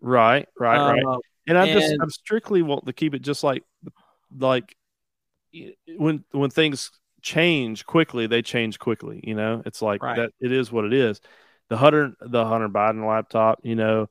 [0.00, 1.04] Right, right, right.
[1.04, 3.62] Uh, and I just I'm strictly want to keep it just like
[4.36, 4.74] like
[5.96, 6.90] when when things
[7.28, 9.20] change quickly, they change quickly.
[9.22, 10.16] You know, it's like Right.
[10.16, 10.30] that.
[10.40, 11.20] It is what it is.
[11.68, 13.60] The Hunter the Hunter Biden laptop.
[13.62, 14.08] You know,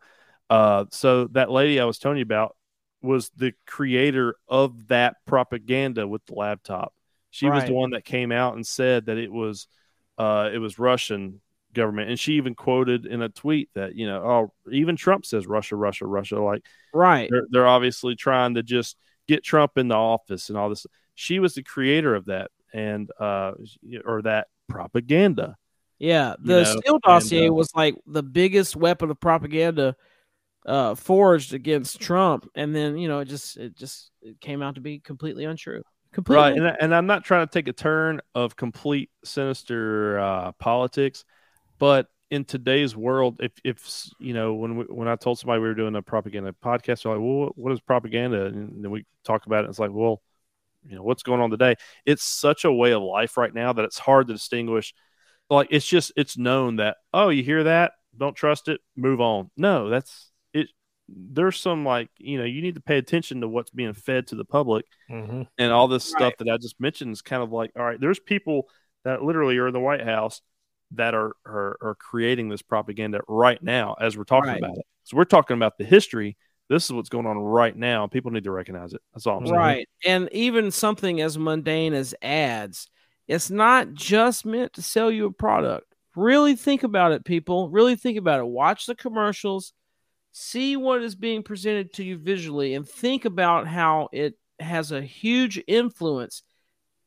[0.51, 2.55] uh, so that lady I was telling you about
[3.01, 6.93] was the creator of that propaganda with the laptop.
[7.31, 9.67] She was the one that came out and said that it was
[10.17, 11.41] uh, it was Russian
[11.73, 15.47] government, and she even quoted in a tweet that you know, oh, even Trump says
[15.47, 16.39] Russia, Russia, Russia.
[16.39, 16.63] Like
[16.93, 17.29] right.
[17.31, 18.95] they're they're obviously trying to just
[19.27, 20.85] get Trump in the office and all this.
[21.15, 23.53] She was the creator of that and uh
[24.05, 25.55] or that propaganda.
[25.99, 29.95] Yeah, you the know, Steele and, dossier uh, was like the biggest weapon of propaganda
[30.65, 34.75] uh, forged against Trump, and then you know it just it just it came out
[34.75, 35.81] to be completely untrue.
[36.13, 40.51] Completely, Right, and and I'm not trying to take a turn of complete sinister uh,
[40.53, 41.25] politics,
[41.79, 45.67] but in today's world, if if you know when we, when I told somebody we
[45.67, 48.45] were doing a propaganda podcast, they're like, well, what- what is propaganda?
[48.47, 49.65] And then we talk about it.
[49.65, 50.21] And it's like, well,
[50.87, 51.75] you know, what's going on today?
[52.05, 54.93] It's such a way of life right now that it's hard to distinguish.
[55.49, 59.49] Like it's just it's known that oh, you hear that, don't trust it, move on.
[59.57, 60.67] No, that's it.
[61.07, 64.35] There's some like you know you need to pay attention to what's being fed to
[64.35, 66.21] the public hmm and all this Right.
[66.21, 68.67] stuff that I just mentioned is kind of like, all right, there's people
[69.03, 70.41] that literally are in the White House
[70.91, 74.63] that are are, are creating this propaganda right now as we're talking Right.
[74.63, 74.85] about it.
[75.03, 76.37] So we're talking about the history.
[76.69, 78.07] This is what's going on right now.
[78.07, 79.01] People need to recognize it.
[79.13, 79.57] That's all I'm saying.
[79.57, 79.89] right.
[80.05, 82.89] And even something as mundane as ads,
[83.27, 85.85] it's not just meant to sell you a product.
[86.15, 87.69] Really think about it, people.
[87.69, 88.47] Really think about it.
[88.47, 89.73] Watch the commercials,
[90.31, 95.01] see what is being presented to you visually, and think about how it has a
[95.01, 96.41] huge influence,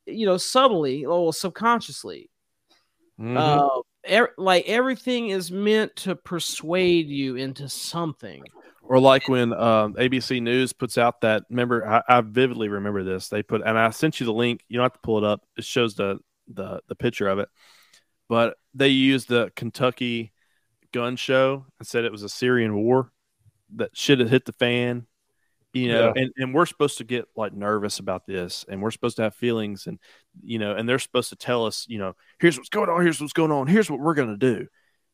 [0.07, 2.31] you know, subtly or subconsciously.
[3.21, 3.37] Mhm.
[3.37, 8.43] Uh, er, like everything is meant to persuade you into something.
[8.91, 11.45] Or like when um, ABC News puts out that.
[11.49, 13.29] Remember, I, I vividly remember this.
[13.29, 14.65] They put, and I sent you the link.
[14.69, 15.43] You don't have to pull it up.
[15.57, 16.19] It shows the
[16.53, 17.49] the the picture of it.
[18.29, 20.33] But they used the Kentucky
[20.93, 23.13] gun show and said it was a Syrian war
[23.77, 25.07] that should have hit the fan.
[25.73, 26.23] You know, Yeah.
[26.23, 29.37] and, and we're supposed to get like nervous about this, and we're supposed to have
[29.37, 30.01] feelings, and
[30.43, 33.21] you know, and they're supposed to tell us, you know, here's what's going on, here's
[33.21, 34.67] what's going on, here's what we're gonna do,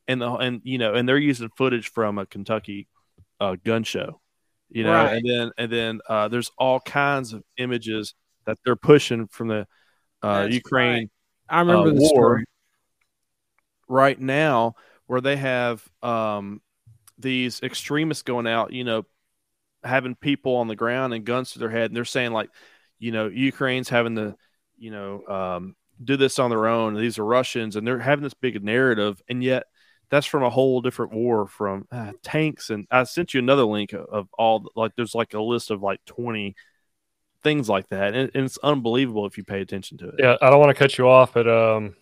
[0.08, 2.88] and the and you know, and they're using footage from a Kentucky
[3.40, 4.20] uh, gun show,
[4.70, 5.16] you know, Right.
[5.16, 8.14] and then and then uh, there's all kinds of images
[8.46, 9.66] that they're pushing from the
[10.22, 11.10] uh, Ukraine
[11.48, 12.44] I remember uh, the war story.
[13.88, 14.74] right now
[15.06, 16.60] where they have um,
[17.18, 19.04] these extremists going out, you know,
[19.84, 22.50] having people on the ground and guns to their head, and they're saying like,
[22.98, 24.34] you know, Ukraine's having to,
[24.78, 26.94] you know, um, do this on their own.
[26.94, 29.64] These are Russians, and they're having this big narrative, and yet
[30.10, 32.70] that's from a whole different war from uh, tanks.
[32.70, 35.82] And I sent you another link of, of all like there's like a list of
[35.82, 36.54] like twenty
[37.42, 40.14] things like that, and, and it's unbelievable if you pay attention to it.
[40.18, 41.94] Yeah, I don't want to cut you off, but um,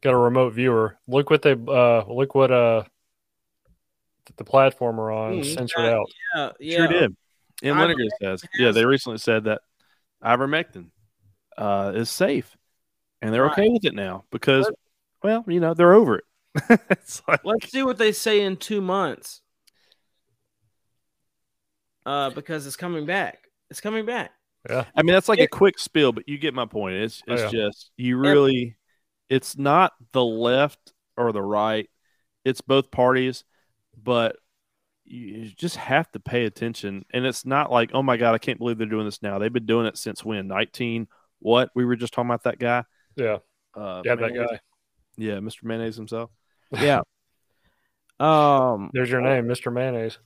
[0.00, 0.98] got a remote viewer.
[1.06, 2.84] Look what they uh, look what uh,
[4.36, 5.92] the platform we're on Mm, censored yeah.
[5.92, 6.10] out.
[6.34, 6.76] Yeah, yeah.
[6.76, 7.16] Sure did.
[7.62, 9.60] And Ivermectin Lineker says, yeah, they recently said that
[10.24, 10.86] ivermectin
[11.58, 12.56] uh, is safe,
[13.20, 13.52] and they're Right.
[13.52, 14.70] okay with it now because,
[15.22, 16.24] well, you know, they're over it.
[16.90, 19.42] it's like, Let's see what they say in two months.
[22.06, 23.38] Uh, because it's coming back.
[23.70, 24.32] It's coming back.
[24.68, 26.94] Yeah, I mean, that's like a quick spill, but you get my point.
[26.96, 27.66] It's Oh, it's yeah.
[27.68, 28.76] just you really,
[29.28, 31.88] it's not the left or the right.
[32.44, 33.44] It's both parties,
[33.96, 34.36] but
[35.04, 37.04] you just have to pay attention.
[37.12, 39.38] And it's not like, oh my god, I can't believe they're doing this now.
[39.38, 40.46] They've been doing it since when?
[40.48, 41.06] Nineteen?
[41.38, 41.70] What?
[41.74, 42.84] We were just talking about that guy.
[43.16, 43.38] yeah,
[43.74, 44.14] Uh, yeah.
[44.14, 44.60] That guy.
[45.16, 45.64] Yeah, Mr.
[45.64, 46.30] Mayonnaise himself,
[46.72, 47.00] Yeah.
[48.18, 48.90] um.
[48.92, 49.72] There's your name, Mr.
[49.72, 50.18] Mayonnaise.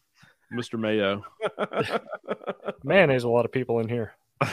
[0.52, 0.78] Mr.
[0.78, 1.24] Mayo.
[2.84, 3.24] Mayonnaise.
[3.24, 4.14] A lot of people in here.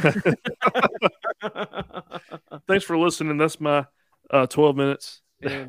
[2.68, 3.38] Thanks for listening.
[3.38, 3.86] That's my
[4.30, 5.22] uh, twelve minutes.
[5.42, 5.68] Yeah.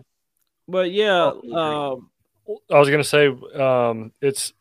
[0.69, 2.11] But yeah, Oh, um,
[2.71, 4.53] I was gonna say um, it's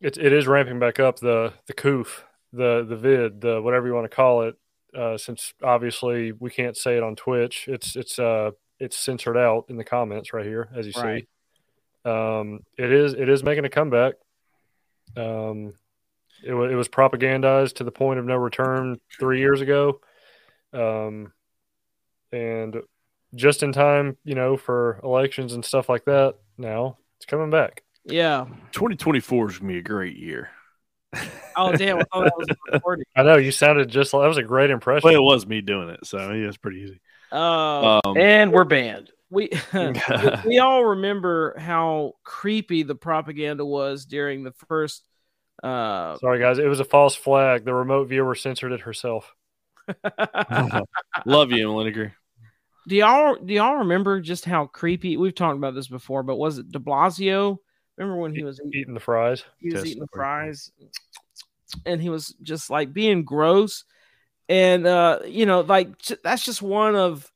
[0.00, 3.94] it, it is ramping back up the the coof the the vid the whatever you
[3.94, 4.54] want to call it
[4.96, 8.50] uh, since obviously we can't say it on Twitch it's it's uh
[8.84, 11.26] it's censored out in the comments right here as you Right.
[12.04, 14.14] see um, it is it is making a comeback
[15.16, 15.72] um,
[16.44, 20.00] it, wa it was propagandized to the point of no return three years ago
[20.72, 21.32] um,
[22.32, 22.76] and
[23.34, 27.82] just in time you know for elections and stuff like that now it's coming back
[28.06, 28.44] yeah.
[28.72, 30.50] 2024 is gonna be a great year.
[31.56, 32.00] Oh damn!
[32.12, 32.32] I that
[32.82, 32.98] was.
[33.14, 35.08] I know you sounded just like that was a great impression.
[35.08, 37.00] Well, it was me doing it, so yeah, it's pretty easy.
[37.34, 39.10] Uh, Um, And we're banned.
[39.30, 39.50] we
[40.46, 45.02] we all remember how creepy the propaganda was during the first
[45.62, 46.58] Uh, Sorry, guys.
[46.58, 47.64] It was a false flag.
[47.64, 49.34] The remote viewer censored it herself.
[51.26, 52.12] Love you, Liniger.
[52.86, 55.16] do y'all do y'all remember just how creepy?
[55.16, 57.56] We've talked about this before, but was it De Blasio?
[57.96, 59.44] Remember when he was Eating the fries.
[59.58, 60.70] he was Yes, eating the fries
[61.86, 63.84] and he was just like being gross
[64.48, 65.88] and uh you know like
[66.22, 67.30] that's just one of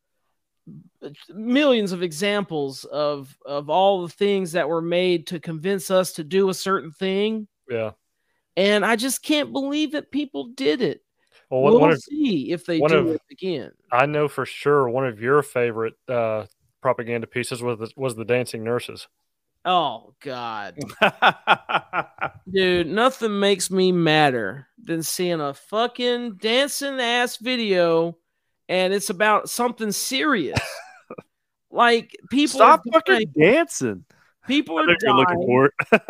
[1.30, 6.24] millions of examples of of all the things that were made to convince us to
[6.24, 7.92] do a certain thing Yeah.
[8.56, 11.02] and i just can't believe that people did it
[11.50, 14.44] Well, one, we'll one of, see if they do of- it again I know for
[14.44, 16.44] sure one of your favorite uh,
[16.82, 19.08] propaganda pieces was the, was the dancing nurses.
[19.64, 20.76] Oh god
[22.50, 28.16] Dude, nothing makes me madder than seeing a fucking dancing ass video
[28.68, 30.58] and it's about something serious.
[31.70, 34.04] like people Stop are fucking dancing.
[34.46, 35.26] people are dying.
[35.46, 36.02] for it.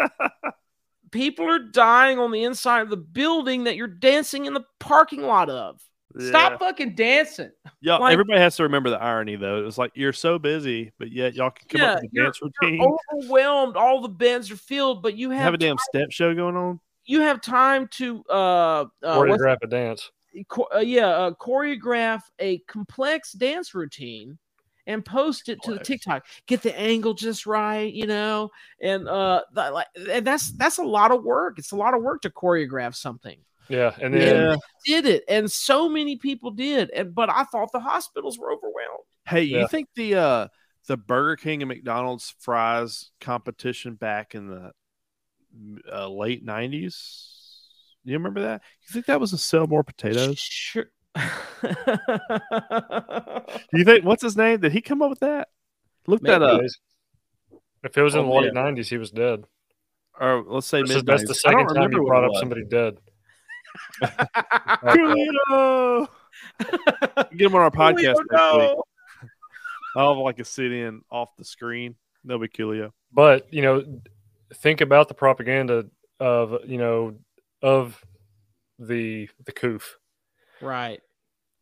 [1.11, 5.23] People are dying on the inside of the building that you're dancing in the parking
[5.23, 5.81] lot of.
[6.19, 7.51] Stop fucking dancing.
[7.81, 9.59] Y'all, like- everybody has to remember the irony, though.
[9.61, 12.09] It was like you're so busy, but yet y'all can come Yeah, up with a
[12.13, 12.97] you're- dance You're routine.
[13.13, 13.77] overwhelmed.
[13.77, 16.81] All the beds are filled, but you have, have, a damn step show going on.
[17.05, 20.11] you have time to uh, uh Choreograph a dance.
[20.53, 24.39] cho- uh, yeah, uh, choreograph a complex dance routine
[24.87, 26.25] and post it to the TikTok.
[26.47, 28.51] Get the angle just right, you know,
[28.83, 31.59] and uh, th- like and that's that's a lot of work.
[31.59, 33.39] It's a lot of work to choreograph something.
[33.69, 33.95] Yeah.
[34.01, 34.21] And then
[34.51, 34.57] Yeah.
[34.85, 39.05] Did it, and so many people did, and but I thought the hospitals were overwhelmed.
[39.27, 40.49] Hey, you think the uh
[40.87, 44.73] the Burger King and McDonald's fries competition back in the
[45.93, 47.35] uh, late '90s?
[48.05, 48.63] You remember that?
[48.89, 50.39] You think that was to sell more potatoes?
[50.39, 50.87] Sure.
[51.15, 51.23] Do
[53.75, 54.61] you think what's his name?
[54.61, 55.49] Did he come up with that?
[56.07, 56.63] Look that up.
[57.85, 58.77] if it was in Oh, the late man.
[58.77, 59.45] 90s, he was dead.
[60.19, 61.07] Or let's say This is, mid.
[61.07, 62.99] that's the second time you brought up somebody dead.
[64.03, 66.09] Coolio.
[67.33, 68.33] Get him on our podcast Coolio, next week.
[68.33, 68.83] no.
[69.97, 71.97] I'll have like a sit in off the screen.
[72.25, 72.93] That'll be Coolio.
[73.13, 74.01] But you know,
[74.55, 75.87] think about the propaganda
[76.21, 77.17] of you know
[77.63, 78.01] of
[78.79, 79.97] the the coof.
[80.61, 81.01] right.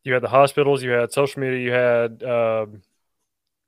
[0.03, 2.81] You had the hospitals, you had social media, you had um,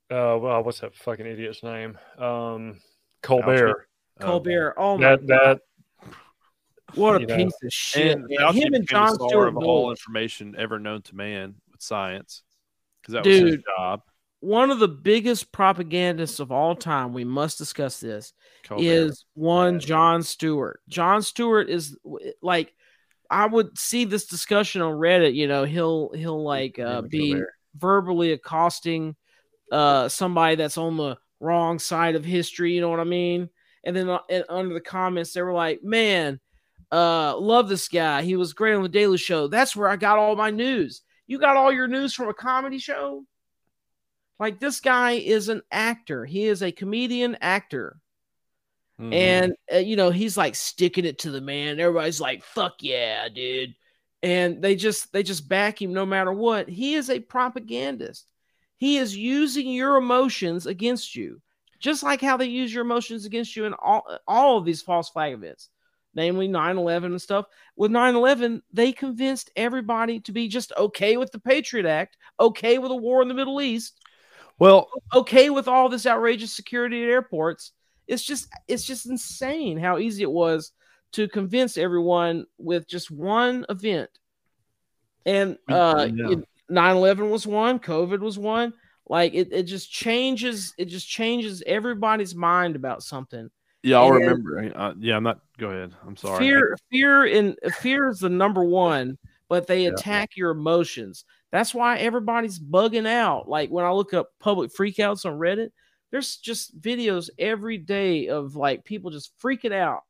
[0.10, 1.98] uh, well, what's that fucking idiot's name?
[2.18, 2.80] Um,
[3.22, 3.88] Colbert.
[4.22, 4.74] Colbert.
[4.78, 5.60] Oh my that that
[6.96, 8.18] What a know, piece of shit.
[8.18, 12.44] And Him and Jon Stewart of all information ever known to man with science
[13.02, 13.64] because that was his Dude.
[13.78, 14.02] job.
[14.42, 18.34] One of the biggest propagandists of all time, we must discuss this,
[18.64, 18.84] Colbert.
[18.86, 19.80] is one Yeah.
[19.80, 20.80] Jon Stewart.
[20.88, 21.98] Jon Stewart is
[22.42, 22.74] like
[23.30, 27.54] I would see this discussion on Reddit, you know, he'll he'll like uh, be Colbert.
[27.76, 29.16] verbally accosting
[29.72, 33.50] uh somebody that's on the wrong side of history, you know what I mean?
[33.84, 36.40] And then uh, and under the comments they were like, "Man,
[36.92, 38.24] uh love this guy.
[38.24, 39.48] He was great on the Daily Show.
[39.48, 41.02] That's where I got all my news.
[41.28, 43.26] You got all your news from a comedy show?"
[44.40, 46.26] Like this guy is an actor.
[46.26, 48.00] He is a comedian actor.
[49.00, 49.14] Mhm.
[49.14, 51.80] And uh, you know, he's like sticking it to the man.
[51.80, 53.76] Everybody's like, "Fuck yeah, dude."
[54.22, 56.68] And they just they just back him no matter what.
[56.70, 58.26] He is a propagandist.
[58.78, 61.42] He is using your emotions against you.
[61.80, 65.10] Just like how they use your emotions against you in all all of these false
[65.10, 65.70] flag events.
[66.16, 67.46] Namely 9/11 and stuff.
[67.76, 72.92] With 9/11, they convinced everybody to be just okay with the Patriot Act, okay with
[72.92, 74.00] a war in the Middle East,
[74.60, 77.72] well, okay with all this outrageous security at airports.
[78.08, 80.72] It's just it's just insane how easy it was
[81.14, 84.10] to convince everyone with just one event.
[85.26, 86.36] And uh Yeah.
[86.70, 88.74] 9/11 was one, COVID was one.
[89.08, 93.50] Like it, it just changes it just changes everybody's mind about something.
[93.84, 94.72] Yeah, I'll and- remember.
[94.76, 95.40] Uh, yeah, I'm not.
[95.58, 95.94] Go ahead.
[96.06, 96.40] I'm sorry.
[96.40, 99.18] Fear fear and fear is the number one,
[99.50, 99.90] but they Yeah.
[99.92, 101.26] attack your emotions.
[101.52, 103.50] That's why everybody's bugging out.
[103.50, 105.70] Like when I look up public freakouts on Reddit,
[106.12, 110.02] there's just videos every day of like people just freaking out,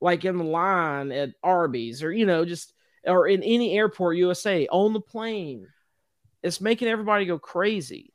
[0.00, 2.72] like in the line at Arby's or you know, just
[3.04, 5.66] or in any airport USA on the plane.
[6.42, 8.11] It's making everybody go crazy.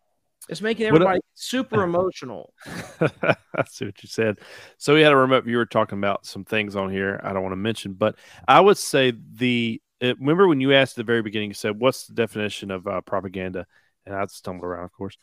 [0.49, 2.53] It's making everybody super emotional.
[2.65, 4.39] I see what you said.
[4.77, 7.53] So we had a remote viewer talking about some things on here I don't want
[7.53, 8.15] to mention, but
[8.47, 11.79] I would say the it, remember when you asked at the very beginning, you said,
[11.79, 13.65] "What's the definition of uh, propaganda?"
[14.05, 15.17] And I stumbled around, of course.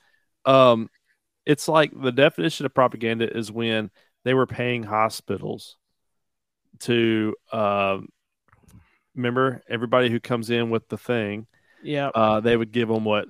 [0.45, 0.91] Um,
[1.47, 3.91] it's like the definition of propaganda is when
[4.25, 5.77] they were paying hospitals
[6.81, 8.09] to um,
[9.15, 11.47] remember everybody who comes in with the thing
[11.83, 12.09] Yeah.
[12.15, 13.27] uh, they would give them what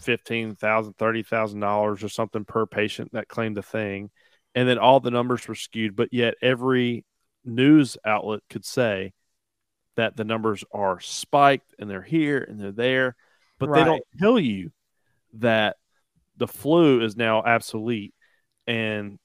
[0.00, 4.10] fifteen thousand, thirty thousand dollars or something per patient that claimed the thing,
[4.54, 5.96] and then all the numbers were skewed.
[5.96, 7.04] But yet every
[7.44, 9.12] news outlet could say
[9.96, 13.16] that the numbers are spiked and they're here and they're there,
[13.58, 14.70] but they don't tell you
[15.34, 15.76] that
[16.36, 18.14] the flu is now obsolete
[18.66, 19.18] and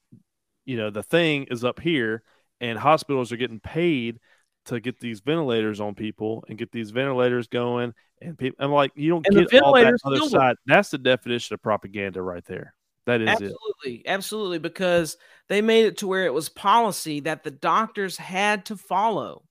[0.66, 2.24] you know the thing is up here
[2.60, 4.20] and hospitals are getting paid
[4.66, 8.92] to get these ventilators on people and get these ventilators going and people I'm like
[8.96, 10.30] you don't And the get all that other work.
[10.30, 12.76] side that's the definition of propaganda right there
[13.08, 15.18] that is it absolutely, absolutely, because
[15.50, 19.44] they made it to where it was policy that the doctors had to follow,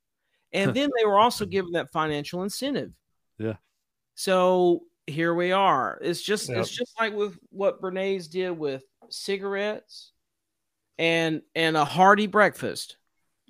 [0.52, 2.92] and then they were also given that financial incentive.
[3.38, 3.56] Yeah.
[4.14, 5.98] So here we are.
[6.00, 6.58] It's just Yep.
[6.58, 10.12] it's just like with what Bernays did with cigarettes
[10.96, 12.98] and and a hearty breakfast.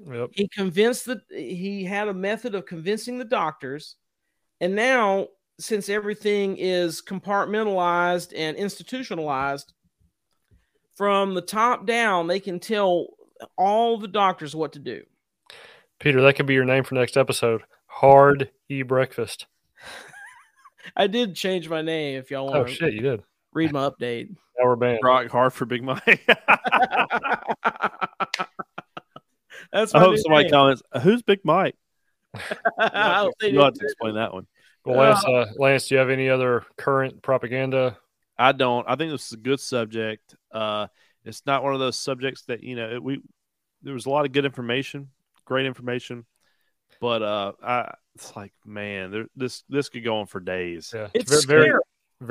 [0.07, 0.31] Yep.
[0.33, 3.97] He convinced that he had a method of convincing the doctors,
[4.61, 5.29] and now
[5.59, 9.75] since everything is compartmentalized and institutionalized
[10.97, 13.09] from the top down, they can tell
[13.59, 15.03] all the doctors what to do.
[15.99, 17.63] Peter, that could be your name for next episode.
[17.87, 19.47] Hard e breakfast.
[20.97, 23.23] I did change my name if y'all Oh want to shit, you did.
[23.53, 24.29] read my update.
[24.59, 25.01] Now we're banned.
[25.03, 26.27] rock hard for big mike
[29.73, 30.51] That's i hope somebody name.
[30.53, 31.77] comments who's big mike
[32.79, 34.47] I don't think you'll have it- to explain that one
[34.85, 37.99] Well, Lance, uh, Lance, do you have any other current propaganda?
[38.39, 38.87] I don't.
[38.89, 40.35] I think this is a good subject.
[40.51, 40.87] Uh,
[41.25, 43.21] it's not one of those subjects that you know it, we.
[43.83, 45.09] There was a lot of good information,
[45.45, 46.25] great information,
[47.01, 50.93] but uh, I it's like man, there, this this could go on for days.
[50.95, 51.81] Yeah, It's very, very, scary.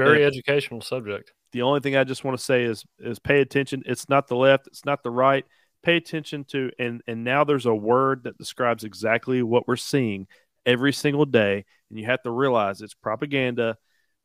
[0.07, 1.31] very educational subject.
[1.51, 3.83] The only thing I just want to say is is pay attention.
[3.85, 4.65] It's not the left.
[4.67, 5.45] It's not the right.
[5.81, 10.27] Pay attention to and and now there's a word that describes exactly what we're seeing
[10.65, 13.77] every single day, and you have to realize it's propaganda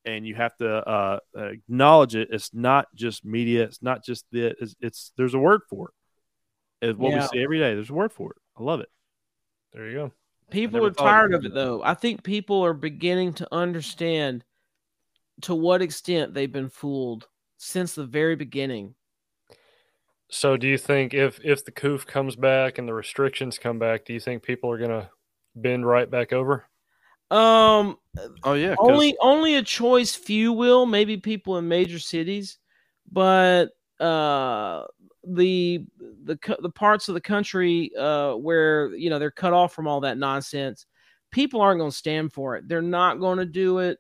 [0.05, 2.29] and you have to uh, acknowledge it.
[2.31, 3.65] It's not just media.
[3.65, 4.55] It's not just the.
[4.61, 6.89] It's, it's there's a word for it.
[6.89, 7.23] It's what Yeah.
[7.23, 7.75] we see every day.
[7.75, 8.37] There's a word for it.
[8.59, 8.89] I love it.
[9.73, 10.13] There you go.
[10.51, 11.37] People are thought of tired it.
[11.37, 11.83] of it though.
[11.83, 14.45] I think people are beginning to understand
[15.43, 17.27] to what extent they've been fooled
[17.57, 18.95] since the very beginning.
[20.31, 24.05] So, do you think if if the coof comes back and the restrictions come back,
[24.05, 25.11] do you think people are gonna
[25.55, 26.65] bend right back over?
[27.31, 27.99] Um
[28.45, 28.77] Oh yeah.
[28.79, 32.59] only only a choice few will, maybe people in major cities,
[33.11, 33.71] but
[34.01, 34.85] uh
[35.27, 35.85] the
[36.25, 40.01] the the parts of the country uh where you know they're cut off from all
[40.01, 40.87] that nonsense,
[41.35, 42.69] people aren't going to stand for it.
[42.69, 43.99] They're not going to do it.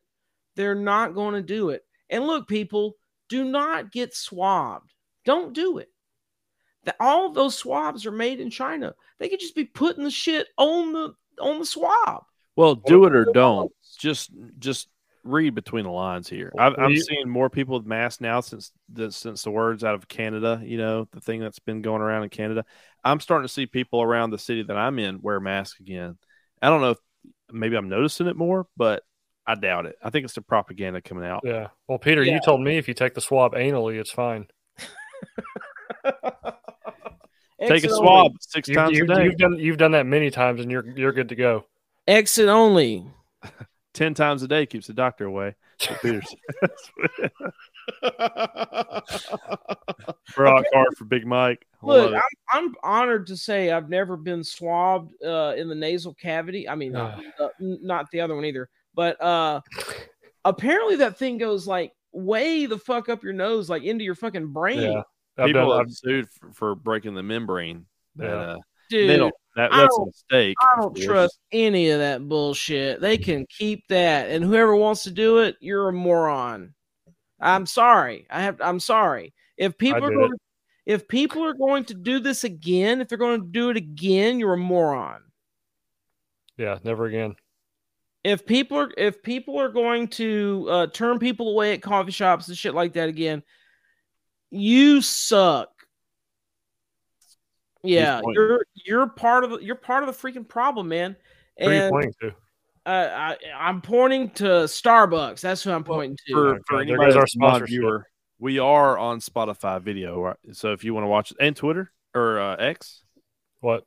[0.56, 1.82] They're not going to do it.
[2.08, 2.94] And look, people,
[3.28, 4.92] do not get swabbed.
[5.24, 5.88] Don't do it.
[6.84, 8.94] The, all of those swabs are made in China.
[9.18, 12.24] They could just be putting the shit on the on the swab.
[12.56, 13.72] Well, do it or don't.
[13.98, 14.88] Just just
[15.24, 16.52] read between the lines here.
[16.58, 20.06] I've, I'm seeing more people with masks now since the, since the words out of
[20.06, 20.60] Canada.
[20.62, 22.64] You know the thing that's been going around in Canada.
[23.02, 26.18] I'm starting to see people around the city that I'm in wear masks again.
[26.60, 26.98] I don't know if
[27.50, 29.02] maybe I'm noticing it more, but
[29.46, 29.96] I doubt it.
[30.02, 31.42] I think it's the propaganda coming out.
[31.44, 31.68] Yeah.
[31.88, 32.34] Well, Peter, Yeah.
[32.34, 34.46] you told me if you take the swab anally, it's fine.
[37.60, 38.36] Take a Exit swab only.
[38.40, 40.86] six You, times you, a day, You've done you've done that many times, and you're
[40.96, 41.64] you're good to go.
[42.06, 43.06] Exit only.
[43.94, 45.54] ten times a day keeps the doctor away.
[45.78, 46.34] So Peter's
[50.34, 51.66] Brock hard for Big Mike.
[51.82, 52.20] Look, I'm,
[52.52, 56.68] I'm honored to say I've never been swabbed uh, in the nasal cavity.
[56.68, 58.68] I mean, not, uh, not the other one either.
[58.94, 59.60] But uh,
[60.44, 64.48] apparently, that thing goes like way the fuck up your nose, like into your fucking
[64.48, 65.02] brain, Yeah.
[65.36, 67.86] I've people done, have I've, sued for, for breaking the membrane.
[68.16, 68.34] That, Yeah.
[68.34, 68.56] uh,
[68.90, 69.10] dude.
[69.10, 69.34] they don't.
[69.56, 70.56] That, I that's a don't- mistake.
[70.60, 73.00] I don't trust any of that bullshit.
[73.00, 76.74] They can keep that, and whoever wants to do it, you're a moron.
[77.40, 78.26] I'm sorry.
[78.30, 78.60] I have.
[78.60, 79.32] I'm sorry.
[79.56, 80.32] If people are did going,
[80.86, 84.38] if people are going to do this again, if they're going to do it again,
[84.40, 85.22] you're a moron.
[86.56, 87.34] yeah, never again.
[88.22, 92.48] If people are if people are going to uh, turn people away at coffee shops
[92.48, 93.42] and shit like that again,
[94.54, 95.70] you suck.
[97.82, 101.16] Yeah, you're you're part of the, you're part of the freaking problem, man.
[101.58, 102.34] Who are you pointing to?
[102.86, 105.40] uh, I, I'm pointing to Starbucks.
[105.40, 106.32] That's who I'm pointing to.
[106.32, 107.80] For, Okay, for there anybody goes our that's a sponsorship.
[107.80, 108.06] non-viewer,
[108.38, 110.36] we are on Spotify video, right?
[110.52, 113.02] So if you want to watch it, and Twitter or uh, X.
[113.60, 113.84] What?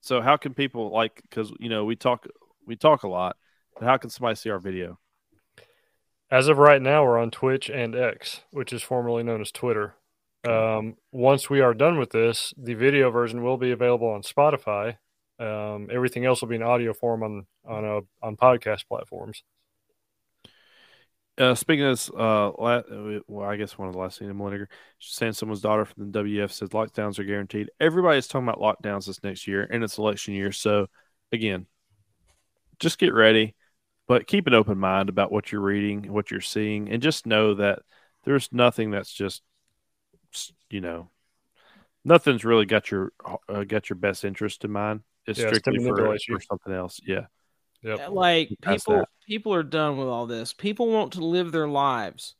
[0.00, 1.20] So how can people like?
[1.28, 2.26] Because you know we talk
[2.66, 3.36] we talk a lot.
[3.74, 4.98] But how can somebody see our video?
[6.30, 9.94] As of right now, we're on Twitch and X, which is formerly known as Twitter.
[10.44, 14.96] Um, once we are done with this, the video version will be available on Spotify.
[15.38, 19.42] Um, everything else will be in audio form on on a, on podcast platforms.
[21.38, 22.82] Uh, speaking of this, uh, la-
[23.26, 24.66] well, I guess one of the last things in Mullinegar,
[24.98, 27.70] saying someone's daughter from the WF said lockdowns are guaranteed.
[27.80, 30.52] Everybody's talking about lockdowns this next year, and it's election year.
[30.52, 30.88] So,
[31.32, 31.66] again,
[32.78, 33.54] just get ready,
[34.06, 37.54] but keep an open mind about what you're reading, what you're seeing, and just know
[37.54, 37.78] that
[38.24, 39.40] there's nothing that's just,
[40.70, 41.10] you know,
[42.04, 43.12] nothing's really got your
[43.48, 45.00] uh, got your best interest in mind.
[45.26, 46.20] It's Yeah, it's strictly to for, you.
[46.36, 47.00] for something else.
[47.04, 47.26] Yeah.
[47.82, 48.10] Yep.
[48.10, 49.08] like people that.
[49.26, 52.34] people are done with all this people want to live their lives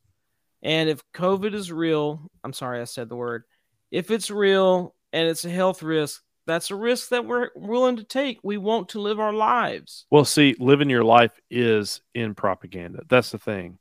[0.62, 3.44] and if covid is real i'm sorry i said the word
[3.90, 8.04] if it's real and it's a health risk that's a risk that we're willing to
[8.04, 13.02] take we want to live our lives Well, see, living your life is in propaganda.
[13.08, 13.78] That's the thing.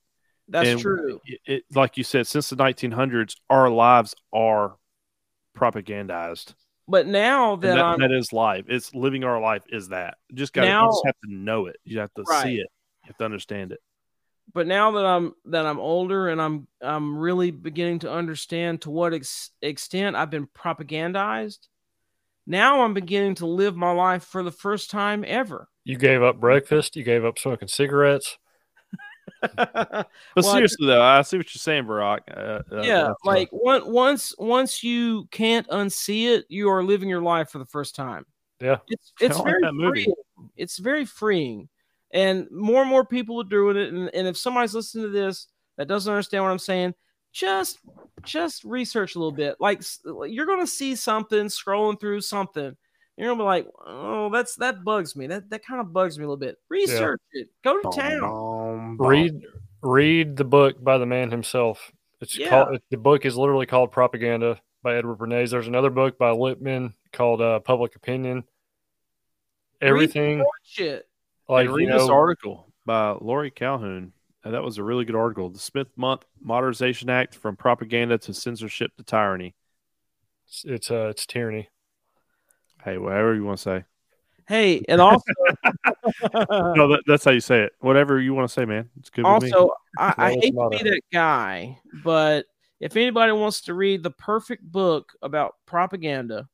[0.50, 4.76] That's And true It, it- like you said, since the 1900s, our lives are
[5.58, 6.54] propagandized.
[6.88, 8.66] but now that, that, that is life.
[8.68, 10.18] It's living our life is that.
[10.30, 11.78] You just got to you just have to know it.
[11.84, 12.44] You have to Right.
[12.44, 12.68] see it.
[13.04, 13.80] You have to understand it.
[14.54, 18.90] but now that i'm that i'm older and i'm i'm really beginning to understand to
[18.90, 21.68] what ex- extent i've been propagandized
[22.48, 26.40] now i'm beginning to live my life for the first time ever You gave up
[26.40, 26.96] breakfast.
[26.96, 28.38] You gave up smoking cigarettes.
[29.42, 32.20] But Well, I- seriously, though, I see what you're saying, Barack.
[32.30, 37.10] Uh, uh, yeah uh, like one, once once you can't unsee it you are living
[37.10, 38.26] your life for the first time.
[38.62, 38.78] Yeah.
[38.88, 40.14] it's it's like very that freeing.
[40.56, 41.70] It's very freeing.
[42.12, 43.94] And more and more people are doing it.
[43.94, 45.48] And, and if somebody's listening to this
[45.78, 46.94] that doesn't understand what i'm saying
[47.32, 47.80] just
[48.24, 49.56] just research a little bit.
[49.60, 49.82] Like
[50.28, 52.76] you're gonna see something scrolling through something
[53.18, 55.28] you're gonna be like oh that's that bugs me.
[55.28, 56.58] That that kind of bugs me a little bit.
[56.70, 57.50] Research it.
[57.64, 58.22] Go to Boom, town
[59.00, 59.10] boom, boom.
[59.10, 59.44] Read
[59.82, 61.92] read the book by the man himself.
[62.22, 62.50] It's Yeah.
[62.50, 65.52] called the book is literally called Propaganda by Edward Bernays.
[65.52, 68.44] There's another book by Lippmann called uh, Public Opinion.
[69.82, 71.08] Everything shit
[71.48, 74.12] like and read you this article by Laurie Calhoun.
[74.44, 75.50] And that was a really good article.
[75.50, 79.54] The Smith-Mundt Modernization Act from Propaganda to Censorship to Tyranny.
[80.46, 81.70] it's it's, uh, it's tyranny.
[82.84, 83.84] Hey, whatever you want to say.
[84.50, 85.24] Hey and also
[86.34, 87.72] no, that, that's how you say it.
[87.80, 88.90] Whatever you want to say, man.
[89.00, 89.52] It's good with me.
[89.54, 92.46] also I, I hate to be a- that guy but
[92.82, 96.48] if anybody wants to read the perfect book about propaganda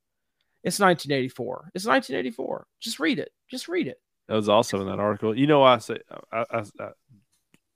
[0.63, 3.97] it's 1984 it's 1984 just read it just read it
[4.27, 5.37] That was also in that article.
[5.37, 5.99] You know, I say,
[6.31, 6.89] I, I, I,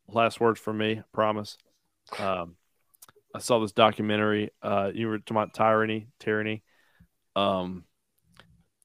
[0.07, 1.57] last words for me, I promise.
[2.17, 2.55] Um,
[3.35, 4.49] I saw this documentary.
[4.61, 6.63] Uh, you were talking about tyranny, tyranny.
[7.35, 7.83] Um,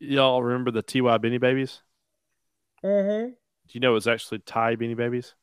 [0.05, 1.81] y'all remember the Ty Beanie Babies?
[2.85, 3.28] mm-hmm.
[3.31, 5.35] Do you know it was actually Ty Beanie Babies?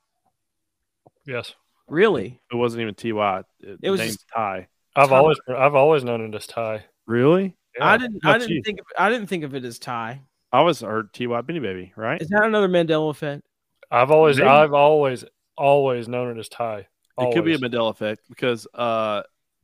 [1.25, 1.53] Yes.
[1.87, 3.43] really It wasn't even Ty.
[3.59, 4.67] It, It was named just- Ty.
[4.95, 5.15] I've Ty.
[5.15, 6.85] always I've Always known it as Ty.
[7.07, 7.55] Really?
[7.79, 8.61] i didn't i didn't you.
[8.65, 10.21] think of, i didn't think of it as ty
[10.51, 12.21] I always heard Ty Beanie Baby, right?
[12.21, 13.43] is that another mandela effect
[13.89, 14.49] I've always Maybe.
[14.49, 15.23] I've always
[15.57, 16.87] always known it as Ty.
[17.17, 19.21] It could be a Mandela effect because uh,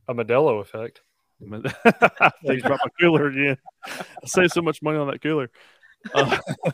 [0.08, 1.02] a Modelo effect.
[1.40, 3.58] Please drop my cooler again.
[3.86, 5.50] I saved so much money on that cooler.
[6.14, 6.38] Uh,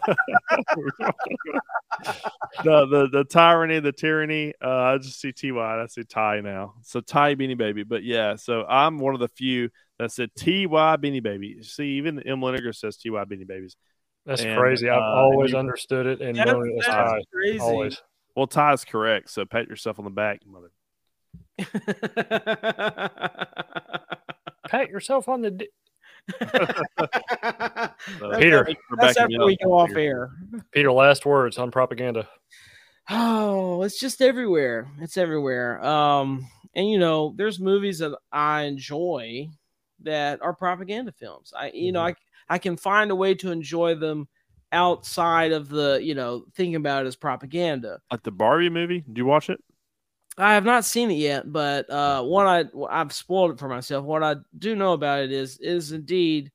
[2.63, 4.53] the, the the tyranny, the tyranny.
[4.63, 5.81] Uh, I just see Ty.
[5.81, 6.75] I see Ty now.
[6.83, 7.83] So Ty Beanie Baby.
[7.83, 9.69] But yeah, so I'm one of the few
[9.99, 10.67] that said Ty
[10.97, 11.61] Beanie Baby.
[11.63, 12.39] See, even M.
[12.41, 13.75] Linegar says Ty Beanie Babies.
[14.25, 14.89] That's And, crazy.
[14.89, 17.21] I've uh, always you- understood it and That's- known it as that's Ty.
[17.33, 18.01] crazy Always.
[18.35, 19.29] Well, Ty is correct.
[19.29, 20.71] So pat yourself on the back, mother.
[24.73, 25.51] Pat yourself on the.
[25.51, 25.69] Di-
[26.39, 26.39] So,
[28.39, 28.65] Peter.
[28.65, 29.99] thank you that's backing after we go off Peter.
[29.99, 30.31] air
[30.71, 32.27] Peter, last words on propaganda.
[33.09, 34.89] Oh, it's just everywhere.
[34.99, 35.83] It's everywhere.
[35.85, 39.49] Um, and you know, there's movies that I enjoy
[40.01, 41.53] that are propaganda films.
[41.55, 42.15] I, you know, I
[42.49, 44.27] I can find a way to enjoy them
[44.71, 47.99] outside of the, you know, thinking about it as propaganda.
[48.09, 49.01] Like the Barbie movie.
[49.01, 49.63] Did you watch it?
[50.37, 54.03] I have not seen it yet, but uh, what I I've spoiled it for myself.
[54.05, 56.51] What I do know about it is is indeed,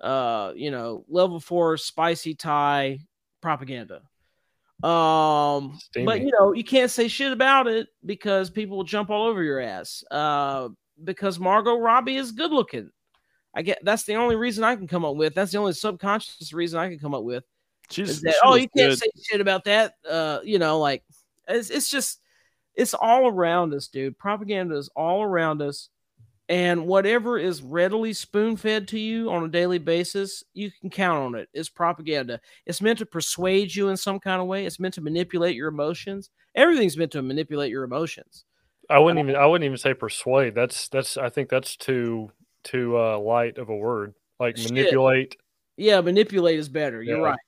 [0.00, 3.00] uh, you know, level four spicy Thai
[3.42, 4.02] propaganda.
[4.82, 9.26] Um, but you know, you can't say shit about it because people will jump all
[9.26, 10.04] over your ass.
[10.10, 10.68] Uh,
[11.04, 12.90] because Margot Robbie is good looking.
[13.54, 15.34] I get that's the only reason I can come up with.
[15.34, 17.44] That's the only subconscious reason I can come up with
[17.90, 18.98] She's that she oh you can't good.
[18.98, 21.02] say shit about that uh you know like
[21.48, 22.20] it's, it's just
[22.78, 25.90] it's all around us dude propaganda is all around us
[26.48, 31.18] and whatever is readily spoon fed to you on a daily basis you can count
[31.18, 34.80] on it it's propaganda it's meant to persuade you in some kind of way it's
[34.80, 38.44] meant to manipulate your emotions everything's meant to manipulate your emotions
[38.90, 40.54] I wouldn't even I wouldn't even say persuade.
[40.54, 42.30] That's that's I think that's too
[42.64, 44.14] too uh, light of a word.
[44.40, 44.70] Like Shit.
[44.72, 45.36] manipulate.
[45.76, 47.22] yeah manipulate is better you're Yeah.
[47.32, 47.38] right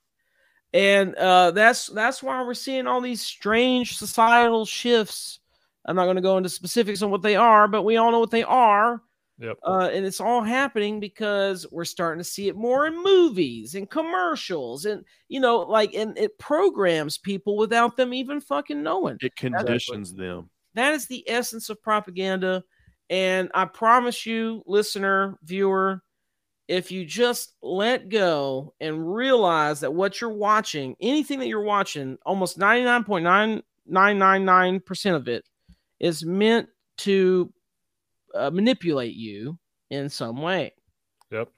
[0.72, 5.40] and uh that's that's why we're seeing all these strange societal shifts
[5.86, 8.20] I'm not going to go into specifics on what they are, but we all know
[8.20, 9.02] what they are.
[9.38, 9.56] Yep.
[9.66, 13.88] Uh, and it's all happening because we're starting to see it more in movies and
[13.88, 19.16] commercials, and you know, like, and it programs people without them even fucking knowing.
[19.20, 20.50] It conditions them.
[20.74, 22.62] That is the essence of propaganda.
[23.08, 26.02] And I promise you, listener, viewer,
[26.70, 32.16] if you just let go and realize that what you're watching, anything that you're watching,
[32.24, 35.44] almost 99.9999% of it
[35.98, 36.68] is meant
[36.98, 37.52] to
[38.36, 39.58] uh, manipulate you
[39.90, 40.72] in some way.
[41.32, 41.48] Yep.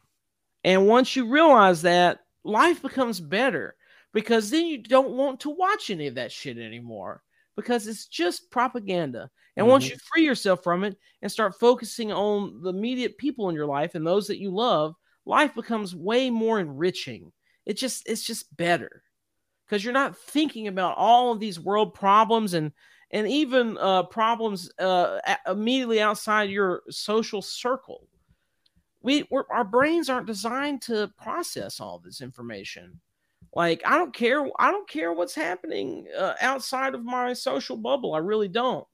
[0.64, 3.76] And once you realize that, life becomes better
[4.14, 7.22] because then you don't want to watch any of that shit anymore
[7.54, 9.28] because it's just propaganda.
[9.58, 13.54] And once you free yourself from it and start focusing on the immediate people in
[13.54, 14.94] your life and those that you love,
[15.24, 17.32] life becomes way more enriching.
[17.66, 19.02] It just it's just better
[19.66, 22.72] because you're not thinking about all of these world problems and
[23.10, 28.08] and even uh, problems uh, immediately outside your social circle.
[29.02, 33.00] We our brains aren't designed to process all this information.
[33.54, 34.46] Like I don't care.
[34.58, 38.14] I don't care what's happening uh, outside of my social bubble.
[38.14, 38.86] I really don't.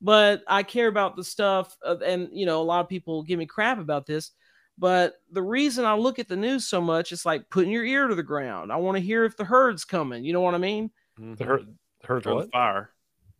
[0.00, 3.38] But I care about the stuff, uh, and you know, a lot of people give
[3.38, 4.30] me crap about this.
[4.78, 8.06] But the reason I look at the news so much, it's like putting your ear
[8.06, 8.70] to the ground.
[8.72, 10.24] I want to hear if the herd's coming.
[10.24, 10.90] You know what I mean?
[11.18, 11.66] The herd,
[12.00, 12.50] the hurt Or the what?
[12.52, 12.90] fire.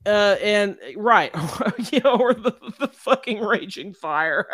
[0.07, 1.33] Uh, and right,
[1.93, 4.47] you know, or the, the fucking raging fire.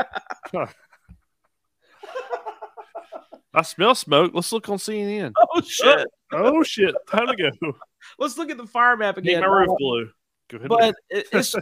[3.57, 4.33] I smell smoke.
[4.35, 5.33] Let's look on CNN.
[5.55, 6.07] oh shit!
[6.33, 6.95] Oh shit!
[7.09, 7.73] Time to go.
[8.19, 9.41] Let's look at the fire map Get again.
[9.43, 10.11] my roof blue.
[10.51, 10.69] Go ahead.
[10.69, 11.55] but it's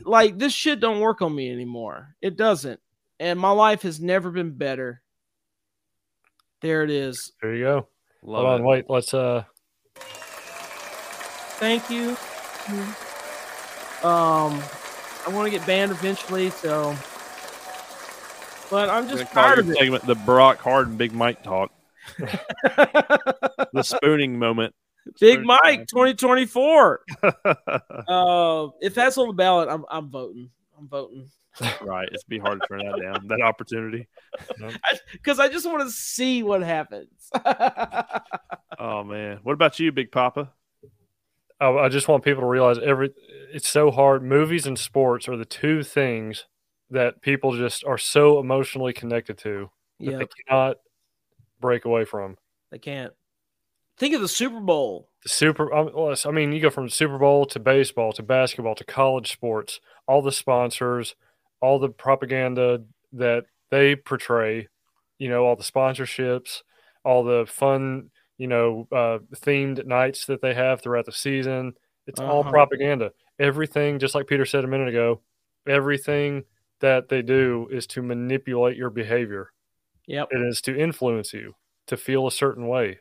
[0.00, 2.16] like this shit don't work on me anymore.
[2.20, 2.80] It doesn't,
[3.20, 5.02] and my life has never been better.
[6.62, 7.32] There it is.
[7.42, 7.88] There you go.
[8.22, 8.86] Love Hold on, wait.
[8.88, 9.44] Let's uh.
[11.58, 12.16] Thank you.
[14.02, 14.62] Um,
[15.26, 16.96] I want to get banned eventually, so.
[18.70, 19.76] But I'm I'm just gonna tired of it.
[19.76, 21.70] segment the Brock Hard and Big Mike talk.
[23.72, 24.72] The spooning moment.
[25.20, 27.00] Big Spooning Mike 2024.
[28.06, 30.50] Uh, if that's on the ballot, I'm I'm voting.
[30.78, 31.28] I'm voting
[31.82, 32.08] right.
[32.12, 33.26] It's be hard to turn that down.
[33.28, 34.08] That opportunity.
[35.12, 37.30] because I just want to see what happens.
[38.76, 39.38] Oh man.
[39.44, 40.52] What about you, Big Papa?
[41.60, 43.10] I, I just want people to realize every.
[43.52, 44.22] It's so hard.
[44.22, 46.44] Movies and sports are the two things
[46.90, 49.70] that people just are so emotionally connected to
[50.00, 50.78] that yeah, they cannot
[51.60, 52.36] break away from.
[52.70, 53.12] they can't.
[53.96, 55.08] Think of the Super Bowl.
[55.22, 58.74] The Super, um, well, I mean, you go from Super Bowl to baseball to basketball
[58.74, 61.14] to college sports, all the sponsors,
[61.64, 62.66] all the propaganda
[63.12, 64.68] that they portray,
[65.18, 66.62] you know, all the sponsorships,
[67.04, 71.72] all the fun, you know, uh, themed nights that they have throughout the season.
[72.06, 72.50] It's all Uh-huh.
[72.50, 73.12] propaganda.
[73.38, 75.22] Everything, just like Peter said a minute ago,
[75.66, 76.44] everything
[76.80, 79.52] that they do is to manipulate your behavior.
[80.06, 80.28] Yep.
[80.32, 81.54] It is to influence you
[81.86, 82.98] to feel a certain way.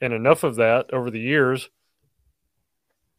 [0.00, 1.70] And enough of that over the years,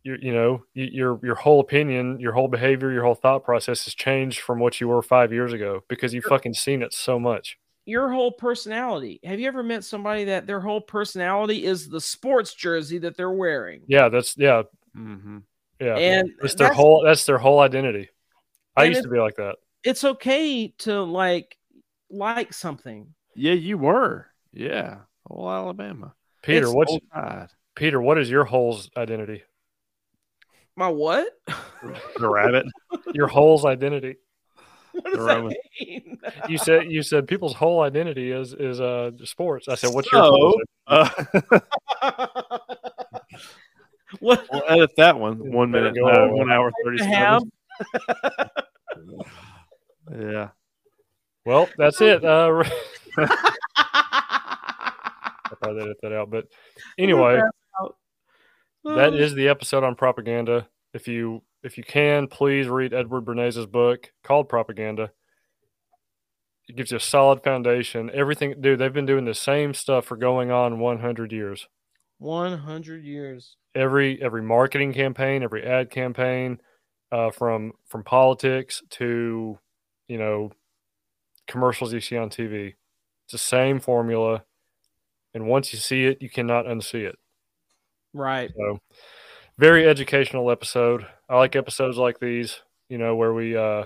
[0.04, 3.94] you, you know, your your whole opinion, your whole behavior, your whole thought process has
[3.94, 7.58] changed from what you were five years ago because you've fucking seen it so much.
[7.86, 9.20] Your whole personality.
[9.24, 13.32] Have you ever met somebody that their whole personality is the sports jersey that they're
[13.32, 13.82] wearing?
[13.88, 14.64] Yeah, that's yeah,
[14.98, 15.38] Mm-hmm.
[15.80, 15.96] yeah.
[15.96, 18.10] And it's their that's- whole that's their whole identity.
[18.76, 19.56] I used to be like that.
[19.84, 21.58] It's okay to like
[22.10, 23.14] like something.
[23.36, 24.28] Yeah, you were.
[24.54, 25.00] Yeah.
[25.28, 26.14] Whole Alabama.
[26.42, 26.98] Peter, it's what's
[27.76, 28.02] Peter?
[28.02, 29.44] What is your whole's identity?
[30.78, 31.28] My what?
[32.20, 32.68] The rabbit.
[33.14, 34.16] Your whole's identity.
[34.94, 35.44] what does The that
[35.80, 36.20] mean?
[36.48, 39.68] You said you said people's whole identity is is uh sports.
[39.68, 41.10] I said, what's your So- whole Uh,
[44.20, 44.46] what?
[44.52, 45.52] we'll edit that one.
[45.52, 45.96] One minute.
[45.96, 46.38] go uh, on.
[46.38, 47.52] one hour thirty seconds.
[50.10, 50.50] Yeah.
[51.46, 52.24] Well, that's it.
[52.24, 52.64] Uh,
[53.18, 53.28] I'll
[55.62, 56.30] probably edit that out.
[56.32, 56.46] But
[56.98, 57.42] anyway,
[58.96, 60.68] that is the episode on propaganda.
[60.94, 65.12] If you if you can, please read Edward Bernays' book called Propaganda.
[66.68, 68.12] It gives you a solid foundation.
[68.14, 71.68] Everything, dude, they've been doing the same stuff for going on 100 years.
[72.20, 73.56] 100 years.
[73.76, 76.60] Every every marketing campaign, every ad campaign,
[77.12, 79.60] uh, from from politics to
[80.08, 80.52] you know
[81.48, 82.74] commercials you see on TV.
[83.26, 84.44] It's the same formula,
[85.34, 87.20] and once you see it, you cannot unsee it.
[88.14, 88.52] Right.
[88.56, 88.80] So,
[89.58, 91.06] very educational episode.
[91.30, 93.86] I like episodes like these, you know, where we, uh,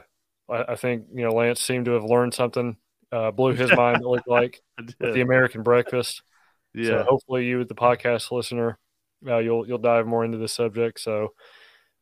[0.49, 2.77] I, I think, you know, Lance seemed to have learned something,
[3.11, 4.61] uh, blew his mind, it looked like,
[4.99, 6.21] with the American breakfast.
[6.75, 7.03] So Yeah.
[7.03, 8.77] hopefully you, the podcast listener,
[9.27, 10.99] uh, you'll, you'll dive more into this subject.
[10.99, 11.33] So,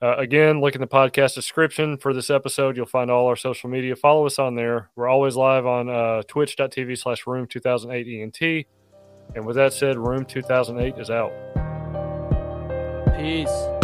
[0.01, 2.77] Uh, again, look in the podcast description for this episode.
[2.77, 3.97] You'll find all our social media.
[3.97, 4.91] Follow us on there.
[4.95, 8.65] We're always live on uh, twitch.tv slash room 2008 ENT.
[9.35, 11.33] And with that said, room 2008 is out.
[13.19, 13.78] Peace.